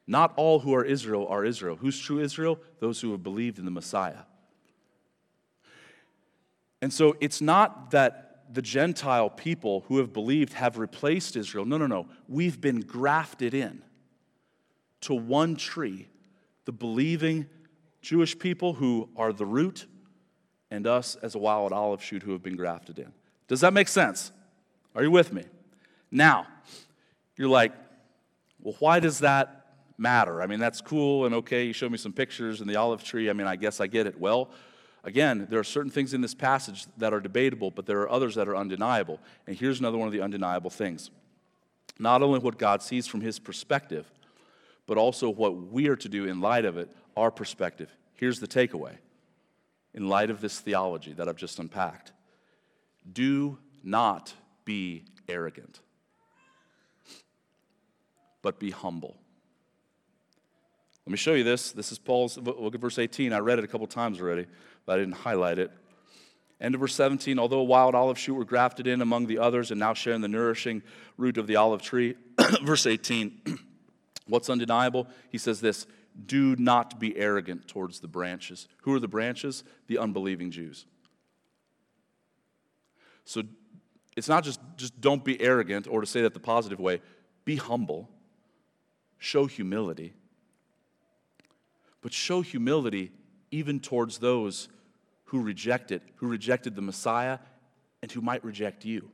Not 0.06 0.34
all 0.38 0.60
who 0.60 0.76
are 0.76 0.86
Israel 0.86 1.28
are 1.28 1.44
Israel. 1.44 1.76
Who's 1.76 2.00
true 2.00 2.20
Israel? 2.20 2.60
Those 2.80 3.02
who 3.02 3.12
have 3.12 3.24
believed 3.24 3.58
in 3.58 3.66
the 3.66 3.72
Messiah. 3.72 4.24
And 6.84 6.94
so 6.94 7.18
it's 7.20 7.42
not 7.42 7.92
that 7.92 8.29
the 8.52 8.62
Gentile 8.62 9.30
people 9.30 9.86
who 9.88 10.00
have 10.00 10.12
believed 10.12 10.54
have 10.54 10.78
replaced 10.78 11.36
Israel. 11.36 11.66
No, 11.66 11.78
no, 11.78 11.88
no. 11.88 12.08
We've 12.28 12.60
been 12.60 12.82
grafted 12.82 13.54
in 13.54 13.84
to 15.02 15.14
one 15.14 15.56
tree, 15.56 16.08
the 16.66 16.72
believing 16.72 17.46
Jewish 18.02 18.38
people 18.38 18.74
who 18.74 19.10
are 19.16 19.32
the 19.32 19.46
root, 19.46 19.86
and 20.72 20.86
us 20.88 21.16
as 21.16 21.36
a 21.36 21.40
wild 21.40 21.74
olive 21.74 22.04
shoot 22.04 22.24
who 22.24 22.32
have 22.32 22.44
been 22.44 22.56
grafted 22.56 23.00
in. 23.00 23.12
Does 23.48 23.62
that 23.62 23.74
make 23.74 23.88
sense? 23.88 24.32
Are 24.96 25.04
you 25.04 25.12
with 25.12 25.34
me? 25.34 25.44
Now, 26.12 26.48
you're 27.36 27.50
like, 27.50 27.74
well, 28.62 28.76
why 28.80 29.00
does 29.00 29.20
that 29.20 29.66
matter? 29.98 30.42
I 30.42 30.48
mean, 30.48 30.60
that's 30.60 30.82
cool 30.82 31.26
and 31.26 31.36
okay. 31.36 31.66
You 31.66 31.74
show 31.74 31.90
me 31.90 31.98
some 31.98 32.14
pictures 32.14 32.62
in 32.62 32.68
the 32.68 32.76
olive 32.76 33.04
tree. 33.04 33.30
I 33.30 33.34
mean, 33.34 33.48
I 33.48 33.56
guess 33.56 33.80
I 33.80 33.88
get 33.88 34.08
it. 34.08 34.20
Well, 34.20 34.50
Again, 35.04 35.48
there 35.50 35.60
are 35.60 35.64
certain 35.64 35.92
things 35.92 36.14
in 36.14 36.22
this 36.22 36.34
passage 36.34 36.86
that 36.98 37.14
are 37.14 37.22
debatable, 37.22 37.72
but 37.72 37.86
there 37.86 38.02
are 38.02 38.10
others 38.10 38.36
that 38.36 38.50
are 38.50 38.56
undeniable. 38.56 39.20
And 39.48 39.56
here's 39.56 39.80
another 39.80 39.98
one 39.98 40.08
of 40.08 40.14
the 40.14 40.22
undeniable 40.22 40.70
things 40.70 41.12
not 42.02 42.22
only 42.22 42.40
what 42.40 42.58
God 42.58 42.82
sees 42.82 43.08
from 43.08 43.20
his 43.20 43.40
perspective, 43.40 44.10
but 44.88 44.98
also 44.98 45.30
what 45.30 45.56
we 45.56 45.90
are 45.90 45.98
to 45.98 46.08
do 46.08 46.26
in 46.26 46.40
light 46.40 46.64
of 46.64 46.78
it, 46.78 46.90
our 47.18 47.30
perspective. 47.30 47.94
Here's 48.14 48.40
the 48.40 48.48
takeaway 48.48 48.96
in 49.94 50.08
light 50.08 50.30
of 50.30 50.40
this 50.40 50.60
theology 50.60 51.12
that 51.14 51.28
I've 51.28 51.36
just 51.36 51.60
unpacked 51.60 52.14
do 53.12 53.58
not 53.84 54.34
be 54.66 55.04
arrogant, 55.28 55.80
but 58.42 58.60
be 58.60 58.72
humble. 58.72 59.18
Let 61.06 61.12
me 61.12 61.18
show 61.18 61.34
you 61.34 61.44
this. 61.44 61.72
This 61.72 61.92
is 61.92 61.98
Paul's, 61.98 62.38
look 62.38 62.76
at 62.76 62.82
verse 62.82 63.00
18. 63.00 63.34
I 63.34 63.40
read 63.40 63.58
it 63.58 63.66
a 63.66 63.68
couple 63.68 63.88
times 63.88 64.22
already 64.22 64.46
but 64.90 64.96
I 64.96 65.02
didn't 65.04 65.18
highlight 65.18 65.60
it. 65.60 65.70
End 66.60 66.74
of 66.74 66.82
verse 66.82 66.96
17, 66.96 67.38
although 67.38 67.60
a 67.60 67.64
wild 67.64 67.94
olive 67.94 68.18
shoot 68.18 68.34
were 68.34 68.44
grafted 68.44 68.88
in 68.88 69.04
among 69.04 69.28
the 69.28 69.38
others 69.38 69.70
and 69.70 69.80
now 69.80 69.94
sharing 69.94 70.22
the 70.22 70.28
nourishing 70.28 70.82
root 71.16 71.38
of 71.38 71.46
the 71.46 71.58
olive 71.58 71.84
tree. 71.84 72.16
verse 72.64 72.88
18, 72.88 73.60
what's 74.28 74.50
undeniable? 74.50 75.06
He 75.30 75.38
says 75.38 75.62
this 75.62 75.86
do 76.26 76.56
not 76.56 77.00
be 77.00 77.16
arrogant 77.16 77.68
towards 77.68 78.00
the 78.00 78.08
branches. 78.08 78.68
Who 78.82 78.96
are 78.96 79.00
the 79.00 79.08
branches? 79.08 79.64
The 79.86 80.00
unbelieving 80.00 80.50
Jews. 80.50 80.88
So 83.26 83.44
it's 84.18 84.28
not 84.28 84.44
just, 84.44 84.60
just 84.76 85.00
don't 85.00 85.24
be 85.24 85.40
arrogant, 85.40 85.88
or 85.88 86.02
to 86.02 86.08
say 86.08 86.24
that 86.24 86.34
the 86.34 86.40
positive 86.40 86.80
way, 86.80 87.00
be 87.46 87.58
humble, 87.58 88.10
show 89.20 89.46
humility. 89.46 90.16
But 92.02 92.12
show 92.12 92.42
humility 92.42 93.12
even 93.52 93.80
towards 93.80 94.20
those 94.20 94.68
who 95.30 95.42
reject 95.42 95.92
it, 95.92 96.02
who 96.16 96.28
rejected 96.28 96.76
the 96.76 96.82
Messiah, 96.82 97.38
and 98.02 98.12
who 98.12 98.20
might 98.20 98.44
reject 98.44 98.84
you. 98.84 99.12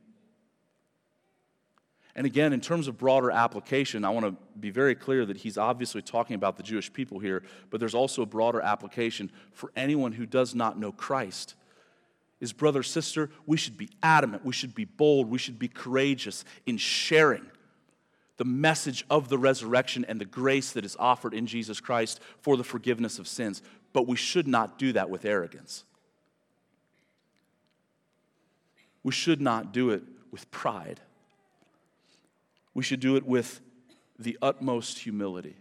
And 2.14 2.24
again, 2.24 2.54
in 2.54 2.62
terms 2.62 2.88
of 2.88 2.96
broader 2.96 3.30
application, 3.30 4.02
I 4.02 4.08
want 4.08 4.24
to 4.24 4.34
be 4.58 4.70
very 4.70 4.94
clear 4.94 5.26
that 5.26 5.36
he's 5.36 5.58
obviously 5.58 6.00
talking 6.00 6.34
about 6.34 6.56
the 6.56 6.62
Jewish 6.62 6.90
people 6.90 7.18
here, 7.18 7.42
but 7.68 7.78
there's 7.78 7.94
also 7.94 8.22
a 8.22 8.26
broader 8.26 8.62
application 8.62 9.30
for 9.52 9.70
anyone 9.76 10.12
who 10.12 10.24
does 10.24 10.54
not 10.54 10.78
know 10.78 10.90
Christ. 10.90 11.54
Is 12.40 12.54
brother, 12.54 12.82
sister, 12.82 13.28
we 13.44 13.58
should 13.58 13.76
be 13.76 13.90
adamant, 14.02 14.46
we 14.46 14.54
should 14.54 14.74
be 14.74 14.86
bold, 14.86 15.28
we 15.28 15.38
should 15.38 15.58
be 15.58 15.68
courageous 15.68 16.46
in 16.64 16.78
sharing 16.78 17.44
the 18.38 18.44
message 18.46 19.04
of 19.10 19.28
the 19.28 19.38
resurrection 19.38 20.06
and 20.08 20.18
the 20.18 20.26
grace 20.26 20.72
that 20.72 20.84
is 20.86 20.96
offered 20.98 21.34
in 21.34 21.46
Jesus 21.46 21.80
Christ 21.80 22.20
for 22.40 22.56
the 22.56 22.64
forgiveness 22.64 23.18
of 23.18 23.28
sins. 23.28 23.62
But 23.92 24.06
we 24.06 24.16
should 24.16 24.48
not 24.48 24.78
do 24.78 24.92
that 24.94 25.10
with 25.10 25.26
arrogance. 25.26 25.84
We 29.06 29.12
should 29.12 29.40
not 29.40 29.72
do 29.72 29.90
it 29.90 30.02
with 30.32 30.50
pride. 30.50 31.00
We 32.74 32.82
should 32.82 32.98
do 32.98 33.14
it 33.14 33.24
with 33.24 33.60
the 34.18 34.36
utmost 34.42 34.98
humility. 34.98 35.54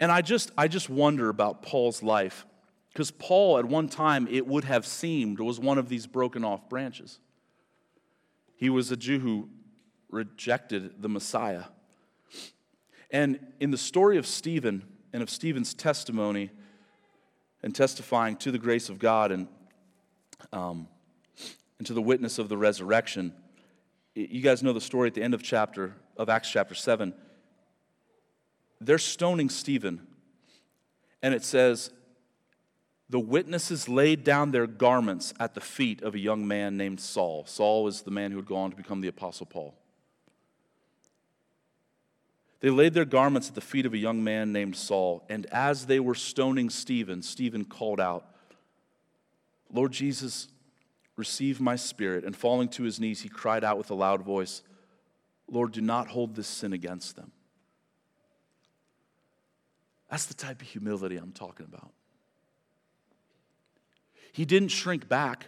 And 0.00 0.10
I 0.10 0.22
just, 0.22 0.50
I 0.58 0.66
just 0.66 0.90
wonder 0.90 1.28
about 1.28 1.62
Paul's 1.62 2.02
life, 2.02 2.44
because 2.92 3.12
Paul, 3.12 3.58
at 3.58 3.64
one 3.64 3.88
time, 3.88 4.26
it 4.28 4.44
would 4.44 4.64
have 4.64 4.84
seemed, 4.84 5.38
was 5.38 5.60
one 5.60 5.78
of 5.78 5.88
these 5.88 6.04
broken 6.04 6.44
off 6.44 6.68
branches. 6.68 7.20
He 8.56 8.68
was 8.68 8.90
a 8.90 8.96
Jew 8.96 9.20
who 9.20 9.50
rejected 10.10 11.00
the 11.00 11.08
Messiah. 11.08 11.66
And 13.12 13.38
in 13.60 13.70
the 13.70 13.78
story 13.78 14.18
of 14.18 14.26
Stephen 14.26 14.82
and 15.12 15.22
of 15.22 15.30
Stephen's 15.30 15.74
testimony 15.74 16.50
and 17.62 17.72
testifying 17.72 18.34
to 18.38 18.50
the 18.50 18.58
grace 18.58 18.88
of 18.88 18.98
God 18.98 19.30
and, 19.30 19.46
um, 20.52 20.88
and 21.80 21.86
to 21.86 21.94
the 21.94 22.02
witness 22.02 22.38
of 22.38 22.50
the 22.50 22.58
resurrection, 22.58 23.32
you 24.14 24.42
guys 24.42 24.62
know 24.62 24.74
the 24.74 24.82
story 24.82 25.08
at 25.08 25.14
the 25.14 25.22
end 25.22 25.32
of 25.32 25.42
chapter 25.42 25.94
of 26.14 26.28
Acts 26.28 26.50
chapter 26.50 26.74
7. 26.74 27.14
They're 28.82 28.98
stoning 28.98 29.48
Stephen. 29.48 30.06
And 31.22 31.32
it 31.32 31.42
says, 31.42 31.90
the 33.08 33.18
witnesses 33.18 33.88
laid 33.88 34.24
down 34.24 34.50
their 34.50 34.66
garments 34.66 35.32
at 35.40 35.54
the 35.54 35.62
feet 35.62 36.02
of 36.02 36.14
a 36.14 36.18
young 36.18 36.46
man 36.46 36.76
named 36.76 37.00
Saul. 37.00 37.46
Saul 37.46 37.88
is 37.88 38.02
the 38.02 38.10
man 38.10 38.30
who 38.30 38.36
would 38.36 38.46
go 38.46 38.56
on 38.56 38.70
to 38.72 38.76
become 38.76 39.00
the 39.00 39.08
Apostle 39.08 39.46
Paul. 39.46 39.74
They 42.60 42.68
laid 42.68 42.92
their 42.92 43.06
garments 43.06 43.48
at 43.48 43.54
the 43.54 43.62
feet 43.62 43.86
of 43.86 43.94
a 43.94 43.98
young 43.98 44.22
man 44.22 44.52
named 44.52 44.76
Saul, 44.76 45.24
and 45.30 45.46
as 45.46 45.86
they 45.86 45.98
were 45.98 46.14
stoning 46.14 46.68
Stephen, 46.68 47.22
Stephen 47.22 47.64
called 47.64 48.00
out, 48.00 48.26
Lord 49.72 49.92
Jesus, 49.92 50.48
receive 51.20 51.60
my 51.60 51.76
spirit. 51.76 52.24
And 52.24 52.34
falling 52.34 52.68
to 52.70 52.82
his 52.82 52.98
knees, 52.98 53.20
he 53.20 53.28
cried 53.28 53.62
out 53.62 53.78
with 53.78 53.90
a 53.90 53.94
loud 53.94 54.22
voice, 54.22 54.62
Lord, 55.48 55.70
do 55.72 55.80
not 55.80 56.08
hold 56.08 56.34
this 56.34 56.48
sin 56.48 56.72
against 56.72 57.14
them. 57.14 57.30
That's 60.10 60.26
the 60.26 60.34
type 60.34 60.60
of 60.60 60.68
humility 60.68 61.16
I'm 61.16 61.30
talking 61.30 61.66
about. 61.66 61.92
He 64.32 64.44
didn't 64.44 64.70
shrink 64.70 65.08
back. 65.08 65.46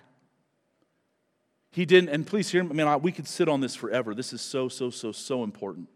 He 1.70 1.84
didn't, 1.84 2.10
and 2.10 2.26
please 2.26 2.50
hear 2.50 2.62
me, 2.62 2.82
I 2.82 2.92
mean, 2.92 3.02
we 3.02 3.10
could 3.10 3.26
sit 3.26 3.48
on 3.48 3.60
this 3.60 3.74
forever. 3.74 4.14
This 4.14 4.32
is 4.32 4.40
so, 4.40 4.68
so, 4.68 4.90
so, 4.90 5.10
so 5.10 5.42
important 5.42 5.88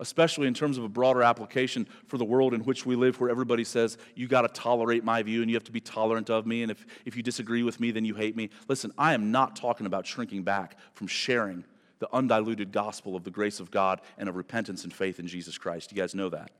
especially 0.00 0.48
in 0.48 0.54
terms 0.54 0.78
of 0.78 0.84
a 0.84 0.88
broader 0.88 1.22
application 1.22 1.86
for 2.06 2.18
the 2.18 2.24
world 2.24 2.54
in 2.54 2.64
which 2.64 2.84
we 2.84 2.96
live, 2.96 3.20
where 3.20 3.30
everybody 3.30 3.62
says, 3.62 3.98
you 4.14 4.26
got 4.26 4.42
to 4.42 4.48
tolerate 4.48 5.04
my 5.04 5.22
view 5.22 5.42
and 5.42 5.50
you 5.50 5.56
have 5.56 5.64
to 5.64 5.72
be 5.72 5.80
tolerant 5.80 6.30
of 6.30 6.46
me, 6.46 6.62
and 6.62 6.70
if, 6.72 6.84
if 7.04 7.16
you 7.16 7.22
disagree 7.22 7.62
with 7.62 7.78
me, 7.78 7.90
then 7.90 8.04
you 8.04 8.14
hate 8.14 8.34
me. 8.34 8.50
Listen, 8.66 8.92
I 8.98 9.14
am 9.14 9.30
not 9.30 9.54
talking 9.56 9.86
about 9.86 10.06
shrinking 10.06 10.42
back 10.42 10.76
from 10.94 11.06
sharing 11.06 11.64
the 12.00 12.08
undiluted 12.12 12.72
gospel 12.72 13.14
of 13.14 13.24
the 13.24 13.30
grace 13.30 13.60
of 13.60 13.70
God 13.70 14.00
and 14.18 14.28
of 14.28 14.36
repentance 14.36 14.84
and 14.84 14.92
faith 14.92 15.20
in 15.20 15.26
Jesus 15.26 15.58
Christ. 15.58 15.92
You 15.92 15.98
guys 15.98 16.14
know 16.14 16.30
that. 16.30 16.50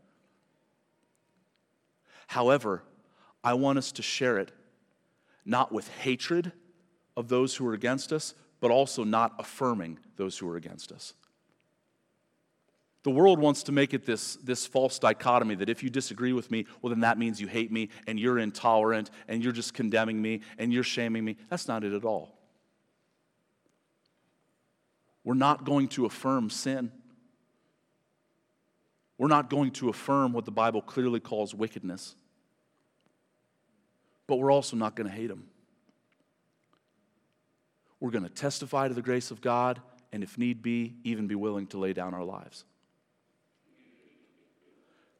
However, 2.26 2.82
I 3.42 3.54
want 3.54 3.78
us 3.78 3.90
to 3.92 4.02
share 4.02 4.38
it 4.38 4.52
not 5.44 5.72
with 5.72 5.88
hatred 5.88 6.52
of 7.16 7.28
those 7.28 7.56
who 7.56 7.66
are 7.66 7.72
against 7.72 8.12
us, 8.12 8.34
but 8.60 8.70
also 8.70 9.02
not 9.02 9.34
affirming 9.38 9.98
those 10.16 10.36
who 10.36 10.48
are 10.48 10.56
against 10.56 10.92
us. 10.92 11.14
The 13.02 13.10
world 13.10 13.38
wants 13.38 13.62
to 13.64 13.72
make 13.72 13.94
it 13.94 14.04
this, 14.04 14.36
this 14.36 14.66
false 14.66 14.98
dichotomy 14.98 15.54
that 15.56 15.70
if 15.70 15.82
you 15.82 15.88
disagree 15.88 16.34
with 16.34 16.50
me, 16.50 16.66
well, 16.82 16.90
then 16.90 17.00
that 17.00 17.16
means 17.16 17.40
you 17.40 17.46
hate 17.46 17.72
me 17.72 17.88
and 18.06 18.20
you're 18.20 18.38
intolerant 18.38 19.10
and 19.26 19.42
you're 19.42 19.54
just 19.54 19.72
condemning 19.72 20.20
me 20.20 20.42
and 20.58 20.72
you're 20.72 20.82
shaming 20.82 21.24
me. 21.24 21.36
That's 21.48 21.66
not 21.66 21.82
it 21.82 21.94
at 21.94 22.04
all. 22.04 22.36
We're 25.24 25.34
not 25.34 25.64
going 25.64 25.88
to 25.88 26.04
affirm 26.04 26.50
sin. 26.50 26.92
We're 29.16 29.28
not 29.28 29.48
going 29.48 29.70
to 29.72 29.88
affirm 29.88 30.32
what 30.32 30.44
the 30.44 30.50
Bible 30.50 30.82
clearly 30.82 31.20
calls 31.20 31.54
wickedness. 31.54 32.14
But 34.26 34.36
we're 34.36 34.50
also 34.50 34.76
not 34.76 34.94
going 34.94 35.08
to 35.08 35.14
hate 35.14 35.28
them. 35.28 35.44
We're 37.98 38.10
going 38.10 38.24
to 38.24 38.30
testify 38.30 38.88
to 38.88 38.94
the 38.94 39.02
grace 39.02 39.30
of 39.30 39.40
God 39.40 39.80
and, 40.12 40.22
if 40.22 40.38
need 40.38 40.62
be, 40.62 40.94
even 41.04 41.26
be 41.26 41.34
willing 41.34 41.66
to 41.68 41.78
lay 41.78 41.92
down 41.92 42.14
our 42.14 42.24
lives. 42.24 42.64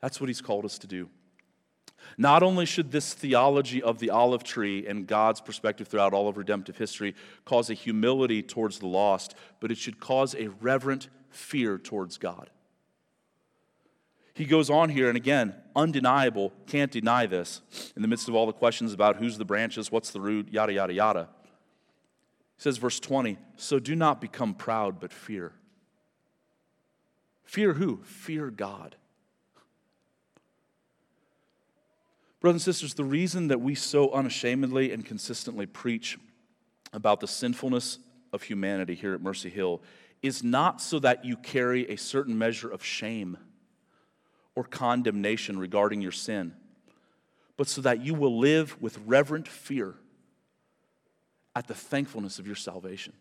That's 0.01 0.21
what 0.21 0.29
he's 0.29 0.41
called 0.41 0.65
us 0.65 0.79
to 0.79 0.87
do. 0.87 1.09
Not 2.17 2.43
only 2.43 2.67
should 2.67 2.91
this 2.91 3.15
theology 3.15 3.83
of 3.83 3.99
the 3.99 4.11
olive 4.11 4.43
tree 4.43 4.87
and 4.87 5.07
God's 5.07 5.41
perspective 5.41 5.89
throughout 5.89 6.15
all 6.15 6.29
of 6.29 6.37
redemptive 6.37 6.77
history 6.77 7.15
cause 7.45 7.71
a 7.71 7.75
humility 7.75 8.43
towards 8.43 8.79
the 8.79 8.87
lost, 8.87 9.35
but 9.61 9.71
it 9.71 9.79
should 9.79 10.01
cause 10.01 10.35
a 10.35 10.49
reverent 10.49 11.09
fear 11.29 11.79
towards 11.79 12.19
God. 12.19 12.51
He 14.35 14.47
goes 14.47 14.71
on 14.71 14.89
here, 14.89 15.09
and 15.09 15.17
again, 15.17 15.55
undeniable, 15.77 16.53
can't 16.67 16.91
deny 16.91 17.27
this, 17.27 17.61
in 17.95 18.01
the 18.01 18.09
midst 18.09 18.29
of 18.29 18.35
all 18.35 18.47
the 18.47 18.53
questions 18.53 18.93
about 18.93 19.17
who's 19.17 19.37
the 19.37 19.45
branches, 19.45 19.93
what's 19.93 20.11
the 20.11 20.21
root, 20.21 20.49
yada, 20.51 20.73
yada, 20.73 20.95
yada. 20.95 21.29
He 22.57 22.63
says, 22.63 22.79
verse 22.79 22.99
20, 23.01 23.37
so 23.57 23.79
do 23.79 23.95
not 23.95 24.21
become 24.21 24.55
proud, 24.55 24.99
but 24.99 25.13
fear. 25.13 25.53
Fear 27.45 27.75
who? 27.75 28.01
Fear 28.05 28.51
God. 28.51 28.97
Brothers 32.41 32.67
and 32.67 32.75
sisters, 32.75 32.95
the 32.95 33.05
reason 33.05 33.49
that 33.49 33.61
we 33.61 33.75
so 33.75 34.11
unashamedly 34.13 34.93
and 34.93 35.05
consistently 35.05 35.67
preach 35.67 36.19
about 36.93 37.21
the 37.21 37.29
sinfulness 37.29 37.99
of 38.33 38.43
humanity 38.43 38.95
here 38.95 39.15
at 39.15 39.21
Mercy 39.21 39.51
Hill 39.51 39.83
is 40.23 40.43
not 40.43 40.81
so 40.81 40.99
that 41.01 41.25
you 41.25 41.37
carry 41.37 41.89
a 41.91 41.97
certain 41.97 42.37
measure 42.39 42.69
of 42.71 42.83
shame 42.83 43.37
or 44.55 44.65
condemnation 44.65 45.59
regarding 45.59 46.01
your 46.01 46.13
sin, 46.13 46.55
but 47.57 47.69
so 47.69 47.83
that 47.83 48.01
you 48.01 48.15
will 48.15 48.39
live 48.39 48.81
with 48.81 48.99
reverent 49.07 49.47
fear 49.47 49.95
at 51.55 51.67
the 51.67 51.75
thankfulness 51.75 52.39
of 52.39 52.47
your 52.47 52.57
salvation. 52.57 53.13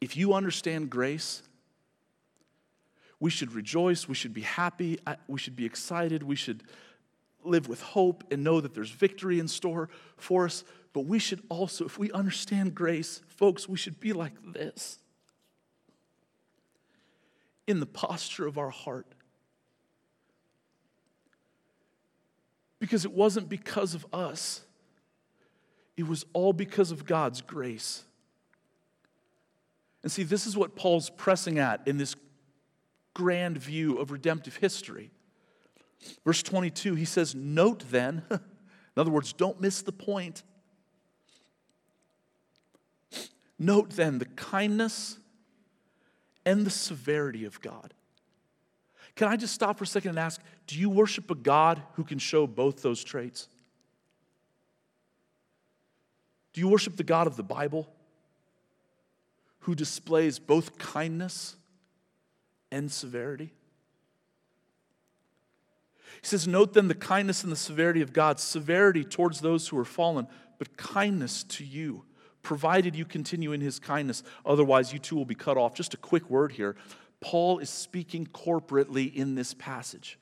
If 0.00 0.16
you 0.16 0.34
understand 0.34 0.90
grace, 0.90 1.42
we 3.22 3.30
should 3.30 3.52
rejoice, 3.52 4.08
we 4.08 4.16
should 4.16 4.34
be 4.34 4.40
happy, 4.40 4.98
we 5.28 5.38
should 5.38 5.54
be 5.54 5.64
excited, 5.64 6.24
we 6.24 6.34
should 6.34 6.64
live 7.44 7.68
with 7.68 7.80
hope 7.80 8.24
and 8.32 8.42
know 8.42 8.60
that 8.60 8.74
there's 8.74 8.90
victory 8.90 9.38
in 9.38 9.46
store 9.46 9.88
for 10.16 10.44
us. 10.44 10.64
But 10.92 11.02
we 11.02 11.20
should 11.20 11.40
also, 11.48 11.84
if 11.84 12.00
we 12.00 12.10
understand 12.10 12.74
grace, 12.74 13.22
folks, 13.28 13.68
we 13.68 13.76
should 13.76 14.00
be 14.00 14.12
like 14.12 14.32
this 14.52 14.98
in 17.68 17.78
the 17.78 17.86
posture 17.86 18.44
of 18.44 18.58
our 18.58 18.70
heart. 18.70 19.06
Because 22.80 23.04
it 23.04 23.12
wasn't 23.12 23.48
because 23.48 23.94
of 23.94 24.04
us, 24.12 24.62
it 25.96 26.08
was 26.08 26.26
all 26.32 26.52
because 26.52 26.90
of 26.90 27.04
God's 27.04 27.40
grace. 27.40 28.02
And 30.02 30.10
see, 30.10 30.24
this 30.24 30.44
is 30.44 30.56
what 30.56 30.74
Paul's 30.74 31.08
pressing 31.08 31.60
at 31.60 31.86
in 31.86 31.98
this 31.98 32.16
grand 33.14 33.58
view 33.58 33.98
of 33.98 34.10
redemptive 34.10 34.56
history. 34.56 35.10
Verse 36.24 36.42
22, 36.42 36.94
he 36.94 37.04
says, 37.04 37.34
Note 37.34 37.84
then, 37.90 38.22
in 38.30 38.40
other 38.96 39.10
words, 39.10 39.32
don't 39.32 39.60
miss 39.60 39.82
the 39.82 39.92
point. 39.92 40.42
Note 43.58 43.90
then 43.90 44.18
the 44.18 44.24
kindness 44.24 45.18
and 46.44 46.66
the 46.66 46.70
severity 46.70 47.44
of 47.44 47.60
God. 47.60 47.94
Can 49.14 49.28
I 49.28 49.36
just 49.36 49.54
stop 49.54 49.78
for 49.78 49.84
a 49.84 49.86
second 49.86 50.10
and 50.10 50.18
ask 50.18 50.40
do 50.66 50.78
you 50.78 50.88
worship 50.88 51.30
a 51.30 51.34
God 51.34 51.82
who 51.94 52.04
can 52.04 52.18
show 52.18 52.46
both 52.46 52.82
those 52.82 53.04
traits? 53.04 53.48
Do 56.52 56.60
you 56.60 56.68
worship 56.68 56.96
the 56.96 57.04
God 57.04 57.26
of 57.26 57.36
the 57.36 57.42
Bible 57.42 57.88
who 59.60 59.74
displays 59.74 60.38
both 60.38 60.78
kindness 60.78 61.56
and 62.72 62.90
severity. 62.90 63.52
He 66.20 66.26
says, 66.26 66.48
Note 66.48 66.72
then 66.72 66.88
the 66.88 66.94
kindness 66.94 67.44
and 67.44 67.52
the 67.52 67.56
severity 67.56 68.02
of 68.02 68.12
God, 68.12 68.40
severity 68.40 69.04
towards 69.04 69.40
those 69.40 69.68
who 69.68 69.78
are 69.78 69.84
fallen, 69.84 70.26
but 70.58 70.76
kindness 70.76 71.44
to 71.44 71.64
you, 71.64 72.04
provided 72.42 72.96
you 72.96 73.04
continue 73.04 73.52
in 73.52 73.60
his 73.60 73.78
kindness. 73.78 74.24
Otherwise, 74.44 74.92
you 74.92 74.98
too 74.98 75.16
will 75.16 75.24
be 75.24 75.34
cut 75.34 75.56
off. 75.56 75.74
Just 75.74 75.94
a 75.94 75.98
quick 75.98 76.28
word 76.28 76.52
here. 76.52 76.74
Paul 77.20 77.58
is 77.58 77.70
speaking 77.70 78.26
corporately 78.26 79.14
in 79.14 79.36
this 79.36 79.54
passage. 79.54 80.18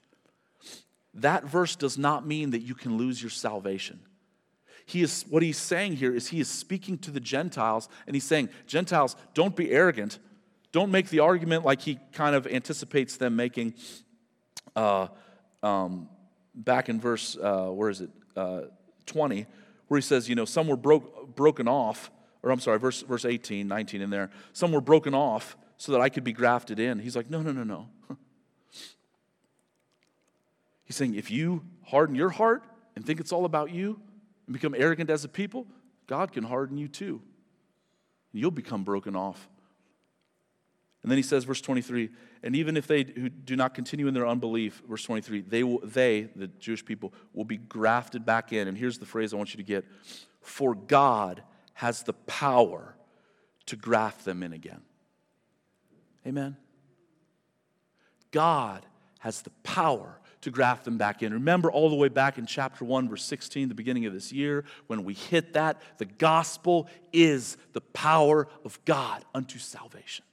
That 1.14 1.44
verse 1.44 1.76
does 1.76 1.98
not 1.98 2.26
mean 2.26 2.50
that 2.50 2.60
you 2.60 2.74
can 2.74 2.96
lose 2.96 3.22
your 3.22 3.30
salvation. 3.30 4.00
He 4.86 5.02
is, 5.02 5.24
what 5.28 5.42
he's 5.42 5.58
saying 5.58 5.96
here 5.96 6.14
is 6.14 6.28
he 6.28 6.40
is 6.40 6.48
speaking 6.48 6.98
to 6.98 7.10
the 7.10 7.20
Gentiles, 7.20 7.88
and 8.06 8.16
he's 8.16 8.24
saying, 8.24 8.48
Gentiles, 8.66 9.16
don't 9.34 9.54
be 9.54 9.70
arrogant. 9.70 10.18
Don't 10.72 10.90
make 10.90 11.08
the 11.08 11.20
argument 11.20 11.64
like 11.64 11.80
he 11.80 11.98
kind 12.12 12.36
of 12.36 12.46
anticipates 12.46 13.16
them 13.16 13.34
making 13.34 13.74
uh, 14.76 15.08
um, 15.62 16.08
back 16.54 16.88
in 16.88 17.00
verse, 17.00 17.36
uh, 17.36 17.66
where 17.66 17.90
is 17.90 18.00
it, 18.02 18.10
uh, 18.36 18.62
20, 19.06 19.46
where 19.88 19.98
he 19.98 20.02
says, 20.02 20.28
you 20.28 20.34
know, 20.34 20.44
some 20.44 20.68
were 20.68 20.76
broke, 20.76 21.34
broken 21.34 21.66
off, 21.66 22.10
or 22.42 22.50
I'm 22.50 22.60
sorry, 22.60 22.78
verse, 22.78 23.02
verse 23.02 23.24
18, 23.24 23.66
19 23.66 24.00
in 24.00 24.10
there, 24.10 24.30
some 24.52 24.70
were 24.70 24.80
broken 24.80 25.14
off 25.14 25.56
so 25.76 25.92
that 25.92 26.00
I 26.00 26.08
could 26.08 26.24
be 26.24 26.32
grafted 26.32 26.78
in. 26.78 27.00
He's 27.00 27.16
like, 27.16 27.28
no, 27.28 27.42
no, 27.42 27.52
no, 27.52 27.64
no. 27.64 27.88
He's 30.84 30.96
saying, 30.96 31.14
if 31.14 31.30
you 31.30 31.64
harden 31.86 32.14
your 32.14 32.30
heart 32.30 32.62
and 32.94 33.04
think 33.04 33.18
it's 33.18 33.32
all 33.32 33.44
about 33.44 33.72
you 33.72 34.00
and 34.46 34.52
become 34.52 34.74
arrogant 34.76 35.10
as 35.10 35.24
a 35.24 35.28
people, 35.28 35.66
God 36.06 36.32
can 36.32 36.44
harden 36.44 36.78
you 36.78 36.86
too. 36.86 37.22
You'll 38.32 38.50
become 38.52 38.84
broken 38.84 39.16
off 39.16 39.48
And 41.02 41.10
then 41.10 41.16
he 41.16 41.22
says, 41.22 41.44
verse 41.44 41.62
23, 41.62 42.10
and 42.42 42.54
even 42.54 42.76
if 42.76 42.86
they 42.86 43.04
who 43.04 43.30
do 43.30 43.56
not 43.56 43.74
continue 43.74 44.06
in 44.06 44.12
their 44.12 44.26
unbelief, 44.26 44.82
verse 44.88 45.02
23, 45.04 45.42
they, 45.42 45.62
will, 45.62 45.80
they, 45.82 46.28
the 46.36 46.46
Jewish 46.46 46.84
people, 46.84 47.14
will 47.32 47.44
be 47.44 47.56
grafted 47.56 48.26
back 48.26 48.52
in. 48.52 48.68
And 48.68 48.76
here's 48.76 48.98
the 48.98 49.06
phrase 49.06 49.32
I 49.32 49.36
want 49.36 49.54
you 49.54 49.58
to 49.58 49.62
get 49.62 49.86
For 50.42 50.74
God 50.74 51.42
has 51.74 52.02
the 52.02 52.12
power 52.12 52.96
to 53.66 53.76
graft 53.76 54.24
them 54.26 54.42
in 54.42 54.52
again. 54.52 54.82
Amen? 56.26 56.56
God 58.30 58.84
has 59.20 59.40
the 59.40 59.50
power 59.62 60.20
to 60.42 60.50
graft 60.50 60.84
them 60.84 60.98
back 60.98 61.22
in. 61.22 61.32
Remember 61.32 61.70
all 61.70 61.88
the 61.88 61.96
way 61.96 62.08
back 62.08 62.36
in 62.36 62.46
chapter 62.46 62.84
1, 62.84 63.08
verse 63.08 63.24
16, 63.24 63.68
the 63.68 63.74
beginning 63.74 64.06
of 64.06 64.12
this 64.12 64.32
year, 64.32 64.64
when 64.86 65.04
we 65.04 65.14
hit 65.14 65.54
that, 65.54 65.80
the 65.98 66.04
gospel 66.04 66.88
is 67.12 67.56
the 67.72 67.80
power 67.80 68.48
of 68.64 68.82
God 68.84 69.24
unto 69.34 69.58
salvation 69.58 70.24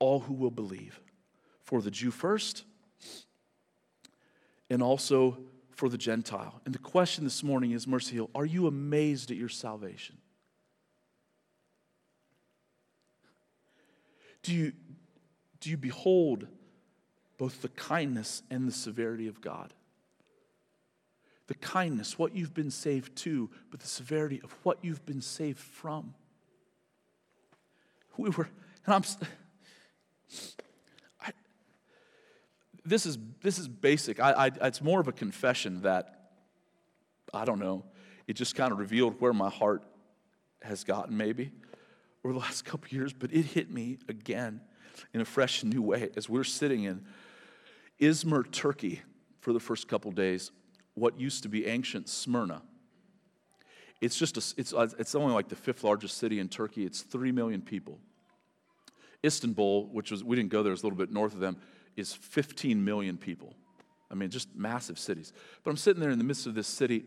all 0.00 0.18
who 0.18 0.34
will 0.34 0.50
believe. 0.50 1.00
For 1.62 1.80
the 1.80 1.90
Jew 1.92 2.10
first, 2.10 2.64
and 4.68 4.82
also 4.82 5.38
for 5.70 5.88
the 5.88 5.98
Gentile. 5.98 6.60
And 6.64 6.74
the 6.74 6.78
question 6.78 7.24
this 7.24 7.42
morning 7.42 7.70
is 7.70 7.86
Mercy 7.86 8.14
Hill, 8.14 8.30
are 8.34 8.44
you 8.44 8.66
amazed 8.66 9.30
at 9.30 9.36
your 9.36 9.48
salvation? 9.48 10.18
Do 14.42 14.52
you, 14.52 14.72
do 15.60 15.70
you 15.70 15.76
behold 15.76 16.46
both 17.38 17.62
the 17.62 17.68
kindness 17.68 18.42
and 18.50 18.66
the 18.66 18.72
severity 18.72 19.28
of 19.28 19.40
God? 19.40 19.72
The 21.46 21.54
kindness, 21.54 22.18
what 22.18 22.36
you've 22.36 22.54
been 22.54 22.70
saved 22.70 23.16
to, 23.16 23.50
but 23.70 23.80
the 23.80 23.88
severity 23.88 24.40
of 24.44 24.54
what 24.62 24.78
you've 24.82 25.04
been 25.04 25.20
saved 25.20 25.58
from. 25.58 26.14
We 28.16 28.30
were, 28.30 28.48
and 28.86 28.94
I'm, 28.94 29.02
I, 31.20 31.32
this 32.84 33.06
is 33.06 33.18
this 33.42 33.58
is 33.58 33.68
basic. 33.68 34.20
I, 34.20 34.32
I, 34.32 34.66
it's 34.66 34.82
more 34.82 35.00
of 35.00 35.08
a 35.08 35.12
confession 35.12 35.82
that 35.82 36.32
I 37.32 37.44
don't 37.44 37.58
know. 37.58 37.84
It 38.26 38.34
just 38.34 38.54
kind 38.54 38.72
of 38.72 38.78
revealed 38.78 39.20
where 39.20 39.32
my 39.32 39.50
heart 39.50 39.82
has 40.62 40.84
gotten, 40.84 41.16
maybe 41.16 41.52
over 42.24 42.34
the 42.34 42.40
last 42.40 42.64
couple 42.64 42.88
years, 42.90 43.12
but 43.12 43.32
it 43.32 43.44
hit 43.44 43.70
me 43.70 43.98
again 44.08 44.60
in 45.14 45.20
a 45.20 45.24
fresh 45.24 45.64
new 45.64 45.82
way 45.82 46.10
as 46.16 46.28
we're 46.28 46.44
sitting 46.44 46.84
in 46.84 47.04
Izmir, 48.00 48.50
Turkey, 48.50 49.02
for 49.40 49.52
the 49.52 49.60
first 49.60 49.88
couple 49.88 50.10
days, 50.10 50.50
what 50.94 51.18
used 51.18 51.42
to 51.42 51.48
be 51.48 51.66
ancient 51.66 52.08
Smyrna. 52.08 52.62
It's 54.00 54.16
just 54.16 54.36
a, 54.36 54.60
it's, 54.60 54.72
uh, 54.72 54.88
it's 54.98 55.14
only 55.14 55.34
like 55.34 55.48
the 55.48 55.56
fifth 55.56 55.84
largest 55.84 56.18
city 56.18 56.40
in 56.40 56.48
Turkey. 56.48 56.84
It's 56.84 57.02
three 57.02 57.32
million 57.32 57.60
people. 57.60 57.98
Istanbul, 59.24 59.86
which 59.88 60.10
was 60.10 60.24
we 60.24 60.36
didn't 60.36 60.50
go 60.50 60.62
there, 60.62 60.72
it's 60.72 60.82
a 60.82 60.86
little 60.86 60.98
bit 60.98 61.12
north 61.12 61.34
of 61.34 61.40
them, 61.40 61.56
is 61.96 62.12
15 62.12 62.84
million 62.84 63.16
people. 63.16 63.54
I 64.10 64.14
mean, 64.14 64.30
just 64.30 64.54
massive 64.56 64.98
cities. 64.98 65.32
But 65.62 65.70
I'm 65.70 65.76
sitting 65.76 66.00
there 66.00 66.10
in 66.10 66.18
the 66.18 66.24
midst 66.24 66.46
of 66.46 66.54
this 66.54 66.66
city, 66.66 67.04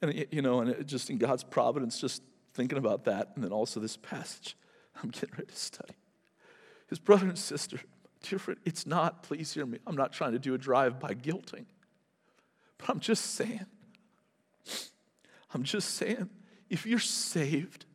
And, 0.00 0.26
you 0.30 0.42
know, 0.42 0.60
and 0.60 0.70
it 0.70 0.86
just 0.86 1.10
in 1.10 1.18
God's 1.18 1.44
providence, 1.44 2.00
just 2.00 2.22
thinking 2.54 2.78
about 2.78 3.04
that. 3.04 3.32
And 3.34 3.44
then 3.44 3.52
also 3.52 3.78
this 3.78 3.96
passage 3.96 4.56
I'm 5.02 5.10
getting 5.10 5.30
ready 5.32 5.46
to 5.46 5.56
study. 5.56 5.94
His 6.88 6.98
brother 6.98 7.26
and 7.26 7.38
sister, 7.38 7.80
dear 8.22 8.38
friend, 8.38 8.60
it's 8.64 8.86
not, 8.86 9.22
please 9.22 9.52
hear 9.54 9.64
me, 9.64 9.78
I'm 9.86 9.96
not 9.96 10.12
trying 10.12 10.32
to 10.32 10.38
do 10.38 10.54
a 10.54 10.58
drive 10.58 11.00
by 11.00 11.14
guilting. 11.14 11.64
But 12.78 12.90
I'm 12.90 13.00
just 13.00 13.34
saying, 13.34 13.66
I'm 15.54 15.62
just 15.62 15.94
saying, 15.94 16.28
if 16.68 16.86
you're 16.86 16.98
saved, 16.98 17.86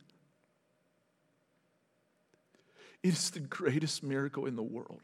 it 3.07 3.13
is 3.13 3.29
the 3.29 3.39
greatest 3.39 4.03
miracle 4.03 4.45
in 4.45 4.55
the 4.55 4.63
world. 4.63 4.99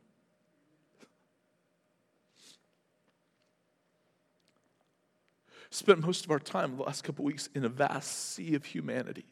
spent 5.70 6.06
most 6.06 6.24
of 6.24 6.30
our 6.30 6.38
time 6.38 6.78
the 6.78 6.84
last 6.84 7.04
couple 7.04 7.26
weeks 7.26 7.50
in 7.56 7.66
a 7.66 7.70
vast 7.70 8.34
sea 8.34 8.54
of 8.54 8.64
humanity. 8.64 9.26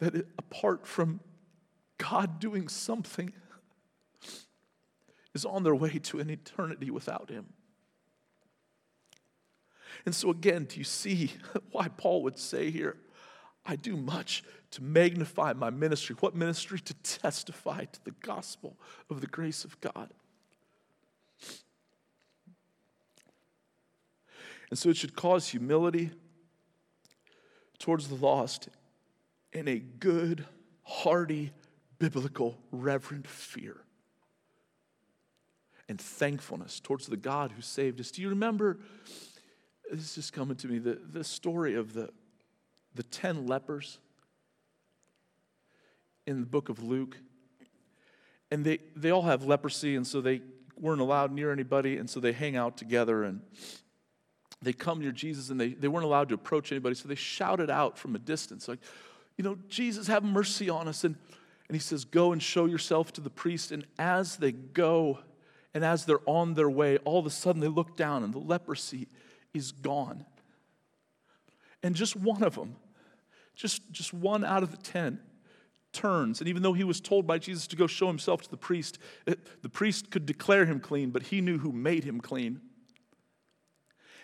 That 0.00 0.16
it, 0.16 0.26
apart 0.36 0.84
from 0.84 1.20
God 1.96 2.40
doing 2.40 2.66
something, 2.66 3.32
is 5.32 5.44
on 5.44 5.62
their 5.62 5.76
way 5.76 6.00
to 6.00 6.18
an 6.18 6.28
eternity 6.28 6.90
without 6.90 7.30
Him. 7.30 7.52
And 10.04 10.12
so, 10.12 10.30
again, 10.30 10.64
do 10.64 10.78
you 10.78 10.84
see 10.84 11.34
why 11.70 11.86
Paul 11.86 12.24
would 12.24 12.38
say 12.38 12.72
here, 12.72 12.96
I 13.64 13.76
do 13.76 13.96
much 13.96 14.42
to 14.72 14.82
magnify 14.82 15.52
my 15.52 15.70
ministry? 15.70 16.16
What 16.20 16.34
ministry? 16.34 16.80
To 16.80 16.94
testify 16.94 17.84
to 17.84 18.04
the 18.04 18.14
gospel 18.22 18.76
of 19.08 19.20
the 19.20 19.26
grace 19.26 19.64
of 19.64 19.80
God. 19.80 20.10
And 24.70 24.78
so 24.78 24.88
it 24.88 24.96
should 24.96 25.14
cause 25.14 25.48
humility 25.48 26.10
towards 27.78 28.08
the 28.08 28.14
lost 28.14 28.68
and 29.52 29.68
a 29.68 29.78
good, 29.78 30.46
hearty, 30.82 31.52
biblical, 31.98 32.58
reverent 32.70 33.26
fear 33.28 33.76
and 35.88 36.00
thankfulness 36.00 36.80
towards 36.80 37.06
the 37.06 37.18
God 37.18 37.52
who 37.52 37.60
saved 37.60 38.00
us. 38.00 38.10
Do 38.10 38.22
you 38.22 38.30
remember? 38.30 38.78
This 39.90 40.16
is 40.16 40.30
coming 40.30 40.56
to 40.56 40.68
me 40.68 40.78
the, 40.78 40.98
the 41.12 41.22
story 41.22 41.74
of 41.74 41.92
the, 41.92 42.08
the 42.94 43.02
10 43.02 43.46
lepers 43.46 43.98
in 46.26 46.40
the 46.40 46.46
book 46.46 46.68
of 46.68 46.82
Luke. 46.82 47.16
And 48.50 48.64
they, 48.64 48.78
they 48.94 49.10
all 49.10 49.22
have 49.22 49.44
leprosy, 49.44 49.96
and 49.96 50.06
so 50.06 50.20
they 50.20 50.42
weren't 50.78 51.00
allowed 51.00 51.32
near 51.32 51.52
anybody, 51.52 51.96
and 51.96 52.08
so 52.08 52.20
they 52.20 52.32
hang 52.32 52.56
out 52.56 52.76
together. 52.76 53.24
And 53.24 53.40
they 54.62 54.72
come 54.72 55.00
near 55.00 55.12
Jesus 55.12 55.50
and 55.50 55.60
they, 55.60 55.70
they 55.70 55.88
weren't 55.88 56.04
allowed 56.04 56.28
to 56.28 56.34
approach 56.34 56.70
anybody, 56.70 56.94
so 56.94 57.08
they 57.08 57.14
shouted 57.14 57.68
out 57.68 57.98
from 57.98 58.14
a 58.14 58.18
distance, 58.18 58.68
like, 58.68 58.78
you 59.36 59.44
know, 59.44 59.58
Jesus, 59.68 60.06
have 60.06 60.22
mercy 60.22 60.70
on 60.70 60.88
us. 60.88 61.04
And, 61.04 61.16
and 61.68 61.74
he 61.74 61.80
says, 61.80 62.04
Go 62.04 62.32
and 62.32 62.42
show 62.42 62.66
yourself 62.66 63.12
to 63.14 63.20
the 63.20 63.30
priest. 63.30 63.72
And 63.72 63.86
as 63.98 64.36
they 64.36 64.52
go, 64.52 65.18
and 65.74 65.84
as 65.84 66.04
they're 66.04 66.20
on 66.26 66.54
their 66.54 66.70
way, 66.70 66.98
all 66.98 67.18
of 67.18 67.26
a 67.26 67.30
sudden 67.30 67.60
they 67.60 67.68
look 67.68 67.96
down 67.96 68.22
and 68.22 68.32
the 68.32 68.38
leprosy 68.38 69.08
is 69.54 69.72
gone. 69.72 70.24
And 71.82 71.94
just 71.94 72.14
one 72.14 72.42
of 72.42 72.54
them, 72.54 72.76
just, 73.56 73.90
just 73.90 74.12
one 74.14 74.44
out 74.44 74.62
of 74.62 74.70
the 74.70 74.76
ten, 74.76 75.18
turns. 75.92 76.40
And 76.40 76.48
even 76.48 76.62
though 76.62 76.72
he 76.72 76.84
was 76.84 77.00
told 77.00 77.26
by 77.26 77.38
Jesus 77.38 77.66
to 77.68 77.76
go 77.76 77.86
show 77.86 78.06
himself 78.06 78.42
to 78.42 78.50
the 78.50 78.56
priest, 78.56 78.98
eh, 79.26 79.34
the 79.62 79.68
priest 79.68 80.10
could 80.10 80.26
declare 80.26 80.66
him 80.66 80.80
clean, 80.80 81.10
but 81.10 81.24
he 81.24 81.40
knew 81.40 81.58
who 81.58 81.72
made 81.72 82.04
him 82.04 82.20
clean. 82.20 82.60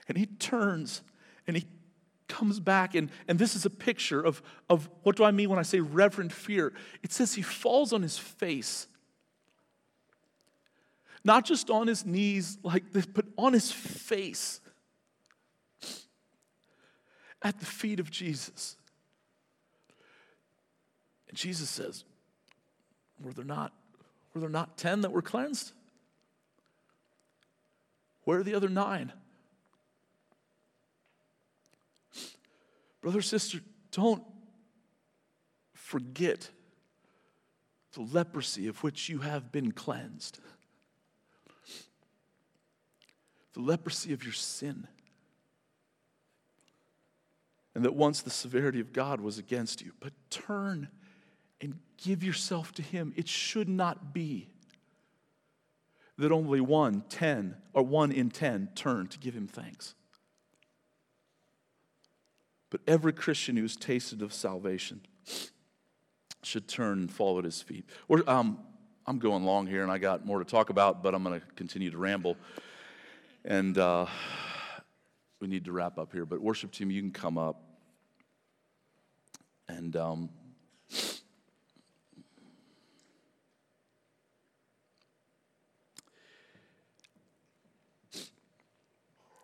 And 0.08 0.16
he 0.16 0.26
turns 0.26 1.02
and 1.46 1.56
he 1.56 1.66
comes 2.28 2.60
back. 2.60 2.94
And, 2.94 3.10
and 3.26 3.38
this 3.38 3.54
is 3.54 3.66
a 3.66 3.70
picture 3.70 4.20
of, 4.20 4.42
of 4.70 4.88
what 5.02 5.16
do 5.16 5.24
I 5.24 5.30
mean 5.30 5.50
when 5.50 5.58
I 5.58 5.62
say 5.62 5.80
reverent 5.80 6.32
fear? 6.32 6.72
It 7.02 7.12
says 7.12 7.34
he 7.34 7.42
falls 7.42 7.92
on 7.92 8.02
his 8.02 8.18
face. 8.18 8.86
Not 11.24 11.44
just 11.44 11.68
on 11.68 11.86
his 11.86 12.06
knees 12.06 12.58
like 12.62 12.92
this, 12.92 13.04
but 13.04 13.26
on 13.36 13.52
his 13.52 13.70
face 13.70 14.60
at 17.42 17.60
the 17.60 17.66
feet 17.66 18.00
of 18.00 18.10
Jesus. 18.10 18.77
And 21.28 21.36
Jesus 21.36 21.68
says, 21.68 22.04
Were 23.22 23.32
there 23.32 23.44
not, 23.44 23.72
were 24.34 24.40
there 24.40 24.50
not 24.50 24.76
10 24.76 25.02
that 25.02 25.12
were 25.12 25.22
cleansed? 25.22 25.72
Where 28.24 28.40
are 28.40 28.42
the 28.42 28.54
other 28.54 28.68
nine? 28.68 29.12
Brother, 33.00 33.22
sister, 33.22 33.60
don't 33.90 34.22
forget 35.72 36.50
the 37.92 38.02
leprosy 38.02 38.68
of 38.68 38.82
which 38.82 39.08
you 39.08 39.20
have 39.20 39.50
been 39.50 39.72
cleansed, 39.72 40.38
the 43.54 43.60
leprosy 43.60 44.12
of 44.12 44.24
your 44.24 44.32
sin. 44.32 44.86
And 47.74 47.84
that 47.84 47.94
once 47.94 48.20
the 48.22 48.30
severity 48.30 48.80
of 48.80 48.92
God 48.92 49.20
was 49.20 49.38
against 49.38 49.80
you, 49.80 49.92
but 50.00 50.12
turn 50.30 50.88
and 51.60 51.78
give 51.96 52.22
yourself 52.22 52.72
to 52.74 52.82
Him. 52.82 53.12
It 53.16 53.28
should 53.28 53.68
not 53.68 54.12
be 54.12 54.48
that 56.16 56.32
only 56.32 56.60
one, 56.60 57.04
ten, 57.08 57.56
or 57.72 57.82
one 57.82 58.10
in 58.10 58.30
ten 58.30 58.68
turn 58.74 59.06
to 59.08 59.18
give 59.18 59.34
Him 59.34 59.46
thanks. 59.46 59.94
But 62.70 62.80
every 62.86 63.12
Christian 63.12 63.56
who's 63.56 63.76
tasted 63.76 64.20
of 64.20 64.32
salvation 64.32 65.00
should 66.42 66.68
turn 66.68 66.98
and 66.98 67.10
fall 67.10 67.38
at 67.38 67.44
his 67.44 67.62
feet. 67.62 67.86
Um, 68.26 68.58
I'm 69.06 69.18
going 69.18 69.44
long 69.44 69.66
here 69.66 69.82
and 69.82 69.90
I 69.90 69.98
got 69.98 70.26
more 70.26 70.38
to 70.38 70.44
talk 70.44 70.68
about, 70.68 71.02
but 71.02 71.14
I'm 71.14 71.22
going 71.24 71.40
to 71.40 71.46
continue 71.56 71.90
to 71.90 71.96
ramble. 71.96 72.36
And 73.44 73.78
uh, 73.78 74.06
we 75.40 75.48
need 75.48 75.64
to 75.64 75.72
wrap 75.72 75.98
up 75.98 76.12
here. 76.12 76.26
But, 76.26 76.42
worship 76.42 76.72
team, 76.72 76.90
you 76.90 77.00
can 77.00 77.10
come 77.10 77.38
up. 77.38 77.62
And. 79.68 79.96
Um, 79.96 80.28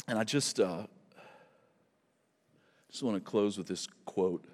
and 0.06 0.18
I 0.18 0.24
just 0.24 0.60
uh, 0.60 0.86
just 2.90 3.02
want 3.02 3.16
to 3.16 3.20
close 3.20 3.58
with 3.58 3.66
this 3.66 3.88
quote 4.04 4.44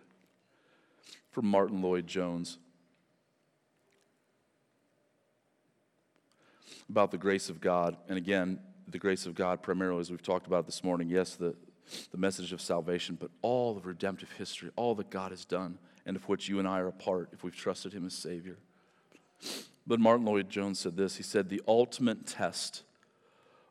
from 1.30 1.46
Martyn 1.46 1.82
Lloyd-Jones 1.82 2.59
about 6.88 7.11
the 7.11 7.18
grace 7.18 7.48
of 7.48 7.61
God. 7.61 7.96
And 8.09 8.16
again, 8.16 8.59
the 8.88 8.98
grace 8.98 9.26
of 9.26 9.34
God, 9.34 9.62
primarily, 9.62 10.01
as 10.01 10.11
we've 10.11 10.22
talked 10.22 10.46
about 10.46 10.66
this 10.66 10.82
morning, 10.82 11.09
yes, 11.09 11.36
the, 11.36 11.55
the 12.11 12.18
message 12.18 12.53
of 12.53 12.61
salvation, 12.61 13.16
but 13.20 13.30
all 13.42 13.76
of 13.76 13.86
redemptive 13.86 14.32
history, 14.32 14.70
all 14.74 14.94
that 14.96 15.11
God 15.11 15.30
has 15.30 15.44
done, 15.44 15.78
and 16.07 16.16
of 16.16 16.28
which 16.28 16.48
you 16.48 16.59
and 16.59 16.66
I 16.66 16.80
are 16.80 16.88
a 16.88 16.92
part 16.92 17.28
if 17.32 17.44
we've 17.44 17.55
trusted 17.55 17.92
Him 17.92 18.07
as 18.07 18.14
Savior. 18.14 18.57
But 19.86 20.01
Martyn 20.01 20.26
Lloyd-Jones 20.26 20.78
said 20.78 20.96
this 20.96 21.16
He 21.16 21.22
said, 21.22 21.48
The 21.48 21.62
ultimate 21.68 22.26
test 22.26 22.82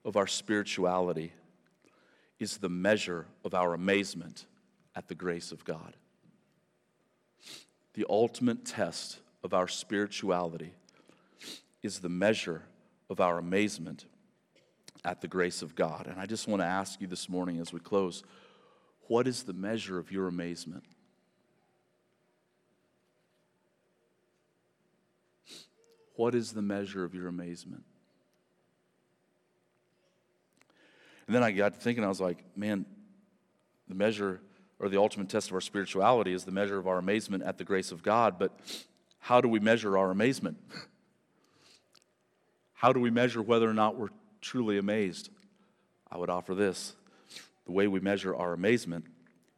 of 0.06 0.16
our 0.16 0.28
spirituality 0.28 1.34
is 2.40 2.58
the 2.58 2.70
measure 2.70 3.28
of 3.44 3.54
our 3.54 3.74
amazement 3.74 4.46
at 4.96 5.08
the 5.08 5.16
grace 5.16 5.52
of 5.52 5.66
God. 5.66 5.96
The 7.94 8.06
ultimate 8.10 8.66
test 8.66 9.20
of 9.44 9.54
our 9.54 9.68
spirituality 9.68 10.74
is 11.84 12.00
the 12.00 12.10
measure 12.10 12.64
of 13.10 13.20
our 13.20 13.38
amazement 13.38 14.06
at 15.04 15.22
the 15.22 15.28
grace 15.28 15.62
of 15.62 15.76
God. 15.76 16.08
And 16.08 16.20
I 16.20 16.26
just 16.26 16.48
want 16.48 16.62
to 16.62 16.66
ask 16.66 17.00
you 17.02 17.08
this 17.08 17.30
morning 17.30 17.60
as 17.60 17.74
we 17.74 17.80
close 17.80 18.24
what 19.08 19.28
is 19.28 19.44
the 19.44 19.54
measure 19.54 19.98
of 19.98 20.12
your 20.12 20.28
amazement? 20.28 20.84
What 26.16 26.36
is 26.36 26.52
the 26.52 26.62
measure 26.62 27.04
of 27.04 27.16
your 27.16 27.28
amazement? 27.28 27.86
And 31.30 31.36
then 31.36 31.44
I 31.44 31.52
got 31.52 31.76
to 31.76 31.80
thinking, 31.80 32.04
I 32.04 32.08
was 32.08 32.20
like, 32.20 32.44
man, 32.58 32.88
the 33.88 33.94
measure 33.94 34.42
or 34.80 34.90
the 34.90 34.98
ultimate 34.98 35.30
test 35.30 35.50
of 35.50 35.54
our 35.54 35.62
spirituality 35.62 36.34
is 36.34 36.44
the 36.44 36.52
measure 36.52 36.80
of 36.80 36.88
our 36.88 36.98
amazement 36.98 37.44
at 37.44 37.60
the 37.60 37.64
grace 37.64 37.92
of 37.92 38.02
God. 38.02 38.40
But 38.40 38.60
how 39.20 39.40
do 39.40 39.48
we 39.48 39.60
measure 39.60 39.96
our 39.96 40.10
amazement? 40.10 40.58
How 42.74 42.92
do 42.92 43.00
we 43.00 43.12
measure 43.12 43.44
whether 43.44 43.70
or 43.70 43.76
not 43.76 43.96
we're 43.96 44.10
truly 44.42 44.80
amazed? 44.80 45.30
I 46.10 46.18
would 46.18 46.32
offer 46.32 46.56
this 46.56 46.96
the 47.68 47.74
way 47.74 47.88
we 47.88 48.00
measure 48.00 48.36
our 48.36 48.54
amazement 48.54 49.06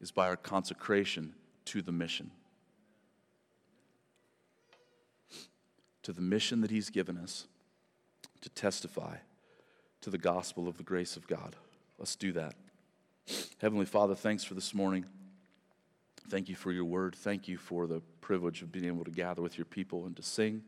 is 0.02 0.12
by 0.12 0.28
our 0.28 0.36
consecration 0.36 1.36
to 1.68 1.82
the 1.82 1.94
mission. 1.94 2.32
To 6.04 6.12
the 6.12 6.20
mission 6.20 6.60
that 6.60 6.70
He's 6.70 6.90
given 6.90 7.18
us 7.18 7.48
to 8.42 8.50
testify 8.50 9.20
to 10.02 10.10
the 10.10 10.18
gospel 10.18 10.68
of 10.68 10.78
the 10.78 10.84
grace 10.84 11.16
of 11.16 11.28
God. 11.28 11.56
Let's 11.98 12.16
do 12.16 12.32
that. 12.34 12.56
Heavenly 13.60 13.86
Father, 13.86 14.16
thanks 14.16 14.44
for 14.44 14.56
this 14.56 14.74
morning. 14.74 15.06
Thank 16.30 16.50
you 16.50 16.56
for 16.56 16.72
your 16.72 16.86
word. 16.86 17.16
Thank 17.16 17.48
you 17.48 17.58
for 17.58 17.88
the 17.88 18.02
privilege 18.22 18.62
of 18.62 18.72
being 18.72 18.86
able 18.86 19.04
to 19.04 19.12
gather 19.12 19.42
with 19.42 19.58
your 19.58 19.66
people 19.66 20.06
and 20.06 20.16
to 20.16 20.24
sing 20.24 20.64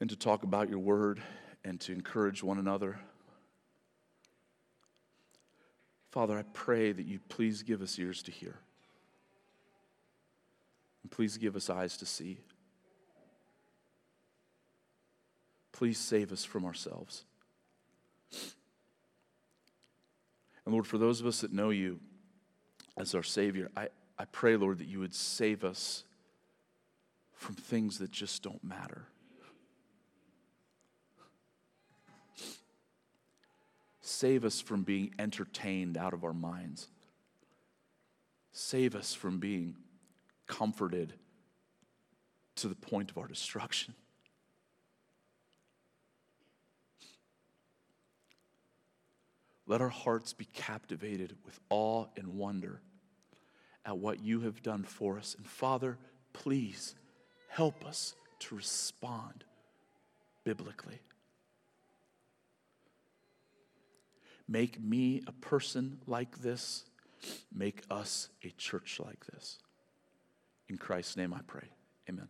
and 0.00 0.08
to 0.08 0.16
talk 0.16 0.42
about 0.42 0.68
your 0.68 0.78
word 0.78 1.22
and 1.64 1.78
to 1.80 1.92
encourage 1.92 2.42
one 2.42 2.58
another. 2.58 2.98
Father, 6.10 6.38
I 6.38 6.42
pray 6.54 6.92
that 6.92 7.06
you 7.06 7.20
please 7.28 7.62
give 7.62 7.82
us 7.82 7.98
ears 7.98 8.22
to 8.24 8.32
hear. 8.32 8.58
And 11.02 11.10
please 11.10 11.36
give 11.36 11.54
us 11.54 11.70
eyes 11.70 11.96
to 11.98 12.06
see. 12.06 12.38
Please 15.72 15.98
save 15.98 16.32
us 16.32 16.44
from 16.44 16.64
ourselves. 16.64 17.24
And 20.64 20.74
Lord, 20.74 20.86
for 20.86 20.98
those 20.98 21.20
of 21.20 21.26
us 21.26 21.40
that 21.40 21.52
know 21.52 21.70
you 21.70 22.00
as 22.96 23.14
our 23.14 23.22
Savior, 23.22 23.70
I, 23.76 23.88
I 24.18 24.24
pray, 24.26 24.56
Lord, 24.56 24.78
that 24.78 24.86
you 24.86 25.00
would 25.00 25.14
save 25.14 25.64
us 25.64 26.04
from 27.32 27.54
things 27.54 27.98
that 27.98 28.10
just 28.10 28.42
don't 28.42 28.62
matter. 28.62 29.06
Save 34.00 34.44
us 34.44 34.60
from 34.60 34.82
being 34.82 35.14
entertained 35.18 35.96
out 35.96 36.12
of 36.12 36.24
our 36.24 36.34
minds. 36.34 36.88
Save 38.52 38.94
us 38.94 39.14
from 39.14 39.38
being 39.38 39.76
comforted 40.46 41.14
to 42.56 42.68
the 42.68 42.74
point 42.74 43.10
of 43.10 43.18
our 43.18 43.26
destruction. 43.26 43.94
Let 49.70 49.80
our 49.80 49.88
hearts 49.88 50.32
be 50.32 50.46
captivated 50.46 51.36
with 51.44 51.60
awe 51.68 52.06
and 52.16 52.34
wonder 52.34 52.80
at 53.86 53.96
what 53.98 54.18
you 54.18 54.40
have 54.40 54.64
done 54.64 54.82
for 54.82 55.16
us. 55.16 55.36
And 55.38 55.46
Father, 55.46 55.96
please 56.32 56.96
help 57.46 57.86
us 57.86 58.16
to 58.40 58.56
respond 58.56 59.44
biblically. 60.42 60.98
Make 64.48 64.82
me 64.82 65.22
a 65.28 65.32
person 65.32 66.00
like 66.04 66.42
this. 66.42 66.82
Make 67.54 67.84
us 67.88 68.28
a 68.42 68.50
church 68.58 68.98
like 68.98 69.24
this. 69.26 69.58
In 70.68 70.78
Christ's 70.78 71.16
name 71.16 71.32
I 71.32 71.42
pray. 71.46 71.68
Amen. 72.08 72.26